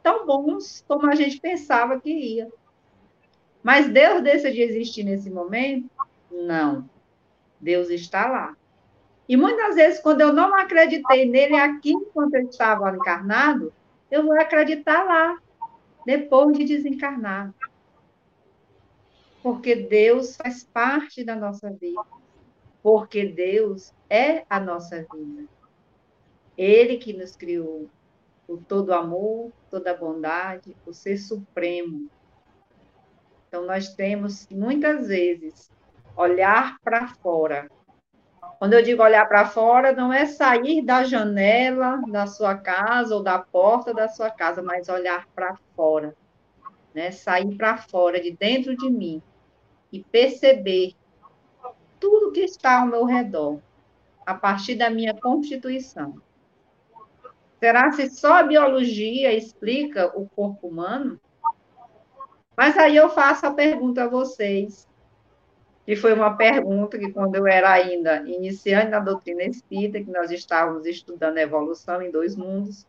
tão 0.03 0.25
bons 0.25 0.83
como 0.85 1.09
a 1.09 1.15
gente 1.15 1.39
pensava 1.39 1.97
que 1.97 2.11
ia. 2.11 2.49
Mas 3.63 3.87
Deus 3.87 4.21
deixa 4.21 4.51
de 4.51 4.61
existir 4.61 5.05
nesse 5.05 5.29
momento? 5.29 5.89
Não. 6.29 6.89
Deus 7.57 7.89
está 7.89 8.27
lá. 8.27 8.53
E 9.29 9.37
muitas 9.37 9.75
vezes, 9.75 10.01
quando 10.01 10.19
eu 10.19 10.33
não 10.33 10.53
acreditei 10.53 11.25
nele 11.25 11.55
aqui, 11.55 11.93
enquanto 11.93 12.33
eu 12.35 12.49
estava 12.49 12.93
encarnado, 12.93 13.71
eu 14.11 14.23
vou 14.23 14.33
acreditar 14.33 15.05
lá 15.05 15.37
depois 16.07 16.57
de 16.57 16.63
desencarnar. 16.63 17.53
Porque 19.43 19.75
Deus 19.75 20.37
faz 20.37 20.63
parte 20.63 21.21
da 21.21 21.35
nossa 21.35 21.69
vida. 21.69 22.01
Porque 22.81 23.25
Deus 23.25 23.93
é 24.09 24.45
a 24.49 24.57
nossa 24.57 25.05
vida. 25.13 25.49
Ele 26.57 26.95
que 26.95 27.11
nos 27.11 27.35
criou, 27.35 27.89
o 28.47 28.55
todo 28.55 28.93
amor, 28.93 29.51
toda 29.69 29.93
bondade, 29.93 30.73
o 30.85 30.93
ser 30.93 31.17
supremo. 31.17 32.09
Então, 33.49 33.65
nós 33.65 33.93
temos, 33.93 34.47
muitas 34.49 35.09
vezes, 35.09 35.69
olhar 36.15 36.79
para 36.79 37.09
fora 37.15 37.69
quando 38.59 38.73
eu 38.73 38.81
digo 38.81 39.03
olhar 39.03 39.27
para 39.27 39.45
fora, 39.45 39.93
não 39.93 40.11
é 40.11 40.25
sair 40.25 40.81
da 40.81 41.03
janela 41.03 42.01
da 42.07 42.25
sua 42.25 42.55
casa 42.55 43.15
ou 43.15 43.21
da 43.21 43.37
porta 43.37 43.93
da 43.93 44.07
sua 44.07 44.31
casa, 44.31 44.63
mas 44.63 44.89
olhar 44.89 45.27
para 45.35 45.55
fora, 45.75 46.15
né? 46.93 47.11
Sair 47.11 47.55
para 47.55 47.77
fora, 47.77 48.19
de 48.19 48.31
dentro 48.31 48.75
de 48.75 48.89
mim 48.89 49.21
e 49.91 50.03
perceber 50.03 50.93
tudo 51.99 52.31
que 52.31 52.41
está 52.41 52.81
ao 52.81 52.87
meu 52.87 53.05
redor, 53.05 53.59
a 54.25 54.33
partir 54.33 54.75
da 54.75 54.89
minha 54.89 55.13
constituição. 55.13 56.21
Será 57.59 57.91
se 57.91 58.09
só 58.09 58.33
a 58.33 58.43
biologia 58.43 59.33
explica 59.33 60.11
o 60.17 60.27
corpo 60.27 60.67
humano? 60.67 61.19
Mas 62.55 62.77
aí 62.77 62.95
eu 62.95 63.09
faço 63.09 63.45
a 63.45 63.53
pergunta 63.53 64.03
a 64.03 64.07
vocês: 64.07 64.86
que 65.87 65.95
foi 65.95 66.11
uma 66.11 66.35
pergunta 66.35 66.99
que, 66.99 67.13
quando 67.13 67.35
eu 67.35 67.47
era 67.47 67.71
ainda 67.71 68.21
iniciante 68.27 68.91
na 68.91 68.99
doutrina 68.99 69.43
espírita, 69.43 70.03
que 70.03 70.11
nós 70.11 70.29
estávamos 70.31 70.85
estudando 70.85 71.37
a 71.37 71.41
evolução 71.41 72.01
em 72.01 72.11
dois 72.11 72.35
mundos, 72.35 72.85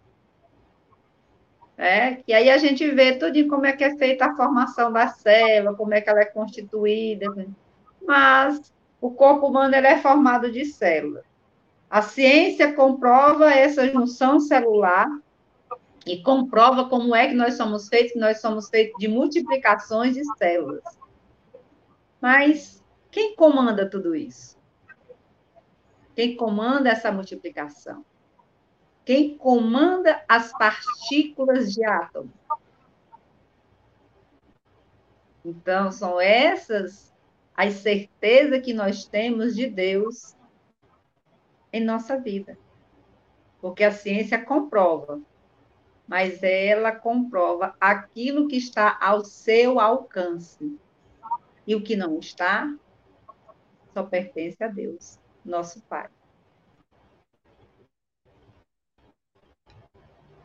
é, 1.76 2.18
e 2.26 2.34
aí 2.34 2.50
a 2.50 2.58
gente 2.58 2.90
vê 2.90 3.14
tudo 3.14 3.46
como 3.46 3.66
é 3.66 3.72
que 3.72 3.84
é 3.84 3.96
feita 3.96 4.26
a 4.26 4.34
formação 4.34 4.92
da 4.92 5.06
célula, 5.06 5.76
como 5.76 5.94
é 5.94 6.00
que 6.00 6.10
ela 6.10 6.22
é 6.22 6.24
constituída, 6.24 7.32
mas 8.04 8.74
o 9.00 9.12
corpo 9.12 9.46
humano 9.46 9.76
ele 9.76 9.86
é 9.86 9.98
formado 9.98 10.50
de 10.50 10.64
células. 10.64 11.24
A 11.88 12.02
ciência 12.02 12.72
comprova 12.72 13.48
essa 13.48 13.86
junção 13.88 14.40
celular 14.40 15.08
e 16.04 16.20
comprova 16.20 16.88
como 16.88 17.14
é 17.14 17.28
que 17.28 17.34
nós 17.34 17.54
somos 17.54 17.88
feitos, 17.88 18.14
que 18.14 18.18
nós 18.18 18.40
somos 18.40 18.68
feitos 18.68 18.98
de 18.98 19.06
multiplicações 19.06 20.14
de 20.14 20.24
células. 20.36 20.82
Mas 22.20 22.78
quem 23.10 23.34
comanda 23.34 23.88
tudo 23.88 24.14
isso? 24.14 24.58
Quem 26.14 26.36
comanda 26.36 26.90
essa 26.90 27.12
multiplicação? 27.12 28.04
Quem 29.04 29.38
comanda 29.38 30.22
as 30.28 30.52
partículas 30.52 31.72
de 31.72 31.84
átomo? 31.84 32.32
Então, 35.44 35.90
são 35.90 36.20
essas 36.20 37.14
as 37.56 37.74
certezas 37.74 38.62
que 38.62 38.72
nós 38.72 39.06
temos 39.06 39.56
de 39.56 39.66
Deus 39.66 40.36
em 41.72 41.82
nossa 41.82 42.16
vida. 42.16 42.56
Porque 43.60 43.82
a 43.82 43.90
ciência 43.90 44.44
comprova, 44.44 45.20
mas 46.06 46.42
ela 46.42 46.92
comprova 46.92 47.74
aquilo 47.80 48.46
que 48.46 48.56
está 48.56 48.96
ao 49.00 49.24
seu 49.24 49.80
alcance. 49.80 50.78
E 51.66 51.74
o 51.74 51.82
que 51.82 51.96
não 51.96 52.18
está, 52.18 52.72
só 53.98 54.04
pertence 54.04 54.62
a 54.62 54.68
Deus, 54.68 55.18
nosso 55.44 55.82
Pai. 55.82 56.08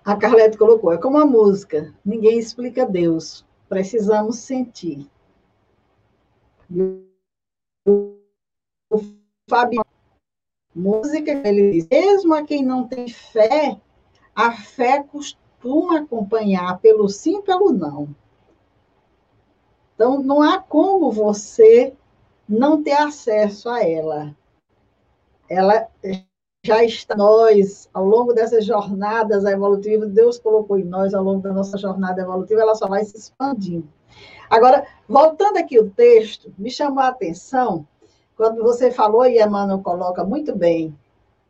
A 0.04 0.18
Carlete 0.18 0.58
colocou, 0.58 0.92
é 0.92 0.98
como 0.98 1.20
a 1.20 1.26
música, 1.26 1.94
ninguém 2.04 2.40
explica 2.40 2.86
Deus, 2.86 3.46
precisamos 3.70 4.40
sentir. 4.40 5.08
O 7.86 8.18
Fábio, 9.48 9.86
música, 10.76 11.32
ele 11.48 11.72
diz, 11.72 11.88
mesmo 11.88 12.34
a 12.34 12.44
quem 12.44 12.66
não 12.66 12.88
tem 12.88 13.08
fé, 13.08 13.80
a 14.36 14.52
fé 14.52 15.04
costuma 15.04 16.00
acompanhar 16.00 16.80
pelo 16.80 17.08
sim, 17.08 17.42
pelo 17.44 17.72
não. 17.72 18.14
Então, 19.94 20.22
não 20.24 20.42
há 20.42 20.60
como 20.60 21.12
você 21.12 21.96
não 22.54 22.84
ter 22.84 22.94
acesso 22.94 23.70
a 23.70 23.84
ela. 23.84 24.36
Ela 25.50 25.88
já 26.66 26.84
está 26.84 27.16
nós, 27.16 27.90
ao 27.94 28.06
longo 28.06 28.32
dessas 28.32 28.66
jornadas 28.66 29.44
evolutivas, 29.44 30.12
Deus 30.12 30.40
colocou 30.40 30.78
em 30.78 30.84
nós, 30.84 31.14
ao 31.14 31.24
longo 31.24 31.42
da 31.42 31.52
nossa 31.52 31.78
jornada 31.78 32.22
evolutiva, 32.22 32.62
ela 32.62 32.76
só 32.76 32.88
vai 32.88 33.04
se 33.04 33.18
expandindo. 33.18 33.88
Agora, 34.50 34.86
voltando 35.10 35.58
aqui 35.58 35.80
o 35.80 35.90
texto, 35.90 36.54
me 36.58 36.70
chamou 36.70 37.04
a 37.04 37.10
atenção, 37.10 37.86
quando 38.38 38.64
você 38.64 38.92
falou, 38.92 39.26
e 39.26 39.42
Emmanuel 39.42 39.80
coloca 39.80 40.24
muito 40.24 40.56
bem, 40.56 40.98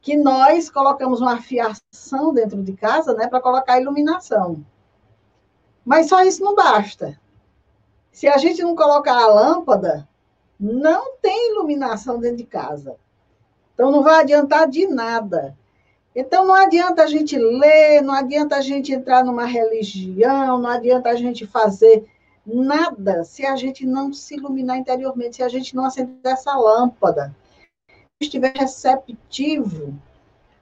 que 0.01 0.17
nós 0.17 0.69
colocamos 0.69 1.21
uma 1.21 1.41
fiação 1.41 2.33
dentro 2.33 2.61
de 2.63 2.73
casa 2.73 3.13
né, 3.13 3.27
para 3.27 3.41
colocar 3.41 3.79
iluminação. 3.79 4.65
Mas 5.85 6.07
só 6.07 6.23
isso 6.23 6.43
não 6.43 6.55
basta. 6.55 7.19
Se 8.11 8.27
a 8.27 8.37
gente 8.37 8.61
não 8.63 8.75
colocar 8.75 9.15
a 9.15 9.27
lâmpada, 9.27 10.07
não 10.63 11.17
tem 11.17 11.51
iluminação 11.51 12.19
dentro 12.19 12.37
de 12.37 12.45
casa. 12.45 12.95
Então 13.73 13.91
não 13.91 14.01
vai 14.01 14.21
adiantar 14.21 14.69
de 14.69 14.87
nada. 14.87 15.57
Então 16.15 16.45
não 16.45 16.53
adianta 16.53 17.03
a 17.03 17.07
gente 17.07 17.37
ler, 17.37 18.01
não 18.01 18.13
adianta 18.13 18.55
a 18.55 18.61
gente 18.61 18.93
entrar 18.93 19.25
numa 19.25 19.45
religião, 19.45 20.59
não 20.59 20.69
adianta 20.69 21.09
a 21.09 21.15
gente 21.15 21.45
fazer 21.45 22.05
nada 22.45 23.25
se 23.25 23.45
a 23.45 23.57
gente 23.57 23.85
não 23.85 24.13
se 24.13 24.35
iluminar 24.35 24.77
interiormente, 24.77 25.37
se 25.37 25.43
a 25.43 25.49
gente 25.49 25.75
não 25.75 25.85
acender 25.85 26.15
essa 26.23 26.55
lâmpada. 26.55 27.35
Se 27.89 28.27
estiver 28.27 28.53
receptivo 28.55 29.93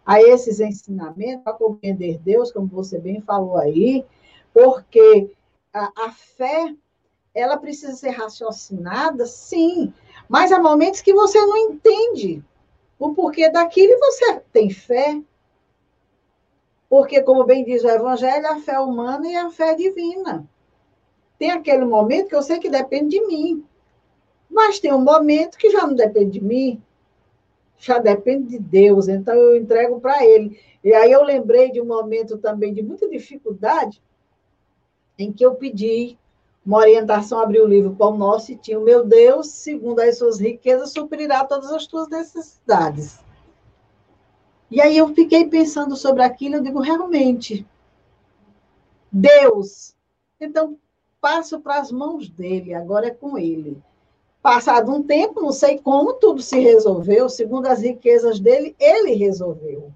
a 0.04 0.20
esses 0.20 0.60
ensinamentos, 0.60 1.45
a 1.45 1.54
compreender 1.54 2.18
Deus, 2.18 2.52
como 2.52 2.68
você 2.68 2.97
bem 2.97 3.22
falou 3.22 3.58
aí, 3.58 4.04
porque 4.52 5.30
a, 5.72 5.91
a 6.06 6.12
fé 6.12 6.74
ela 7.34 7.58
precisa 7.58 7.94
ser 7.94 8.10
raciocinada, 8.10 9.26
sim, 9.26 9.94
mas 10.28 10.52
há 10.52 10.60
momentos 10.60 11.02
que 11.02 11.14
você 11.14 11.40
não 11.40 11.58
entende 11.58 12.44
o 13.00 13.14
porquê 13.14 13.50
daquilo 13.50 13.94
e 13.94 13.98
você 13.98 14.40
tem 14.52 14.70
fé. 14.70 15.22
Porque, 16.90 17.22
como 17.22 17.46
bem 17.46 17.64
diz 17.64 17.84
o 17.84 17.90
Evangelho, 17.90 18.48
a 18.48 18.60
fé 18.60 18.80
humana 18.80 19.28
e 19.28 19.36
a 19.36 19.50
fé 19.50 19.74
divina. 19.74 20.48
Tem 21.40 21.52
aquele 21.52 21.86
momento 21.86 22.28
que 22.28 22.36
eu 22.36 22.44
sei 22.44 22.60
que 22.60 22.70
depende 22.70 23.18
de 23.18 23.26
mim, 23.26 23.66
mas 24.50 24.80
tem 24.80 24.94
um 24.94 25.02
momento 25.02 25.58
que 25.58 25.70
já 25.72 25.88
não 25.88 25.96
depende 25.96 26.40
de 26.40 26.44
mim, 26.44 26.84
já 27.78 27.98
depende 27.98 28.50
de 28.50 28.60
Deus, 28.60 29.08
então 29.08 29.34
eu 29.34 29.56
entrego 29.56 30.00
para 30.00 30.24
Ele. 30.24 30.60
E 30.84 30.94
aí 30.94 31.12
eu 31.12 31.24
lembrei 31.24 31.72
de 31.72 31.82
um 31.82 31.86
momento 31.86 32.38
também 32.38 32.74
de 32.74 32.84
muita 32.84 33.10
dificuldade, 33.10 34.04
em 35.18 35.32
que 35.32 35.44
eu 35.44 35.56
pedi 35.56 36.20
uma 36.66 36.78
orientação, 36.78 37.39
abri 37.39 37.59
o 37.59 37.68
livro 37.68 37.95
Pão 37.95 38.18
Nosso 38.18 38.51
e 38.51 38.55
tinha 38.55 38.80
o 38.80 38.84
meu 38.84 39.03
Deus, 39.03 39.47
segundo 39.47 39.99
as 39.99 40.18
suas 40.18 40.39
riquezas, 40.39 40.91
suprirá 40.91 41.43
todas 41.43 41.72
as 41.72 41.88
tuas 41.88 42.07
necessidades. 42.07 43.20
E 44.70 44.80
aí 44.80 44.97
eu 44.97 45.14
fiquei 45.14 45.47
pensando 45.47 45.95
sobre 45.95 46.24
aquilo, 46.24 46.55
eu 46.55 46.62
digo, 46.62 46.80
realmente, 46.80 47.68
Deus. 49.12 49.95
Então, 50.39 50.78
passo 51.20 51.59
para 51.59 51.80
as 51.80 51.91
mãos 51.91 52.30
dele, 52.30 52.74
agora 52.74 53.07
é 53.07 53.12
com 53.12 53.38
ele. 53.38 53.82
Passado 54.41 54.91
um 54.91 55.03
tempo, 55.03 55.41
não 55.41 55.51
sei 55.51 55.78
como, 55.78 56.14
tudo 56.14 56.41
se 56.41 56.59
resolveu, 56.59 57.28
segundo 57.28 57.68
as 57.68 57.82
riquezas 57.82 58.39
dele, 58.39 58.76
ele 58.80 59.14
resolveu. 59.14 59.91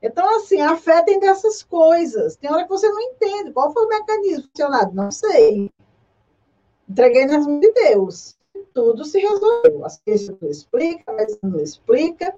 Então, 0.00 0.36
assim, 0.36 0.60
a 0.60 0.76
fé 0.76 1.02
tem 1.02 1.20
dessas 1.20 1.62
coisas. 1.62 2.36
Tem 2.36 2.50
hora 2.50 2.64
que 2.64 2.70
você 2.70 2.88
não 2.88 3.00
entende 3.00 3.52
qual 3.52 3.72
foi 3.72 3.86
o 3.86 3.88
mecanismo 3.88 4.48
funcionado, 4.48 4.94
não 4.94 5.10
sei. 5.10 5.70
Entreguei 6.92 7.24
nas 7.24 7.46
mãos 7.46 7.60
de 7.60 7.72
Deus. 7.72 8.36
Tudo 8.74 9.02
se 9.06 9.18
resolveu. 9.18 9.82
A 9.82 9.88
ciência 9.88 10.36
não 10.38 10.50
explica, 10.50 11.10
a 11.10 11.46
não 11.46 11.58
explica. 11.58 12.34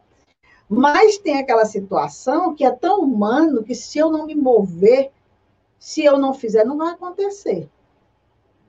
Mas 0.69 1.19
tem 1.19 1.39
aquela 1.39 1.65
situação 1.65 2.55
que 2.55 2.65
é 2.65 2.71
tão 2.71 3.01
humano 3.01 3.65
que 3.65 3.75
se 3.75 3.99
eu 3.99 4.13
não 4.13 4.27
me 4.27 4.35
mover, 4.37 5.11
se 5.77 6.05
eu 6.05 6.17
não 6.17 6.33
fizer, 6.33 6.65
não 6.65 6.79
vai 6.79 6.93
acontecer. 6.93 7.69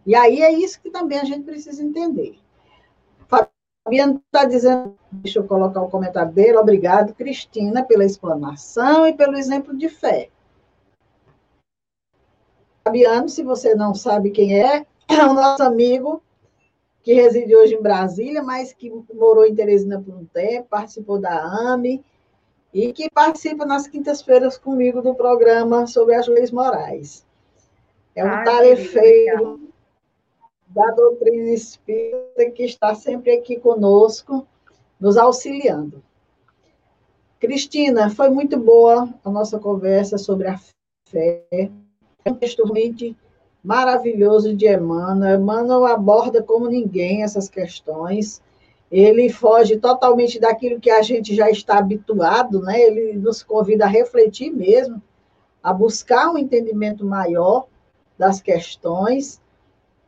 E 0.07 0.15
aí 0.15 0.41
é 0.41 0.51
isso 0.51 0.81
que 0.81 0.89
também 0.89 1.19
a 1.19 1.23
gente 1.23 1.43
precisa 1.43 1.83
entender. 1.83 2.39
Fabiana 3.27 4.19
está 4.25 4.43
dizendo, 4.43 4.97
deixa 5.11 5.37
eu 5.37 5.47
colocar 5.47 5.83
o 5.83 5.89
comentário 5.89 6.33
dele, 6.33 6.57
obrigado, 6.57 7.13
Cristina, 7.13 7.83
pela 7.83 8.03
explanação 8.03 9.07
e 9.07 9.13
pelo 9.13 9.37
exemplo 9.37 9.77
de 9.77 9.87
fé. 9.87 10.31
Fabiano, 12.83 13.29
se 13.29 13.43
você 13.43 13.75
não 13.75 13.93
sabe 13.93 14.31
quem 14.31 14.59
é 14.59 14.87
o 15.09 15.33
nosso 15.33 15.63
amigo 15.63 16.21
que 17.03 17.13
reside 17.13 17.55
hoje 17.55 17.75
em 17.75 17.81
Brasília, 17.81 18.41
mas 18.41 18.73
que 18.73 18.91
morou 19.13 19.45
em 19.45 19.53
Teresina 19.53 20.01
por 20.01 20.15
um 20.15 20.25
tempo, 20.25 20.67
participou 20.69 21.19
da 21.19 21.39
AME 21.39 22.03
e 22.73 22.91
que 22.91 23.09
participa 23.11 23.65
nas 23.65 23.87
quintas-feiras 23.87 24.57
comigo 24.57 25.01
do 25.01 25.13
programa 25.13 25.85
sobre 25.85 26.15
as 26.15 26.27
leis 26.27 26.51
morais. 26.51 27.25
É 28.15 28.25
um 28.25 28.29
Ai, 28.29 28.43
tarefeiro 28.43 29.69
da 30.67 30.89
doutrina 30.91 31.51
espírita 31.51 32.49
que 32.51 32.63
está 32.63 32.95
sempre 32.95 33.31
aqui 33.33 33.59
conosco, 33.59 34.47
nos 34.99 35.15
auxiliando. 35.15 36.03
Cristina, 37.39 38.09
foi 38.09 38.29
muito 38.29 38.57
boa 38.57 39.07
a 39.23 39.29
nossa 39.29 39.59
conversa 39.59 40.17
sobre 40.17 40.47
a 40.47 40.59
fé. 41.07 41.45
É 41.51 42.31
um 42.31 42.33
texto 42.33 42.63
realmente 42.63 43.15
maravilhoso 43.65 44.55
de 44.55 44.67
Emmanuel. 44.71 45.41
Emmanuel 45.41 45.85
aborda 45.85 46.41
como 46.43 46.67
ninguém 46.67 47.23
essas 47.23 47.49
questões. 47.49 48.41
Ele 48.91 49.27
foge 49.29 49.77
totalmente 49.77 50.39
daquilo 50.39 50.79
que 50.79 50.91
a 50.91 51.01
gente 51.01 51.35
já 51.35 51.49
está 51.49 51.79
habituado, 51.79 52.61
né? 52.61 52.79
Ele 52.79 53.13
nos 53.13 53.41
convida 53.41 53.85
a 53.85 53.89
refletir 53.89 54.51
mesmo, 54.51 55.01
a 55.63 55.73
buscar 55.73 56.29
um 56.31 56.37
entendimento 56.37 57.03
maior 57.03 57.65
das 58.17 58.39
questões, 58.39 59.41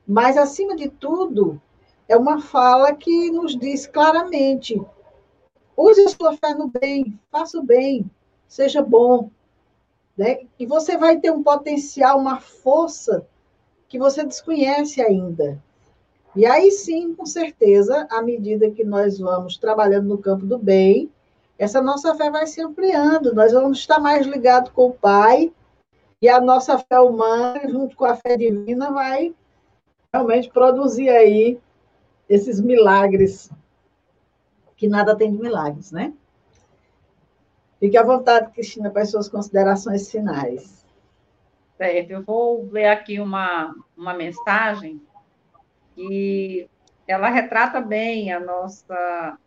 mas 0.07 0.37
acima 0.37 0.75
de 0.75 0.87
tudo, 0.87 1.59
é 2.07 2.15
uma 2.15 2.39
fala 2.39 2.93
que 2.93 3.31
nos 3.31 3.57
diz 3.57 3.87
claramente: 3.87 4.79
use 5.75 6.01
a 6.01 6.09
sua 6.09 6.37
fé 6.37 6.53
no 6.53 6.67
bem, 6.67 7.19
faça 7.31 7.57
o 7.57 7.63
bem, 7.63 8.09
seja 8.47 8.83
bom, 8.83 9.31
né? 10.15 10.41
E 10.59 10.65
você 10.67 10.95
vai 10.95 11.19
ter 11.19 11.31
um 11.31 11.41
potencial, 11.41 12.19
uma 12.19 12.39
força 12.39 13.25
que 13.87 13.97
você 13.97 14.23
desconhece 14.23 15.01
ainda. 15.01 15.61
E 16.35 16.45
aí 16.45 16.71
sim, 16.71 17.15
com 17.15 17.25
certeza, 17.25 18.07
à 18.11 18.21
medida 18.21 18.69
que 18.69 18.83
nós 18.83 19.17
vamos 19.19 19.57
trabalhando 19.57 20.07
no 20.07 20.17
campo 20.17 20.45
do 20.45 20.57
bem, 20.57 21.09
essa 21.57 21.81
nossa 21.81 22.13
fé 22.15 22.29
vai 22.29 22.45
se 22.45 22.61
ampliando, 22.61 23.33
nós 23.33 23.51
vamos 23.51 23.79
estar 23.79 23.99
mais 23.99 24.27
ligados 24.27 24.71
com 24.71 24.87
o 24.89 24.93
Pai, 24.93 25.51
e 26.21 26.29
a 26.29 26.39
nossa 26.41 26.77
fé 26.77 26.99
humana, 26.99 27.61
junto 27.67 27.95
com 27.95 28.05
a 28.05 28.15
fé 28.15 28.37
divina, 28.37 28.91
vai 28.91 29.33
realmente 30.13 30.49
produzir 30.49 31.09
aí 31.09 31.59
esses 32.29 32.59
milagres, 32.59 33.49
que 34.75 34.87
nada 34.87 35.15
tem 35.15 35.31
de 35.31 35.37
milagres, 35.39 35.91
né? 35.91 36.13
Fique 37.79 37.97
à 37.97 38.03
vontade, 38.03 38.51
Cristina, 38.51 38.89
para 38.89 39.03
as 39.03 39.11
suas 39.11 39.29
considerações 39.29 40.09
finais. 40.09 40.86
Certo, 41.77 42.09
eu 42.09 42.23
vou 42.23 42.67
ler 42.71 42.87
aqui 42.87 43.19
uma, 43.19 43.73
uma 43.95 44.13
mensagem 44.13 44.99
que 45.95 46.67
ela 47.07 47.29
retrata 47.29 47.79
bem 47.79 48.31
a 48.33 48.39
nossa 48.39 49.37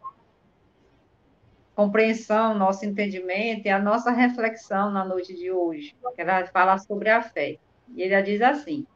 compreensão, 1.75 2.55
nosso 2.55 2.85
entendimento 2.85 3.67
e 3.67 3.71
a 3.71 3.79
nossa 3.79 4.13
reflexão 4.13 4.91
na 4.93 5.05
noite 5.05 5.35
de 5.35 5.51
hoje. 5.51 5.97
Ela 6.17 6.47
fala 6.47 6.79
sobre 6.79 7.11
a 7.11 7.21
fé. 7.21 7.57
E 7.97 8.03
ele 8.03 8.23
diz 8.23 8.41
assim: 8.41 8.87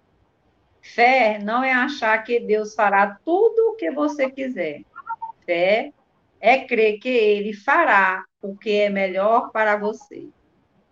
fé 0.81 1.41
não 1.43 1.65
é 1.65 1.73
achar 1.73 2.17
que 2.23 2.39
Deus 2.39 2.75
fará 2.75 3.19
tudo 3.25 3.71
o 3.71 3.77
que 3.77 3.91
você 3.91 4.31
quiser. 4.31 4.83
Fé 5.45 5.93
é 6.41 6.59
crer 6.59 6.99
que 6.99 7.09
Ele 7.09 7.53
fará 7.53 8.25
o 8.41 8.57
que 8.57 8.71
é 8.71 8.91
melhor 8.91 9.51
para 9.51 9.77
você. 9.77 10.29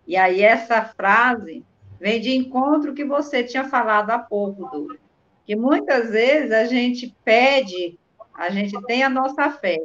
E 0.05 0.17
aí 0.17 0.41
essa 0.41 0.83
frase 0.83 1.63
vem 2.03 2.19
de 2.19 2.35
encontro 2.35 2.93
que 2.93 3.05
você 3.05 3.45
tinha 3.45 3.63
falado 3.63 4.09
há 4.09 4.19
pouco, 4.19 4.69
Dora. 4.69 4.99
Que 5.45 5.55
muitas 5.55 6.09
vezes 6.09 6.51
a 6.51 6.65
gente 6.65 7.15
pede, 7.23 7.97
a 8.33 8.49
gente 8.49 8.77
tem 8.83 9.03
a 9.03 9.09
nossa 9.09 9.49
fé, 9.49 9.79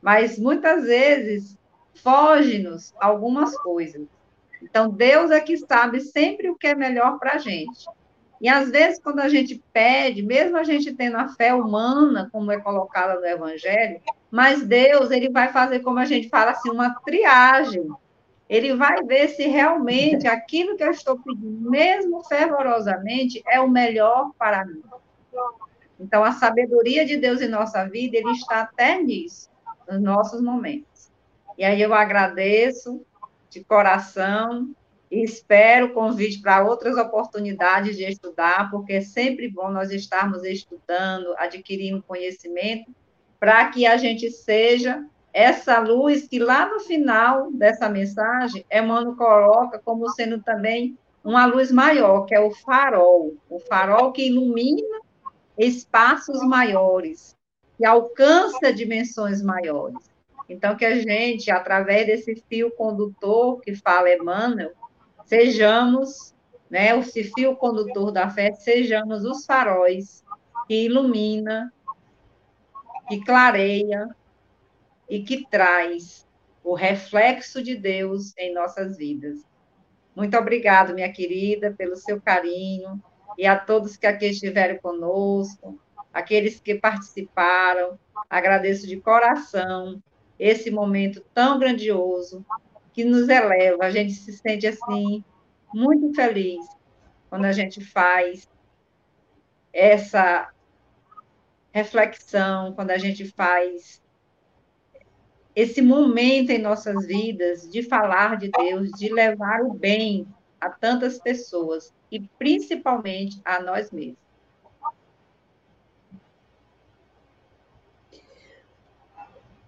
mas 0.00 0.38
muitas 0.38 0.84
vezes 0.84 1.58
foge-nos 2.02 2.94
algumas 2.98 3.54
coisas. 3.58 4.06
Então, 4.62 4.88
Deus 4.88 5.30
é 5.30 5.38
que 5.38 5.58
sabe 5.58 6.00
sempre 6.00 6.48
o 6.48 6.56
que 6.56 6.66
é 6.66 6.74
melhor 6.74 7.18
para 7.18 7.34
a 7.34 7.38
gente. 7.38 7.84
E 8.40 8.48
às 8.48 8.70
vezes, 8.70 8.98
quando 8.98 9.20
a 9.20 9.28
gente 9.28 9.62
pede, 9.70 10.22
mesmo 10.22 10.56
a 10.56 10.64
gente 10.64 10.94
tendo 10.94 11.18
a 11.18 11.28
fé 11.28 11.52
humana, 11.52 12.30
como 12.32 12.50
é 12.50 12.58
colocada 12.58 13.20
no 13.20 13.26
Evangelho, 13.26 14.00
mas 14.30 14.66
Deus, 14.66 15.10
ele 15.10 15.28
vai 15.28 15.52
fazer, 15.52 15.80
como 15.80 15.98
a 15.98 16.06
gente 16.06 16.30
fala 16.30 16.52
assim, 16.52 16.70
uma 16.70 16.94
triagem 17.04 17.86
ele 18.50 18.74
vai 18.74 19.00
ver 19.04 19.28
se 19.28 19.46
realmente 19.46 20.26
aquilo 20.26 20.76
que 20.76 20.82
eu 20.82 20.90
estou 20.90 21.16
pedindo, 21.20 21.70
mesmo 21.70 22.24
fervorosamente, 22.24 23.40
é 23.46 23.60
o 23.60 23.70
melhor 23.70 24.32
para 24.36 24.64
mim. 24.64 24.82
Então, 26.00 26.24
a 26.24 26.32
sabedoria 26.32 27.06
de 27.06 27.16
Deus 27.16 27.40
em 27.40 27.46
nossa 27.46 27.84
vida, 27.84 28.16
ele 28.16 28.32
está 28.32 28.62
até 28.62 29.00
nisso, 29.00 29.48
nos 29.88 30.00
nossos 30.00 30.42
momentos. 30.42 31.12
E 31.56 31.62
aí 31.62 31.80
eu 31.80 31.94
agradeço 31.94 33.06
de 33.48 33.62
coração 33.62 34.74
e 35.08 35.22
espero 35.22 35.86
o 35.86 35.92
convite 35.92 36.42
para 36.42 36.64
outras 36.64 36.96
oportunidades 36.96 37.96
de 37.96 38.02
estudar, 38.02 38.68
porque 38.68 38.94
é 38.94 39.00
sempre 39.00 39.48
bom 39.48 39.70
nós 39.70 39.92
estarmos 39.92 40.42
estudando, 40.42 41.36
adquirindo 41.38 42.02
conhecimento, 42.02 42.92
para 43.38 43.68
que 43.68 43.86
a 43.86 43.96
gente 43.96 44.28
seja 44.28 45.06
essa 45.32 45.78
luz 45.78 46.26
que 46.26 46.38
lá 46.38 46.68
no 46.68 46.80
final 46.80 47.50
dessa 47.52 47.88
mensagem, 47.88 48.64
Emmanuel 48.70 49.14
coloca 49.16 49.78
como 49.78 50.08
sendo 50.10 50.42
também 50.42 50.98
uma 51.22 51.46
luz 51.46 51.70
maior, 51.70 52.24
que 52.24 52.34
é 52.34 52.40
o 52.40 52.50
farol, 52.50 53.34
o 53.48 53.58
farol 53.60 54.12
que 54.12 54.26
ilumina 54.26 55.00
espaços 55.56 56.40
maiores, 56.42 57.36
que 57.76 57.84
alcança 57.84 58.72
dimensões 58.72 59.42
maiores. 59.42 60.10
Então, 60.48 60.74
que 60.74 60.84
a 60.84 60.98
gente, 60.98 61.50
através 61.50 62.06
desse 62.06 62.42
fio 62.48 62.70
condutor 62.72 63.60
que 63.60 63.74
fala 63.74 64.12
Emmanuel, 64.12 64.72
sejamos, 65.24 66.34
né, 66.68 66.94
o 66.94 67.02
fio 67.02 67.54
condutor 67.54 68.10
da 68.10 68.28
fé, 68.28 68.52
sejamos 68.52 69.24
os 69.24 69.46
faróis 69.46 70.24
que 70.66 70.86
ilumina, 70.86 71.72
que 73.08 73.22
clareia 73.24 74.08
e 75.10 75.24
que 75.24 75.44
traz 75.50 76.26
o 76.62 76.74
reflexo 76.74 77.62
de 77.62 77.74
Deus 77.74 78.32
em 78.38 78.54
nossas 78.54 78.96
vidas. 78.96 79.44
Muito 80.14 80.36
obrigado, 80.38 80.94
minha 80.94 81.12
querida, 81.12 81.74
pelo 81.76 81.96
seu 81.96 82.20
carinho 82.20 83.02
e 83.36 83.44
a 83.44 83.58
todos 83.58 83.96
que 83.96 84.06
aqui 84.06 84.26
estiveram 84.26 84.78
conosco, 84.78 85.80
aqueles 86.12 86.60
que 86.60 86.76
participaram. 86.76 87.98
Agradeço 88.28 88.86
de 88.86 89.00
coração 89.00 90.00
esse 90.38 90.70
momento 90.70 91.24
tão 91.34 91.58
grandioso 91.58 92.46
que 92.92 93.04
nos 93.04 93.28
eleva. 93.28 93.84
A 93.84 93.90
gente 93.90 94.12
se 94.12 94.32
sente 94.32 94.66
assim 94.66 95.24
muito 95.74 96.14
feliz 96.14 96.64
quando 97.28 97.46
a 97.46 97.52
gente 97.52 97.80
faz 97.84 98.48
essa 99.72 100.50
reflexão, 101.72 102.74
quando 102.74 102.90
a 102.90 102.98
gente 102.98 103.24
faz 103.24 104.02
esse 105.60 105.82
momento 105.82 106.50
em 106.50 106.58
nossas 106.58 107.06
vidas 107.06 107.68
de 107.68 107.82
falar 107.82 108.38
de 108.38 108.50
Deus, 108.50 108.90
de 108.92 109.12
levar 109.12 109.62
o 109.62 109.74
bem 109.74 110.26
a 110.58 110.70
tantas 110.70 111.18
pessoas 111.18 111.92
e 112.10 112.18
principalmente 112.38 113.38
a 113.44 113.60
nós 113.60 113.90
mesmos. 113.90 114.16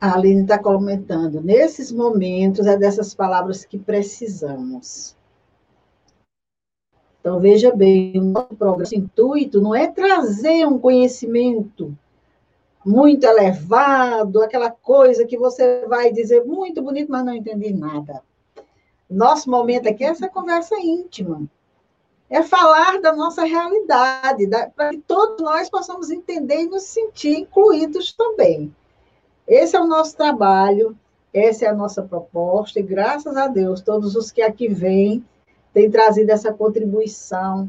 A 0.00 0.14
Aline 0.14 0.42
está 0.42 0.58
comentando, 0.58 1.40
nesses 1.42 1.92
momentos 1.92 2.66
é 2.66 2.76
dessas 2.76 3.14
palavras 3.14 3.64
que 3.64 3.78
precisamos. 3.78 5.14
Então, 7.20 7.38
veja 7.38 7.70
bem, 7.70 8.18
o 8.18 8.24
nosso 8.24 8.56
progresso 8.56 8.96
intuito 8.96 9.60
não 9.60 9.74
é 9.74 9.86
trazer 9.86 10.66
um 10.66 10.78
conhecimento 10.78 11.96
muito 12.84 13.24
elevado, 13.24 14.42
aquela 14.42 14.70
coisa 14.70 15.24
que 15.24 15.36
você 15.36 15.86
vai 15.86 16.12
dizer 16.12 16.44
muito 16.44 16.82
bonito, 16.82 17.10
mas 17.10 17.24
não 17.24 17.34
entendi 17.34 17.72
nada. 17.72 18.22
Nosso 19.08 19.50
momento 19.50 19.88
aqui 19.88 20.04
é 20.04 20.08
essa 20.08 20.28
conversa 20.28 20.74
íntima. 20.76 21.42
É 22.28 22.42
falar 22.42 23.00
da 23.00 23.12
nossa 23.12 23.44
realidade, 23.44 24.48
para 24.74 24.90
que 24.90 24.98
todos 24.98 25.44
nós 25.44 25.68
possamos 25.68 26.10
entender 26.10 26.62
e 26.62 26.66
nos 26.66 26.84
sentir 26.84 27.38
incluídos 27.38 28.12
também. 28.12 28.74
Esse 29.46 29.76
é 29.76 29.80
o 29.80 29.86
nosso 29.86 30.16
trabalho, 30.16 30.96
essa 31.32 31.66
é 31.66 31.68
a 31.68 31.74
nossa 31.74 32.02
proposta, 32.02 32.80
e 32.80 32.82
graças 32.82 33.36
a 33.36 33.48
Deus, 33.48 33.82
todos 33.82 34.16
os 34.16 34.30
que 34.30 34.40
aqui 34.40 34.68
vêm 34.68 35.24
têm 35.74 35.90
trazido 35.90 36.30
essa 36.30 36.52
contribuição 36.52 37.68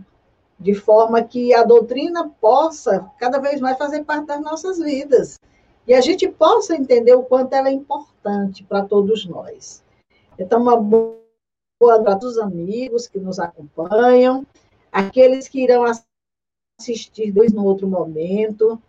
de 0.59 0.73
forma 0.73 1.23
que 1.23 1.53
a 1.53 1.63
doutrina 1.63 2.29
possa 2.39 3.09
cada 3.19 3.39
vez 3.39 3.59
mais 3.59 3.77
fazer 3.77 4.03
parte 4.03 4.27
das 4.27 4.41
nossas 4.41 4.79
vidas 4.79 5.39
e 5.87 5.93
a 5.93 6.01
gente 6.01 6.27
possa 6.27 6.75
entender 6.75 7.13
o 7.13 7.23
quanto 7.23 7.53
ela 7.53 7.67
é 7.67 7.73
importante 7.73 8.63
para 8.63 8.85
todos 8.85 9.25
nós. 9.25 9.83
Então, 10.39 10.61
uma 10.61 10.77
boa 10.77 11.21
para 11.79 12.17
os 12.25 12.37
amigos 12.37 13.07
que 13.07 13.19
nos 13.19 13.39
acompanham, 13.39 14.45
aqueles 14.91 15.47
que 15.47 15.61
irão 15.61 15.83
assistir 16.79 17.31
depois 17.31 17.51
no 17.51 17.65
outro 17.65 17.87
momento, 17.87 18.81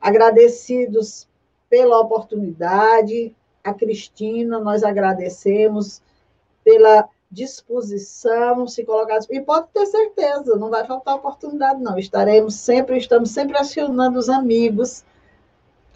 agradecidos 0.00 1.26
pela 1.70 1.98
oportunidade, 2.00 3.34
a 3.64 3.72
Cristina, 3.72 4.58
nós 4.58 4.82
agradecemos 4.82 6.02
pela 6.62 7.08
disposição, 7.32 8.66
se 8.68 8.84
colocar. 8.84 9.18
E 9.30 9.40
pode 9.40 9.68
ter 9.72 9.86
certeza, 9.86 10.56
não 10.56 10.68
vai 10.68 10.86
faltar 10.86 11.16
oportunidade, 11.16 11.80
não. 11.80 11.98
Estaremos 11.98 12.54
sempre, 12.54 12.98
estamos 12.98 13.30
sempre 13.30 13.56
acionando 13.56 14.18
os 14.18 14.28
amigos 14.28 15.02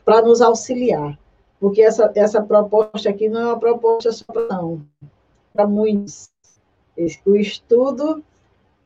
para 0.05 0.23
nos 0.23 0.41
auxiliar. 0.41 1.17
Porque 1.61 1.83
essa, 1.83 2.11
essa 2.15 2.43
proposta 2.43 3.11
aqui 3.11 3.29
não 3.29 3.41
é 3.41 3.45
uma 3.47 3.59
proposta 3.59 4.11
só 4.13 4.25
para 4.25 4.49
não, 4.49 4.83
para 5.53 5.67
muitos. 5.67 6.31
O 7.27 7.37
estudo 7.37 8.25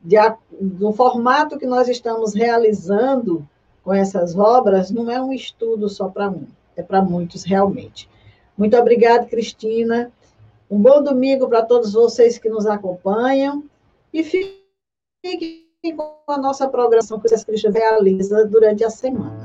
de, 0.01 0.17
do 0.59 0.91
formato 0.91 1.57
que 1.57 1.65
nós 1.65 1.87
estamos 1.87 2.33
realizando 2.33 3.47
com 3.83 3.93
essas 3.93 4.37
obras 4.37 4.91
não 4.91 5.09
é 5.09 5.21
um 5.21 5.31
estudo 5.31 5.87
só 5.87 6.09
para 6.09 6.29
mim, 6.29 6.47
é 6.75 6.83
para 6.83 7.01
muitos 7.01 7.43
realmente. 7.43 8.09
Muito 8.57 8.77
obrigada, 8.77 9.25
Cristina. 9.25 10.11
Um 10.71 10.81
bom 10.81 11.03
domingo 11.03 11.49
para 11.49 11.65
todos 11.65 11.91
vocês 11.91 12.37
que 12.37 12.47
nos 12.47 12.65
acompanham 12.65 13.65
e 14.13 14.23
fiquem 14.23 15.67
com 15.97 16.31
a 16.31 16.37
nossa 16.37 16.65
programação 16.69 17.19
que 17.19 17.27
o 17.27 17.45
Cristo 17.45 17.69
realiza 17.69 18.45
durante 18.45 18.81
a 18.81 18.89
semana. 18.89 19.40